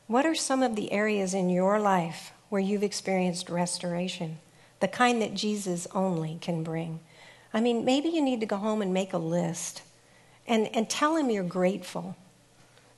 what 0.07 0.25
are 0.25 0.35
some 0.35 0.63
of 0.63 0.75
the 0.75 0.91
areas 0.91 1.35
in 1.35 1.51
your 1.51 1.79
life 1.79 2.33
where 2.49 2.61
you've 2.61 2.83
experienced 2.83 3.51
restoration? 3.51 4.39
The 4.81 4.89
kind 4.89 5.21
that 5.21 5.35
Jesus 5.35 5.87
only 5.95 6.39
can 6.41 6.63
bring. 6.63 7.01
I 7.53 7.61
mean, 7.61 7.85
maybe 7.85 8.09
you 8.09 8.23
need 8.23 8.41
to 8.41 8.47
go 8.47 8.57
home 8.57 8.81
and 8.81 8.95
make 8.95 9.13
a 9.13 9.19
list 9.19 9.83
and, 10.49 10.75
and 10.75 10.91
tell 10.91 11.17
him 11.17 11.31
you're 11.31 11.45
grateful. 11.45 12.17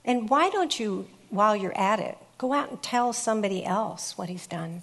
And 0.04 0.30
why 0.30 0.48
don't 0.48 0.80
you, 0.80 1.08
while 1.28 1.54
you're 1.54 1.76
at 1.76 2.00
it, 2.00 2.16
go 2.38 2.54
out 2.54 2.70
and 2.70 2.82
tell 2.82 3.12
somebody 3.12 3.64
else 3.64 4.16
what 4.16 4.30
he's 4.30 4.46
done? 4.46 4.82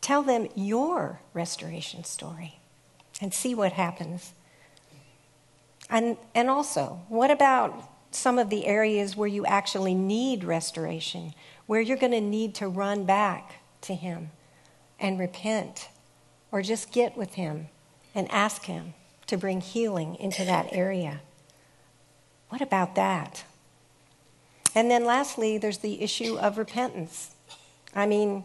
Tell 0.00 0.22
them 0.22 0.48
your 0.56 1.20
restoration 1.34 2.02
story 2.02 2.58
and 3.20 3.32
see 3.32 3.54
what 3.54 3.72
happens. 3.72 4.32
And, 5.88 6.16
and 6.34 6.48
also, 6.48 7.02
what 7.08 7.30
about 7.30 7.88
some 8.10 8.38
of 8.38 8.50
the 8.50 8.66
areas 8.66 9.16
where 9.16 9.28
you 9.28 9.46
actually 9.46 9.94
need 9.94 10.42
restoration, 10.42 11.34
where 11.66 11.80
you're 11.80 11.96
going 11.96 12.12
to 12.12 12.20
need 12.20 12.54
to 12.56 12.68
run 12.68 13.04
back 13.04 13.60
to 13.82 13.94
Him 13.94 14.30
and 14.98 15.20
repent, 15.20 15.88
or 16.50 16.62
just 16.62 16.92
get 16.92 17.16
with 17.16 17.34
Him 17.34 17.68
and 18.14 18.30
ask 18.30 18.64
Him 18.64 18.94
to 19.26 19.36
bring 19.36 19.60
healing 19.60 20.16
into 20.16 20.44
that 20.44 20.68
area? 20.72 21.20
What 22.52 22.60
about 22.60 22.96
that? 22.96 23.44
And 24.74 24.90
then 24.90 25.06
lastly, 25.06 25.56
there's 25.56 25.78
the 25.78 26.02
issue 26.02 26.36
of 26.36 26.58
repentance. 26.58 27.34
I 27.94 28.04
mean, 28.04 28.44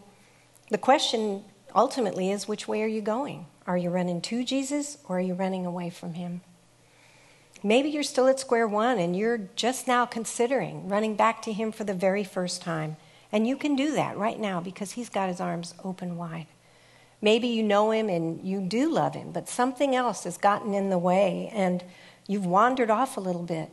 the 0.70 0.78
question 0.78 1.44
ultimately 1.76 2.30
is 2.30 2.48
which 2.48 2.66
way 2.66 2.82
are 2.82 2.86
you 2.86 3.02
going? 3.02 3.44
Are 3.66 3.76
you 3.76 3.90
running 3.90 4.22
to 4.22 4.44
Jesus 4.44 4.96
or 5.06 5.18
are 5.18 5.20
you 5.20 5.34
running 5.34 5.66
away 5.66 5.90
from 5.90 6.14
him? 6.14 6.40
Maybe 7.62 7.90
you're 7.90 8.02
still 8.02 8.28
at 8.28 8.40
square 8.40 8.66
one 8.66 8.98
and 8.98 9.14
you're 9.14 9.42
just 9.56 9.86
now 9.86 10.06
considering 10.06 10.88
running 10.88 11.14
back 11.14 11.42
to 11.42 11.52
him 11.52 11.70
for 11.70 11.84
the 11.84 11.92
very 11.92 12.24
first 12.24 12.62
time. 12.62 12.96
And 13.30 13.46
you 13.46 13.58
can 13.58 13.76
do 13.76 13.92
that 13.92 14.16
right 14.16 14.40
now 14.40 14.58
because 14.58 14.92
he's 14.92 15.10
got 15.10 15.28
his 15.28 15.38
arms 15.38 15.74
open 15.84 16.16
wide. 16.16 16.46
Maybe 17.20 17.48
you 17.48 17.62
know 17.62 17.90
him 17.90 18.08
and 18.08 18.42
you 18.42 18.62
do 18.62 18.90
love 18.90 19.14
him, 19.14 19.32
but 19.32 19.50
something 19.50 19.94
else 19.94 20.24
has 20.24 20.38
gotten 20.38 20.72
in 20.72 20.88
the 20.88 20.96
way 20.96 21.50
and 21.52 21.84
you've 22.26 22.46
wandered 22.46 22.88
off 22.88 23.18
a 23.18 23.20
little 23.20 23.42
bit 23.42 23.70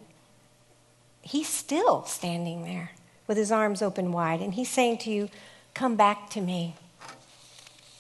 he's 1.26 1.50
still 1.50 2.06
standing 2.06 2.64
there 2.64 2.92
with 3.28 3.36
his 3.36 3.52
arms 3.52 3.82
open 3.82 4.12
wide, 4.12 4.42
and 4.42 4.54
he's 4.54 4.70
saying 4.70 5.00
to 5.00 5.10
you, 5.10 5.30
Come 5.74 5.98
back 5.98 6.30
to 6.30 6.40
me. 6.40 6.76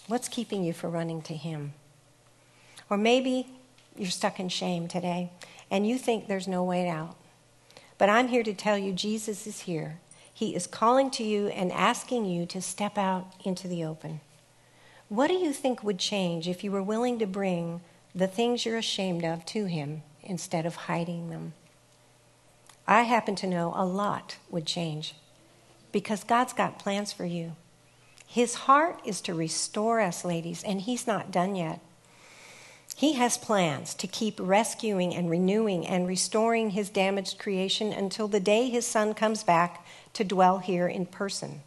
What's 0.07 0.30
keeping 0.30 0.63
you 0.63 0.71
from 0.71 0.91
running 0.91 1.21
to 1.23 1.34
him? 1.34 1.73
Or 2.89 2.95
maybe 2.95 3.47
you're 3.97 4.09
stuck 4.09 4.39
in 4.39 4.47
shame 4.47 4.88
today 4.88 5.32
and 5.69 5.86
you 5.86 5.97
think 5.97 6.28
there's 6.28 6.47
no 6.47 6.63
way 6.63 6.88
out. 6.88 7.17
But 7.97 8.09
I'm 8.09 8.30
here 8.30 8.43
to 8.43 8.53
tell 8.53 8.78
you 8.78 8.93
Jesus 8.93 9.45
is 9.45 9.61
here. 9.61 9.99
He 10.34 10.55
is 10.55 10.67
calling 10.67 11.09
to 11.11 11.23
you 11.23 11.47
and 11.47 11.71
asking 11.71 12.26
you 12.26 12.45
to 12.45 12.61
step 12.61 12.97
out 12.97 13.34
into 13.43 13.67
the 13.67 13.84
open. 13.84 14.21
What 15.09 15.28
do 15.28 15.34
you 15.34 15.51
think 15.51 15.84
would 15.84 15.99
change 15.99 16.47
if 16.47 16.63
you 16.63 16.71
were 16.71 16.84
willing 16.84 17.19
to 17.19 17.26
bring 17.26 17.82
the 18.13 18.28
things 18.28 18.65
you're 18.65 18.78
ashamed 18.78 19.26
of 19.26 19.45
to 19.47 19.65
Him 19.65 20.03
instead 20.23 20.65
of 20.65 20.76
hiding 20.76 21.30
them? 21.30 21.53
I 22.88 23.03
happen 23.03 23.36
to 23.36 23.47
know 23.47 23.73
a 23.75 23.86
lot 23.86 24.38
would 24.49 24.65
change 24.65 25.15
because 25.91 26.23
God's 26.23 26.53
got 26.53 26.79
plans 26.79 27.11
for 27.11 27.25
you. 27.25 27.53
His 28.27 28.55
heart 28.55 28.99
is 29.05 29.21
to 29.21 29.33
restore 29.33 30.01
us, 30.01 30.25
ladies, 30.25 30.63
and 30.63 30.81
He's 30.81 31.07
not 31.07 31.31
done 31.31 31.55
yet. 31.55 31.79
He 32.95 33.13
has 33.13 33.38
plans 33.38 33.93
to 33.95 34.07
keep 34.07 34.39
rescuing 34.39 35.13
and 35.13 35.29
renewing 35.29 35.86
and 35.86 36.07
restoring 36.07 36.71
His 36.71 36.89
damaged 36.89 37.39
creation 37.39 37.91
until 37.91 38.27
the 38.27 38.39
day 38.39 38.69
His 38.69 38.86
Son 38.86 39.13
comes 39.13 39.43
back 39.43 39.86
to 40.13 40.23
dwell 40.23 40.59
here 40.59 40.88
in 40.88 41.05
person. 41.05 41.61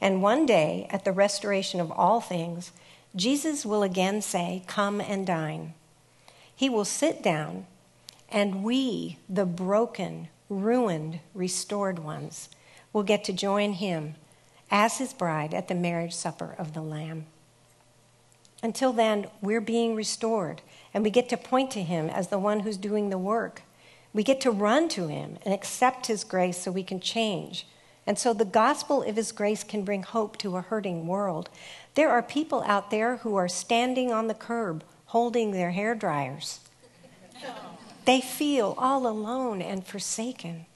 And 0.00 0.22
one 0.22 0.46
day, 0.46 0.86
at 0.90 1.04
the 1.04 1.12
restoration 1.12 1.80
of 1.80 1.92
all 1.92 2.20
things, 2.20 2.72
Jesus 3.14 3.64
will 3.64 3.82
again 3.82 4.20
say, 4.20 4.62
Come 4.66 5.00
and 5.00 5.26
dine. 5.26 5.74
He 6.54 6.68
will 6.68 6.84
sit 6.84 7.22
down 7.22 7.66
and 8.32 8.64
we, 8.64 9.18
the 9.28 9.46
broken, 9.46 10.28
ruined, 10.48 11.20
restored 11.34 11.98
ones, 11.98 12.48
will 12.92 13.02
get 13.02 13.22
to 13.24 13.32
join 13.32 13.74
him 13.74 14.14
as 14.70 14.98
his 14.98 15.12
bride 15.12 15.54
at 15.54 15.68
the 15.68 15.74
marriage 15.74 16.14
supper 16.14 16.54
of 16.58 16.72
the 16.72 16.80
Lamb. 16.80 17.26
Until 18.62 18.92
then, 18.92 19.26
we're 19.42 19.60
being 19.60 19.94
restored, 19.94 20.62
and 20.94 21.04
we 21.04 21.10
get 21.10 21.28
to 21.28 21.36
point 21.36 21.70
to 21.72 21.82
him 21.82 22.08
as 22.08 22.28
the 22.28 22.38
one 22.38 22.60
who's 22.60 22.76
doing 22.76 23.10
the 23.10 23.18
work. 23.18 23.62
We 24.14 24.22
get 24.22 24.40
to 24.42 24.50
run 24.50 24.88
to 24.90 25.08
him 25.08 25.38
and 25.44 25.52
accept 25.52 26.06
his 26.06 26.24
grace 26.24 26.58
so 26.58 26.70
we 26.70 26.82
can 26.82 27.00
change 27.00 27.66
And 28.06 28.18
so 28.18 28.34
the 28.34 28.44
gospel 28.44 29.02
of 29.02 29.16
his 29.16 29.32
grace 29.32 29.62
can 29.62 29.84
bring 29.84 30.02
hope 30.02 30.36
to 30.38 30.56
a 30.56 30.62
hurting 30.62 31.06
world. 31.06 31.48
There 31.94 32.10
are 32.10 32.22
people 32.22 32.62
out 32.66 32.90
there 32.90 33.18
who 33.18 33.36
are 33.36 33.48
standing 33.48 34.10
on 34.10 34.26
the 34.26 34.34
curb 34.34 34.82
holding 35.06 35.52
their 35.52 35.70
hair 35.70 35.94
dryers. 35.94 36.60
They 38.04 38.20
feel 38.20 38.74
all 38.78 39.06
alone 39.06 39.62
and 39.62 39.86
forsaken. 39.86 40.66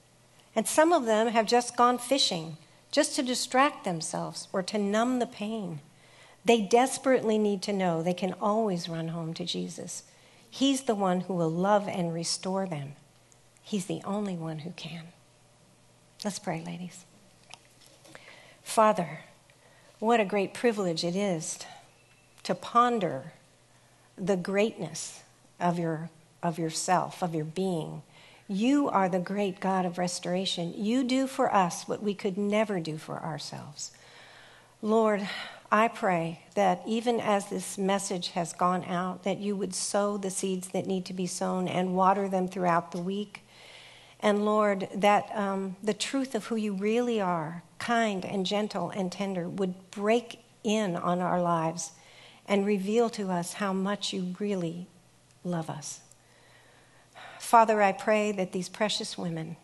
And 0.55 0.67
some 0.67 0.91
of 0.93 1.05
them 1.05 1.27
have 1.27 1.45
just 1.45 1.77
gone 1.77 1.97
fishing 1.97 2.57
just 2.91 3.15
to 3.15 3.23
distract 3.23 3.83
themselves 3.83 4.47
or 4.53 4.63
to 4.63 4.77
numb 4.77 5.19
the 5.19 5.27
pain. 5.27 5.81
They 6.45 6.61
desperately 6.61 7.37
need 7.37 7.61
to 7.63 7.73
know 7.73 8.01
they 8.01 8.13
can 8.13 8.33
always 8.41 8.87
run 8.87 9.09
home 9.09 9.33
to 9.35 9.45
Jesus. 9.45 10.03
He's 10.49 10.83
the 10.83 10.95
one 10.95 11.21
who 11.21 11.33
will 11.33 11.51
love 11.51 11.87
and 11.87 12.13
restore 12.13 12.65
them. 12.65 12.93
He's 13.61 13.85
the 13.85 14.01
only 14.05 14.35
one 14.35 14.59
who 14.59 14.71
can. 14.71 15.03
Let's 16.23 16.39
pray, 16.39 16.63
ladies. 16.65 17.05
Father, 18.63 19.19
what 19.99 20.19
a 20.19 20.25
great 20.25 20.53
privilege 20.53 21.03
it 21.03 21.15
is 21.15 21.59
to 22.43 22.55
ponder 22.55 23.33
the 24.17 24.37
greatness 24.37 25.21
of 25.59 25.77
your 25.77 26.09
of 26.41 26.59
yourself, 26.59 27.21
of 27.21 27.35
your 27.35 27.45
being. 27.45 28.03
You 28.47 28.87
are 28.89 29.09
the 29.09 29.19
great 29.19 29.59
God 29.59 29.85
of 29.85 29.97
restoration. 29.97 30.73
You 30.75 31.03
do 31.03 31.27
for 31.27 31.53
us 31.53 31.87
what 31.87 32.01
we 32.01 32.13
could 32.13 32.37
never 32.37 32.79
do 32.79 32.97
for 32.97 33.21
ourselves. 33.21 33.91
Lord, 34.81 35.27
I 35.71 35.89
pray 35.89 36.43
that 36.55 36.81
even 36.87 37.19
as 37.19 37.49
this 37.49 37.77
message 37.77 38.29
has 38.29 38.53
gone 38.53 38.85
out, 38.85 39.23
that 39.23 39.39
you 39.39 39.55
would 39.55 39.75
sow 39.75 40.17
the 40.17 40.29
seeds 40.29 40.69
that 40.69 40.85
need 40.85 41.05
to 41.05 41.13
be 41.13 41.27
sown 41.27 41.67
and 41.67 41.95
water 41.95 42.29
them 42.29 42.47
throughout 42.47 42.91
the 42.91 43.01
week. 43.01 43.41
And 44.21 44.45
Lord, 44.45 44.87
that 44.95 45.29
um, 45.35 45.75
the 45.83 45.93
truth 45.93 46.35
of 46.35 46.45
who 46.45 46.55
you 46.55 46.73
really 46.73 47.19
are, 47.19 47.63
kind 47.79 48.23
and 48.23 48.45
gentle 48.45 48.91
and 48.91 49.11
tender, 49.11 49.49
would 49.49 49.91
break 49.91 50.39
in 50.63 50.95
on 50.95 51.19
our 51.19 51.41
lives 51.41 51.91
and 52.47 52.65
reveal 52.65 53.09
to 53.09 53.29
us 53.29 53.53
how 53.53 53.73
much 53.73 54.13
you 54.13 54.35
really 54.39 54.87
love 55.43 55.69
us. 55.69 55.99
Father, 57.39 57.81
I 57.81 57.91
pray 57.91 58.31
that 58.31 58.51
these 58.51 58.69
precious 58.69 59.17
women 59.17 59.57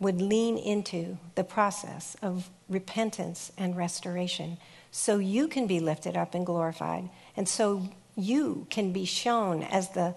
would 0.00 0.20
lean 0.20 0.58
into 0.58 1.18
the 1.34 1.44
process 1.44 2.16
of 2.20 2.50
repentance 2.68 3.52
and 3.56 3.76
restoration 3.76 4.58
so 4.90 5.18
you 5.18 5.48
can 5.48 5.66
be 5.66 5.80
lifted 5.80 6.16
up 6.16 6.34
and 6.34 6.46
glorified, 6.46 7.08
and 7.36 7.48
so 7.48 7.88
you 8.16 8.66
can 8.70 8.92
be 8.92 9.04
shown 9.04 9.62
as 9.62 9.90
the, 9.90 10.14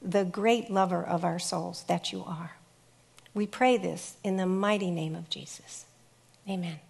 the 0.00 0.24
great 0.24 0.70
lover 0.70 1.02
of 1.02 1.24
our 1.24 1.38
souls 1.38 1.84
that 1.88 2.12
you 2.12 2.24
are. 2.24 2.52
We 3.34 3.46
pray 3.46 3.76
this 3.76 4.16
in 4.22 4.36
the 4.36 4.46
mighty 4.46 4.90
name 4.90 5.14
of 5.14 5.28
Jesus. 5.30 5.86
Amen. 6.48 6.80